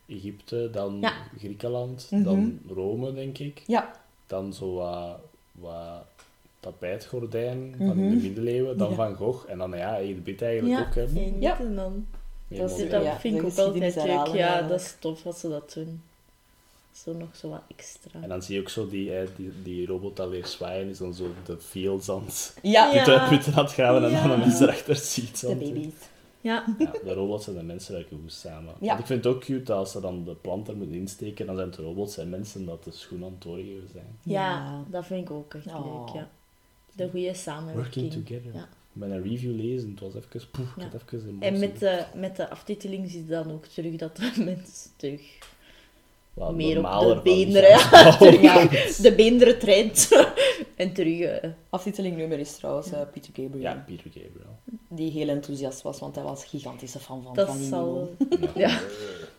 [0.07, 1.13] Egypte, dan Ja.
[1.39, 2.23] Griekenland, Mhm.
[2.23, 3.63] dan Rome, denk ik.
[3.67, 3.91] Ja,
[4.27, 5.17] Dan zo wat,
[5.53, 6.05] wat
[6.61, 8.79] tapijtgordijn van in de middeleeuwen.
[8.79, 9.01] Dan Mhm.
[9.01, 9.07] Ja.
[9.07, 9.51] Van Gogh.
[9.51, 11.09] En dan ja, je bent eigenlijk Ja, ook...
[11.15, 11.59] Hè, Ja.
[11.61, 12.07] en dan.
[12.49, 12.91] dat is-.
[12.91, 14.27] Dat ja, vind ik ook altijd leuk.
[14.27, 16.03] Ja, dat is tof als ze dat doen.
[16.93, 18.21] Zo nog zo wat extra.
[18.23, 20.99] En dan zie je ook zo die, eh, die, die robot dat leert zwaaien, is
[20.99, 22.93] dan zo de fields aan het ja.
[22.93, 23.29] Ja.
[23.29, 24.29] putten, aan het graven en dan Ja.
[24.29, 25.41] de mensen erachter ziet.
[25.41, 25.93] de baby's.
[26.41, 28.75] Ja, Ja, de robots en de mensen werken goed samen.
[28.81, 28.87] Ja.
[28.89, 31.47] Want ik vind het ook cute dat als ze dan de plant er moeten insteken,
[31.47, 34.07] dan zijn het robots en mensen dat de schoen aan het doorgeven zijn.
[34.23, 34.85] ja, Ja.
[34.91, 36.05] dat vind ik ook echt Oh.
[36.07, 36.15] leuk.
[36.15, 36.29] Ja.
[36.99, 38.13] De goede Working samenwerking.
[38.13, 38.55] together.
[38.55, 38.69] Ja.
[38.93, 40.51] Ik ben een review lezen, het was even...
[40.51, 40.85] Poef, Ja.
[40.85, 43.97] ik had even een En met de, met de aftiteling zie je dan ook terug
[43.97, 45.21] dat de mensen terug
[46.35, 50.09] Wat meer op de beenderen, ja, terug de beenderen traint.
[50.77, 51.21] en terug...
[51.21, 53.61] eh, Aftiteling nummer is trouwens eh, Peter Gabriel.
[53.61, 54.59] Ja, Peter Gabriel.
[54.89, 58.17] Die heel enthousiast was, want hij was een gigantische fan van, dat van zal...
[58.55, 58.81] Ja.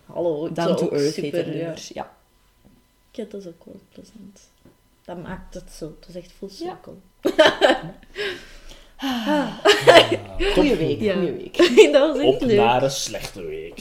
[0.06, 1.54] Hallo, Down is to ook earth super, het ja.
[1.54, 1.90] nummer.
[1.94, 2.18] Ja.
[3.12, 4.50] Ja, dat is ook wel plezant.
[5.10, 5.96] Dat maakt het zo.
[6.00, 6.94] Het is echt full circle.
[10.54, 11.14] Goeie week, Ja.
[11.14, 11.58] goeie week.
[11.94, 12.58] dat was echt Op leuk.
[12.58, 13.80] naar een slechte week.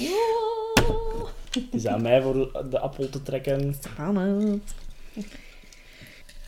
[1.50, 2.34] Het is aan mij voor
[2.70, 3.74] de appel te trekken.
[3.80, 4.74] Spannend.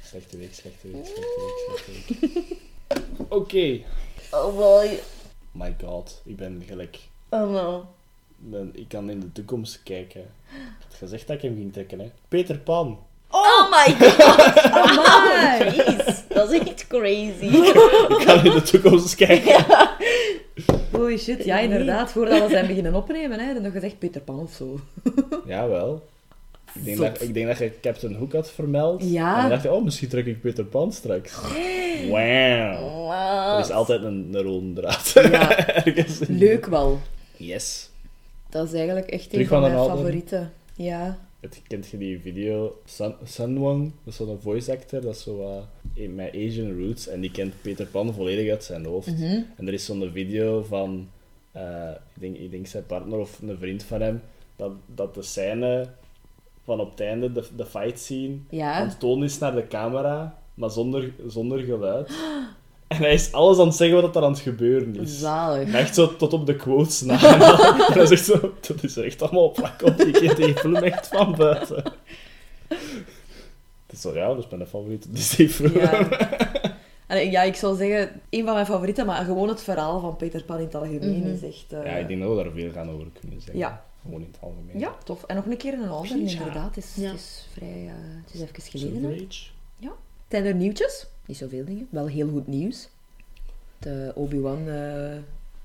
[0.05, 2.43] Slechte week, slechte week, slechte week, slechte week.
[3.39, 3.81] Oké.
[4.31, 4.99] Oh boy.
[5.53, 6.99] My god, ik ben gelijk...
[7.29, 7.87] Oh no.
[8.73, 10.21] Ik kan in de toekomst kijken.
[10.21, 12.11] Ik had gezegd dat ik hem ging trekken, hè.
[12.29, 12.99] Peter Pan.
[13.51, 14.73] Oh my god.
[14.73, 15.75] Amai.
[15.75, 16.23] Jeez.
[16.29, 17.47] Dat is echt crazy.
[18.19, 19.65] Ik kan in de toekomst kijken.
[20.91, 22.13] Holy shit, ja inderdaad.
[22.13, 24.81] Voordat we zijn beginnen opnemen, hè, hadden we gezegd Peter Pan of zo.
[25.47, 26.09] Jawel.
[26.75, 29.03] Ik denk, dat, ik denk dat je Captain Hook had vermeld.
[29.05, 29.35] Ja.
[29.35, 31.33] En dan dacht je, oh, misschien trek ik Peter Pan straks.
[32.09, 33.11] Wow.
[33.55, 35.13] Er is altijd een, een rode draad.
[35.31, 35.57] Ja,
[36.47, 37.01] leuk wel.
[37.37, 37.91] Yes.
[38.51, 40.53] Dat is eigenlijk echt een Terug van van mijn favorieten.
[40.75, 41.19] Ja.
[41.41, 42.81] Het, kent je die video?
[42.85, 45.65] Sun, Sunwong, dat is zo'n voice actor, dat is zo wat
[45.95, 47.07] in- met Asian roots.
[47.09, 49.07] En die kent Peter Pan volledig uit zijn hoofd.
[49.07, 49.41] Mhm.
[49.57, 51.09] En er is zo'n video van,
[51.53, 54.23] eh, ik, denk, ik denk zijn partner of een vriend van hem,
[54.57, 55.89] dat, dat de scène
[56.65, 58.73] van op het einde, de, de fight scene, Ja.
[58.73, 62.11] aan het tonen is naar de camera, maar zonder, zonder geluid.
[62.97, 65.19] En hij is alles aan het zeggen wat er aan het gebeuren is.
[65.19, 65.69] Zalig.
[65.69, 67.15] En echt zo tot op de quotes na.
[67.89, 69.99] en hij zegt zo, dat is echt allemaal op vlak op.
[69.99, 71.83] Je kent die film echt van buiten.
[72.69, 75.73] Het is zo, ja, dat is mijn favoriete Disney-film.
[75.79, 76.09] Ja.
[77.07, 80.45] En, ja, ik zou zeggen, een van mijn favorieten, maar gewoon het verhaal van Peter
[80.45, 81.29] Pan in het algemeen Mhm.
[81.29, 81.73] is echt...
[81.73, 83.59] eh, Ja, ik denk dat we daar veel gaan over kunnen zeggen.
[83.59, 83.85] Ja.
[84.03, 84.79] Gewoon in het algemeen.
[84.79, 85.25] Ja, tof.
[85.25, 86.39] En nog een keer een ander, Pizza.
[86.39, 86.75] inderdaad.
[86.75, 87.11] Het is, Ja.
[87.11, 87.85] het is vrij...
[87.87, 87.93] eh,
[88.25, 89.01] het is even geleden.
[89.01, 89.27] Silver.
[89.27, 89.91] Age.
[90.29, 91.07] Zijn er nieuwtjes?
[91.31, 91.87] Niet zoveel dingen.
[91.91, 92.89] Wel heel goed nieuws.
[93.79, 95.17] De Obi-Wan eh,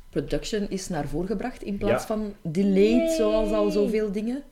[0.10, 2.08] production is naar voren gebracht in plaats Ja.
[2.16, 4.44] van delayed, zoals al zoveel dingen,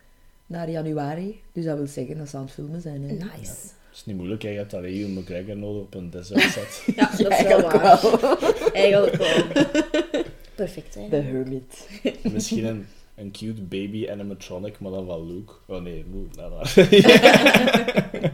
[0.45, 1.39] naar januari.
[1.51, 3.01] Dus dat wil zeggen dat ze aan het filmen zijn.
[3.03, 3.11] Hè.
[3.13, 3.51] Nice.
[3.51, 4.49] Het is niet moeilijk, hè.
[4.49, 6.83] je hebt alleen Ewan McGregor nodig op een desert set.
[6.95, 8.01] Ja, dat is wel Eigenlijk waar.
[8.01, 8.37] wel.
[8.73, 9.43] Eigenlijk wel.
[10.55, 11.09] Perfect, hè?
[11.09, 11.87] The Hermit.
[12.33, 12.85] Misschien een,
[13.15, 15.53] een cute baby animatronic, maar dan van Luke.
[15.65, 18.33] Oh nee, Luke, nou daar.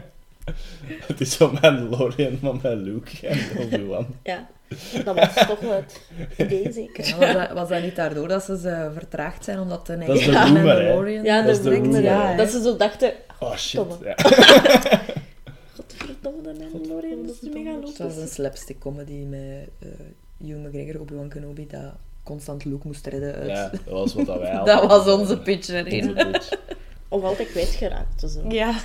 [1.06, 4.06] Het is zo Mandalorian, maar met Luke en Obi-Wan.
[4.22, 4.48] Ja.
[5.04, 6.00] Dat was toch het
[6.36, 7.06] idee, zeker.
[7.06, 10.16] Ja, was, dat, was dat niet daardoor dat ze, ze vertraagd zijn omdat de Dat
[10.16, 10.32] is de.
[10.32, 11.24] Mandalorian...
[11.24, 12.30] Ja, Dat is de direct, rumor, ja.
[12.30, 12.36] hè.
[12.36, 13.80] Dat ze zo dachten, Oh shit.
[13.80, 13.96] Domme.
[14.04, 14.14] Ja.
[16.20, 19.88] godverdomme, de Mandalorian, dat is mega Het was een slapstick comedy met uh,
[20.38, 21.92] Hugh McGregor, Obi-Wan Kenobi, dat
[22.22, 23.48] constant Luke moest redden uit...
[23.48, 26.08] ja, dat was wat wij dat altijd was onze pitch erin.
[26.08, 26.50] Onze pitch.
[27.12, 28.20] Of altijd kwijtgeraakt.
[28.20, 28.36] Dus.
[28.48, 28.72] Ja.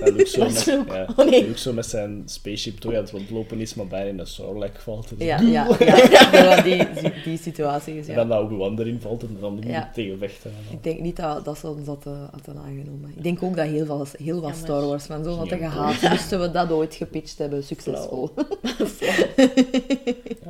[0.00, 1.46] Dat Luke zo, Dat met, is ook- ja, oh, nee.
[1.46, 4.78] Luke zo met zijn spaceship toch aan het rondlopen is, maar bijna in een Sarlacc
[4.80, 5.10] valt.
[5.18, 6.56] En, Ja, ja, ja.
[6.56, 8.14] Zo die, die, die situaties, en ja.
[8.14, 9.78] dan dat Obi-Wan erin valt en dan die Ja.
[9.84, 10.50] moet tegenvechten.
[10.50, 13.12] En Ik denk niet dat, dat ze ons dat eh, hadden aangenomen.
[13.16, 16.00] Ik denk ook dat heel, veel, heel wat Star Wars van zo hadden gehaald.
[16.10, 18.30] Moesten we dat ooit gepitcht hebben, succesvol.
[18.36, 18.44] Ja,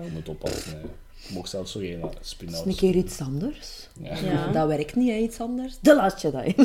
[0.02, 0.70] je moet oppassen.
[0.72, 0.86] hè.
[1.32, 2.60] Mocht zelfs zo geen spin-offs.
[2.60, 3.88] is een keer iets anders.
[4.00, 4.18] Ja.
[4.18, 4.52] Ja.
[4.52, 5.78] Dat werkt niet, hè, iets anders.
[5.80, 6.44] De laat je dat.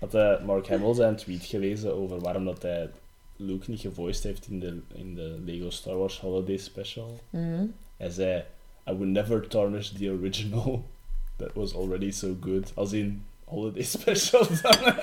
[0.00, 2.90] Had eh, Mark Hamill zijn tweet gelezen over waarom dat hij
[3.36, 7.18] Luke niet gevoiced heeft in de, in de Lego Star Wars Holiday Special.
[7.30, 7.64] Mhm.
[7.96, 8.44] Hij zei,
[8.88, 10.84] I would never tarnish the original.
[11.36, 12.72] That was already so good.
[12.74, 14.94] Als in Holiday Special dan.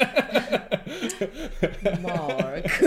[2.01, 2.80] Mark.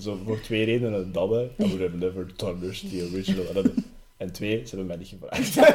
[0.00, 1.42] Zo voor twee redenen dat hè.
[1.42, 3.44] I would have never tarnished the original.
[3.64, 3.74] En
[4.16, 5.56] En twee, ze hebben mij niet gevraagd.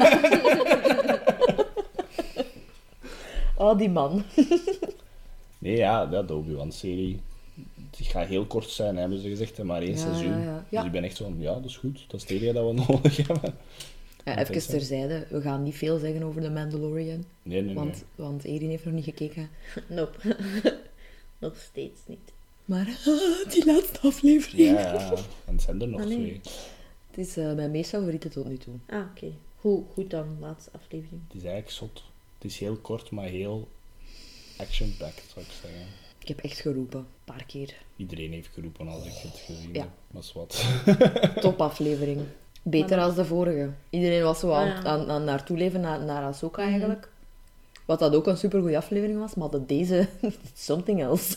[3.57, 4.23] Oh, die man.
[5.57, 7.19] Nee, ja, ja de Obi-Wan-serie.
[7.89, 10.39] Die gaat heel kort zijn, hebben ze gezegd, maar één Ja, seizoen.
[10.41, 10.77] ja, ja.
[10.77, 12.05] Dus ik ben echt van, ja, dat is goed.
[12.07, 13.55] Dat is het enige dat we nodig hebben.
[14.25, 14.67] Ja, even dat?
[14.69, 17.23] terzijde, we gaan niet veel zeggen over de Mandalorian.
[17.43, 17.73] Nee, nee, nee.
[17.73, 19.49] Want, want Erin heeft nog niet gekeken.
[19.87, 20.17] Nope.
[21.39, 22.31] Nog steeds niet.
[22.65, 22.85] Maar
[23.53, 24.69] die laatste aflevering.
[24.69, 25.11] Ja, ja.
[25.45, 26.41] En het zijn er nog Ah, twee.
[27.09, 28.73] Het is eh, mijn meest favoriete tot nu toe.
[28.89, 29.31] Ah, oké.
[29.55, 31.21] Hoe goed dan, laatste aflevering.
[31.27, 32.03] Het is eigenlijk zot.
[32.37, 33.67] Het is heel kort, maar heel
[34.57, 35.81] action-packed, zou ik zeggen.
[36.19, 37.75] Ik heb echt geroepen, een paar keer.
[37.95, 39.79] Iedereen heeft geroepen als ik het gezien Ja.
[39.81, 39.89] heb.
[40.11, 40.65] Dat is wat.
[41.41, 42.21] Topaflevering.
[42.61, 43.69] Beter Maar als de vorige.
[43.89, 44.83] Iedereen was zo Ah, ja.
[44.83, 46.71] aan, aan naartoe leven, naar, naar Ahsoka Mhm.
[46.71, 47.09] eigenlijk.
[47.85, 50.07] Wat dat ook een supergoeie aflevering was, maar dat deze...
[50.53, 51.35] something else.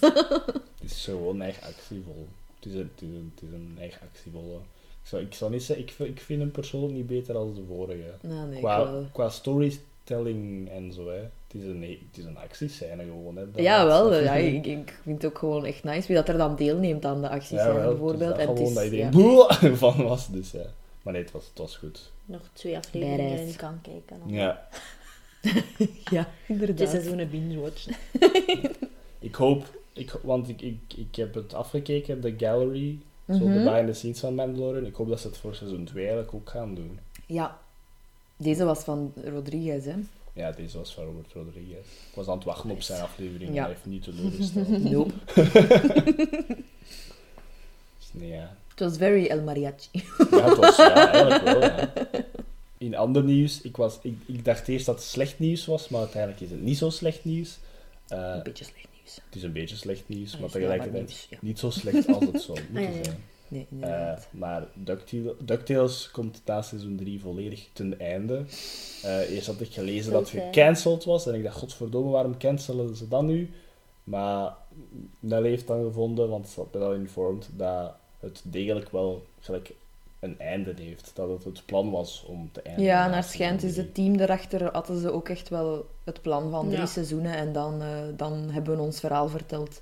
[0.81, 2.27] Het is gewoon echt actievol.
[2.57, 4.55] Het is een, het is een, het is een echt actievolle.
[5.03, 7.55] Ik zou, ik zou niet zeggen, ik, vind- ik vind hem persoonlijk niet beter als
[7.55, 8.11] de vorige.
[8.21, 9.05] nou, nee, qua, wel.
[9.13, 11.17] qua storytelling en zo, hè.
[11.47, 13.43] Het is een, het is een actiescène gewoon, hè.
[13.55, 14.15] Ja, wel.
[14.15, 17.21] Ja, ik, ik vind het ook gewoon echt nice wie dat er dan deelneemt aan
[17.21, 18.35] de acties Ja, wel, bijvoorbeeld.
[18.37, 19.11] Dus En dat het gewoon is, dat ja.
[19.11, 20.65] iedereen van was, dus ja.
[21.03, 22.11] Maar nee, het was, het was goed.
[22.25, 24.19] Nog twee afleveringen kan kijken.
[24.25, 24.35] dan.
[24.35, 24.69] Ja.
[26.17, 26.89] ja, inderdaad.
[26.89, 27.95] seizoenen binge-watchen.
[29.19, 32.99] Ik hoop, ik, want ik, ik, ik heb het afgekeken, de gallery,
[33.29, 33.65] zo de Mhm.
[33.65, 34.87] behind the scenes van Mandalorian.
[34.87, 36.99] Ik hoop dat ze het voor seizoen 2 eigenlijk ook gaan doen.
[37.27, 37.59] Ja.
[38.37, 39.95] Deze was van Rodriguez, hè.
[40.33, 41.79] Ja, deze was van Robert Rodriguez.
[42.09, 43.55] Ik was aan het wachten op zijn aflevering, Ja.
[43.55, 44.83] maar hij heeft niet teleurgesteld.
[44.93, 45.13] Nope.
[47.99, 48.57] Dus nee, ja.
[48.71, 49.89] Het was very El Mariachi.
[50.31, 51.93] Ja, het was, ja, eigenlijk wel, ja.
[52.79, 56.01] In ander nieuws, ik, was, ik, ik dacht eerst dat het slecht nieuws was, maar
[56.01, 57.59] uiteindelijk is het niet zo slecht nieuws.
[58.09, 59.15] Eh, Een beetje slecht nieuws.
[59.25, 61.39] het is een beetje slecht nieuws, Ah, maar tegelijkertijd nieuws, ja.
[61.41, 63.05] niet zo slecht als het zou moeten ja.
[63.05, 63.17] zijn.
[63.49, 68.45] Nee, Eh, maar DuckTales, DuckTales komt na seizoen 3 volledig ten einde.
[69.03, 72.97] Eh, eerst had ik gelezen dat het gecanceld was en ik dacht, godverdomme, waarom cancelen
[72.97, 73.51] ze dat nu?
[74.05, 74.55] Maar
[75.21, 79.73] Nelly heeft dan gevonden, want ze had me al informed, dat het degelijk wel gelijk
[80.21, 81.11] een einde heeft.
[81.15, 82.91] Dat het het plan was om te eindigen.
[82.93, 86.51] ja, na naar schijnt is het team erachter, hadden ze ook echt wel het plan
[86.51, 86.87] van drie Ja.
[86.87, 89.81] seizoenen en dan, eh, dan hebben we ons verhaal verteld.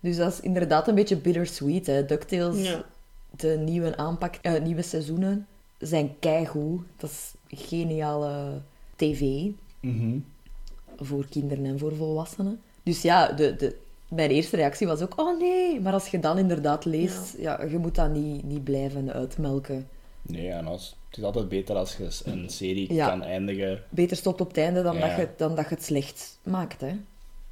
[0.00, 2.04] Dus dat is inderdaad een beetje bittersweet, hè.
[2.06, 2.84] DuckTales, Ja.
[3.30, 5.46] de nieuwe aanpak, eh, nieuwe seizoenen
[5.78, 6.80] zijn keigoed.
[6.96, 7.34] Dat is
[7.68, 8.60] geniale
[8.96, 9.46] tv
[9.80, 10.18] Mhm.
[10.96, 12.60] voor kinderen en voor volwassenen.
[12.82, 13.76] Dus ja, de, de,
[14.14, 15.80] mijn eerste reactie was ook, oh nee.
[15.80, 17.64] Maar als je dan inderdaad leest, ja.
[17.70, 19.88] je moet dat niet, niet blijven uitmelken.
[20.22, 23.08] Nee, en als, het is altijd beter als je een serie Ja.
[23.08, 25.08] kan eindigen Beter stopt op het einde dan, Ja.
[25.08, 26.92] dat, je, dan dat je het slecht maakt, hè.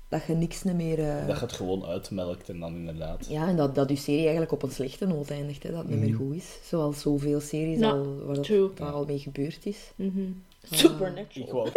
[0.09, 0.99] Dat je niks meer...
[0.99, 3.27] eh, dat je het gewoon uitmelkt en dan inderdaad.
[3.29, 5.71] Ja, en dat, dat je serie eigenlijk op een slechte noot eindigt, hè.
[5.71, 6.17] Dat het niet meer Mhm.
[6.19, 6.59] goed is.
[6.69, 9.79] Zoals zoveel series Ja, al, waar dat, waar al mee gebeurd is.
[9.99, 10.07] Ah.
[10.71, 11.69] Supernatural.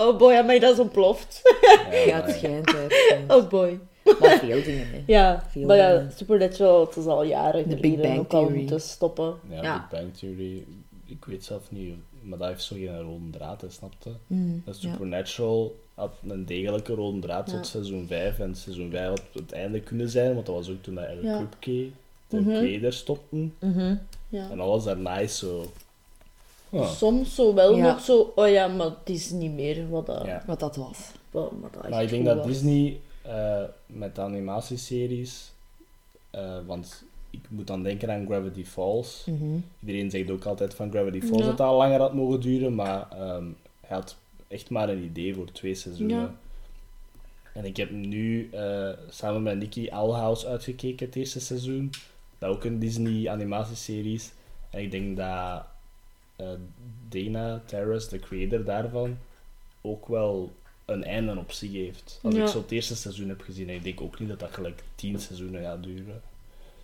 [0.00, 1.40] Oh boy, ja, maar dat is ontploft.
[2.06, 2.78] Ja, het schijnt, hè.
[2.78, 3.32] het schijnt.
[3.32, 3.78] Oh boy.
[4.20, 5.02] Maar veel dingen, hè.
[5.06, 6.12] Ja, Veel maar ja, dingen.
[6.16, 8.58] Supernatural, het is al jaren De Big Bang ook al Theory.
[8.60, 9.34] moeten stoppen.
[9.50, 9.86] Ja, Ja.
[9.90, 10.64] Big Bang Theory,
[11.06, 14.10] ik weet zelf niet, maar dat heeft zo geen rode draad, hè, snapte?
[14.26, 14.90] Mm, Dat ja.
[14.90, 17.56] Supernatural had een degelijke rode draad Ja.
[17.56, 20.82] tot seizoen 5 en seizoen 5 had het einde kunnen zijn, want dat was ook
[20.82, 21.36] toen dat Eric Ja.
[21.36, 21.90] Kripke,
[22.28, 22.50] de Mhm.
[22.58, 23.54] creator, stopten.
[23.60, 23.94] Mhm.
[24.28, 24.50] Ja.
[24.50, 25.64] En alles daarna is zo...
[26.72, 27.86] Soms zo wel Ja.
[27.92, 30.42] nog zo, oh ja, maar het is niet meer wat dat, Ja.
[30.46, 30.98] Wat dat was.
[31.30, 32.46] wat, wat dat Maar echt ik denk goed dat was.
[32.46, 35.52] Disney eh, met de animatieseries,
[36.30, 39.24] eh, want ik moet dan denken aan Gravity Falls.
[39.26, 39.44] Mhm.
[39.80, 41.42] Iedereen zegt ook altijd van Gravity Falls Ja.
[41.42, 43.44] dat het al langer had mogen duren, maar ehm,
[43.80, 44.16] hij had
[44.48, 46.16] echt maar een idee voor twee seizoenen.
[46.20, 46.34] Ja.
[47.54, 51.90] En ik heb nu eh, samen met Nicky Owl House uitgekeken het eerste seizoen.
[52.38, 54.32] Dat ook een Disney animatieserie is.
[54.70, 55.64] En ik denk dat
[56.38, 56.46] eh,
[57.08, 59.18] Dana Terrace, de creator daarvan,
[59.80, 60.52] ook wel
[60.84, 62.20] een einde op zich heeft.
[62.22, 62.42] Als Ja.
[62.42, 64.82] ik zo het eerste seizoen heb gezien, en ik denk ook niet dat dat gelijk
[64.94, 66.20] tien seizoenen gaat duren.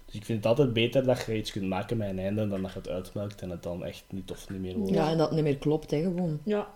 [0.06, 2.62] Dus ik vind het altijd beter dat je iets kunt maken met een einde dan
[2.62, 4.92] dat je het uitmelkt en het dan echt niet of niet meer wordt.
[4.94, 6.38] Ja, en dat het niet meer klopt, hè, gewoon.
[6.44, 6.68] Ja,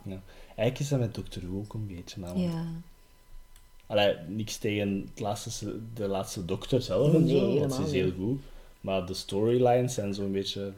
[0.46, 2.52] Eigenlijk is dat met Doctor Who ook een beetje namelijk.
[2.52, 2.64] Ja.
[3.86, 7.92] Allee, niks tegen het laatste, de laatste dokter zelf en Nee, zo, want ze is
[7.92, 8.40] heel goed.
[8.80, 10.72] Maar de storylines zijn zo'n beetje...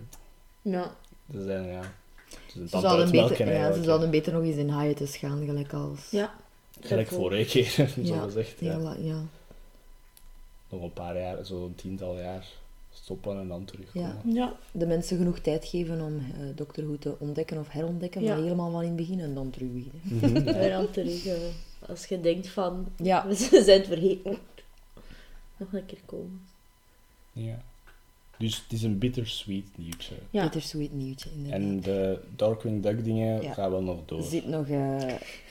[0.63, 0.95] ja.
[1.33, 1.83] Ze zijn, ja...
[1.83, 5.73] Ze zijn Ze zouden, beter, ja, ze zouden beter nog eens in hiatus gaan, gelijk
[5.73, 6.11] als...
[6.11, 6.35] ja.
[6.81, 8.61] Gelijk vorige keer, zo Ja, gezegd.
[8.61, 8.79] Ja.
[8.79, 9.23] La- ja.
[10.69, 12.47] Nog een paar jaar, zo'n tiental jaar
[12.93, 14.21] stoppen en dan terugkomen.
[14.25, 18.35] Ja, De mensen genoeg tijd geven om eh Doctor Who te ontdekken of herontdekken, Ja.
[18.35, 19.71] maar helemaal van in het begin en dan terug.
[20.03, 20.53] Mhm, ja.
[20.55, 21.35] en dan terug, eh,
[21.89, 24.39] als je denkt van, Ja, we zijn het vergeten.
[25.57, 26.41] Nog een keer komen.
[27.33, 27.63] Ja.
[28.41, 30.15] Dus het is een bittersweet nieuwtje.
[30.31, 30.43] Ja.
[30.43, 31.61] Bittersweet nieuwtje, inderdaad.
[31.61, 33.53] En de Darkwing Duck dingen Ja.
[33.53, 34.23] gaan wel nog door.
[34.23, 35.03] Zit nog, eh,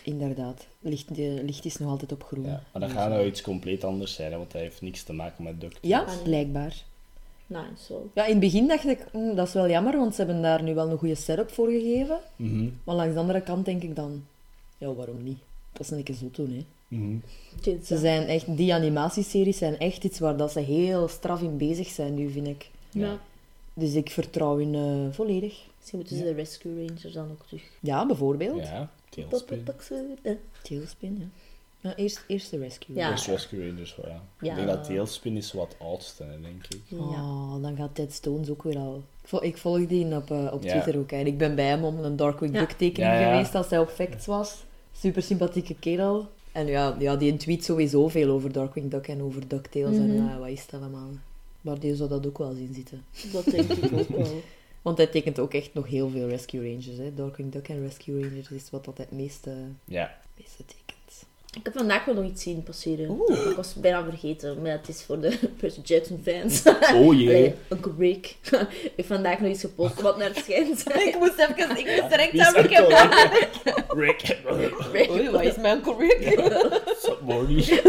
[0.04, 0.68] inderdaad.
[0.80, 2.44] Licht, de licht is nog altijd op groen.
[2.46, 4.82] Ja, maar dat Dus, gaat eh, nou iets compleet anders zijn, hè, want dat heeft
[4.82, 5.78] niks te maken met Duck.
[5.82, 6.24] Ja, Ah, nee.
[6.24, 6.84] blijkbaar.
[7.48, 8.10] Nice, zo.
[8.16, 10.64] Ja, in het begin dacht ik, "Mm, dat is wel jammer, want ze hebben daar
[10.64, 12.20] nu wel een goede setup voor gegeven.
[12.36, 14.24] Mhm, Maar langs de andere kant denk ik dan,
[14.78, 15.40] ja, waarom niet?
[15.74, 16.66] Dat is een keer zo doen, hè.
[16.98, 17.16] mhm.
[17.84, 21.88] Ze zijn echt, die animatieseries zijn echt iets waar dat ze heel straf in bezig
[21.88, 22.70] zijn nu, vind ik.
[22.92, 23.18] Ja.
[23.74, 25.62] Dus ik vertrouw in eh, volledig.
[25.78, 27.64] Misschien moeten ze de Rescue Rangers dan ook terug.
[27.80, 28.62] Ja, bijvoorbeeld.
[28.68, 29.68] Ja, Tailspin.
[30.64, 31.26] Tailspin, ja.
[31.90, 32.96] ja eerst, eerst de Rescue.
[32.96, 33.12] Ja.
[33.12, 34.22] Eerst Rescue Rangers, ja.
[34.42, 34.50] Ja.
[34.50, 36.82] Ik denk dat Tailspin is wat oudste, denk ik.
[36.88, 36.98] Ja.
[36.98, 38.96] Oh, dan gaat Ted Stones ook weer al.
[39.22, 40.72] Ik vol- Ik volg die op, eh, op Ja.
[40.72, 41.12] Twitter ook.
[41.12, 42.60] En ik ben bij hem om een Darkwing Ja.
[42.60, 43.32] Duck tekening Ja, ja.
[43.32, 44.64] geweest als hij op Facts was.
[44.92, 46.28] Super sympathieke kerel.
[46.52, 50.28] En ja, ja, die tweet sowieso veel over Darkwing Duck en over DuckTales en Mhm.
[50.30, 51.10] eh, wat is het allemaal.
[51.62, 53.06] Maar die zou dat ook wel zien zitten.
[53.32, 54.42] Dat denk ik ook wel.
[54.82, 56.98] Want hij tekent ook echt nog heel veel Rescue Rangers.
[56.98, 57.14] Hè.
[57.14, 59.52] Darkwing Duck en Rescue Rangers is wat dat het meeste,
[59.86, 60.18] Ja.
[60.38, 60.88] meeste tekent.
[61.58, 63.10] Ik heb vandaag wel nog iets zien passeren.
[63.10, 63.50] Oeh.
[63.50, 66.64] Ik was bijna vergeten, maar het is voor de Percy Jackson fans.
[66.94, 67.28] Oh jee.
[67.28, 68.36] Allee, Uncle Rick.
[68.84, 70.80] ik heb vandaag nog iets gepost wat naar het schijnt.
[71.08, 72.70] ik moest even, ik moest direct aan Rick
[73.88, 74.40] Rick?
[74.92, 75.10] Rick.
[75.12, 76.40] Oei, wat is mijn Uncle Rick?
[77.26, 77.80] Morty.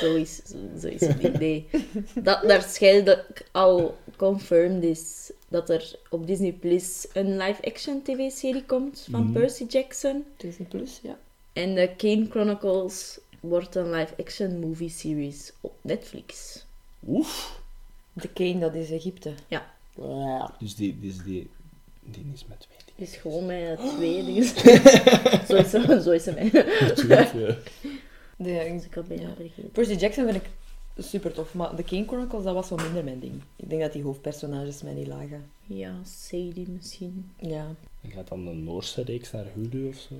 [0.00, 0.40] Zo is,
[0.80, 1.38] zo, is het.
[1.38, 1.66] Nee.
[2.14, 2.42] Dat
[3.04, 9.32] dat al confirmed is dat er op Disney Plus een live-action tv-serie komt van Mhm.
[9.32, 10.24] Percy Jackson.
[10.36, 11.18] Disney Plus, ja.
[11.52, 16.64] En de Kane Chronicles wordt een live-action movie series op Netflix.
[17.06, 17.60] Oef.
[18.12, 19.32] De Kane, dat is Egypte.
[19.48, 19.74] Ja.
[19.96, 20.54] Ja.
[20.58, 21.50] Dus die, dus die,
[22.04, 23.12] die is met twee dingen.
[23.12, 24.44] Is gewoon met twee dingen.
[25.48, 26.50] zo is het, zo is het mij.
[26.80, 27.56] Natuurlijk, ja.
[28.38, 29.70] De, Dus ik had bijna vergeten.
[29.72, 30.48] Percy Jackson vind ik
[30.98, 33.42] super tof, maar de Kane Chronicles, dat was wel minder mijn ding.
[33.56, 35.50] Ik denk dat die hoofdpersonages mij niet lagen.
[35.66, 37.30] Ja, Sadie misschien.
[37.40, 37.66] Ja.
[38.02, 40.14] En gaat dan de Noorse reeks naar Hulu of zo?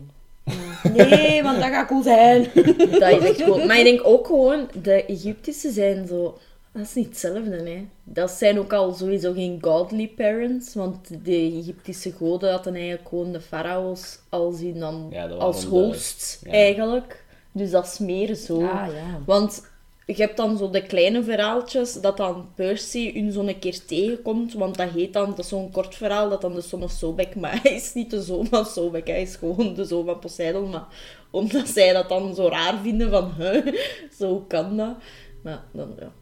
[0.92, 2.42] Nee, want dat gaat cool zijn.
[3.00, 3.64] Dat is.
[3.66, 6.38] Maar ik denk ook gewoon, de Egyptische zijn zo...
[6.72, 7.86] Dat is niet hetzelfde, hè.
[8.04, 13.32] Dat zijn ook al sowieso geen godly parents, want de Egyptische goden hadden eigenlijk gewoon
[13.32, 16.50] de farao's al zien dan Ja, als waren de- host, ja.
[16.52, 17.24] eigenlijk.
[17.52, 18.54] Dus dat is meer zo.
[18.54, 19.22] Ah, ja.
[19.26, 19.62] Want
[20.06, 24.76] je hebt dan zo de kleine verhaaltjes, dat dan Percy hun zo'n keer tegenkomt, want
[24.76, 27.62] dat heet dan, dat is zo'n kort verhaal, dat dan de zoon van Sobek, maar
[27.62, 30.86] hij is niet de zoon van Sobek, hij is gewoon de zoon van Poseidon, maar
[31.30, 33.74] omdat zij dat dan zo raar vinden van, huh,
[34.18, 34.94] zo kan dat.
[35.42, 36.12] Maar dan, ja.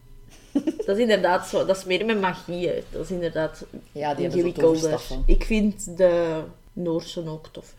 [0.87, 2.83] Dat is inderdaad zo, dat is meer met magie, hè.
[2.91, 4.99] dat is inderdaad Ja, die hebben zo.
[5.27, 6.43] Ik vind de
[6.73, 7.75] Noorse ook tof.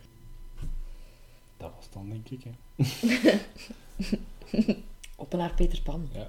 [1.56, 2.44] Dat was dan, denk ik.
[2.44, 2.50] Hè.
[5.16, 6.08] Op naar Peter Pan.
[6.12, 6.26] Ja.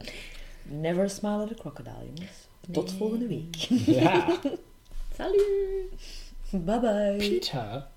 [0.63, 2.47] Never smile at a crocodile, jongens.
[2.71, 3.55] Tot volgende week.
[3.85, 4.39] Ja.
[5.17, 5.91] Salut!
[6.51, 7.39] Bye bye.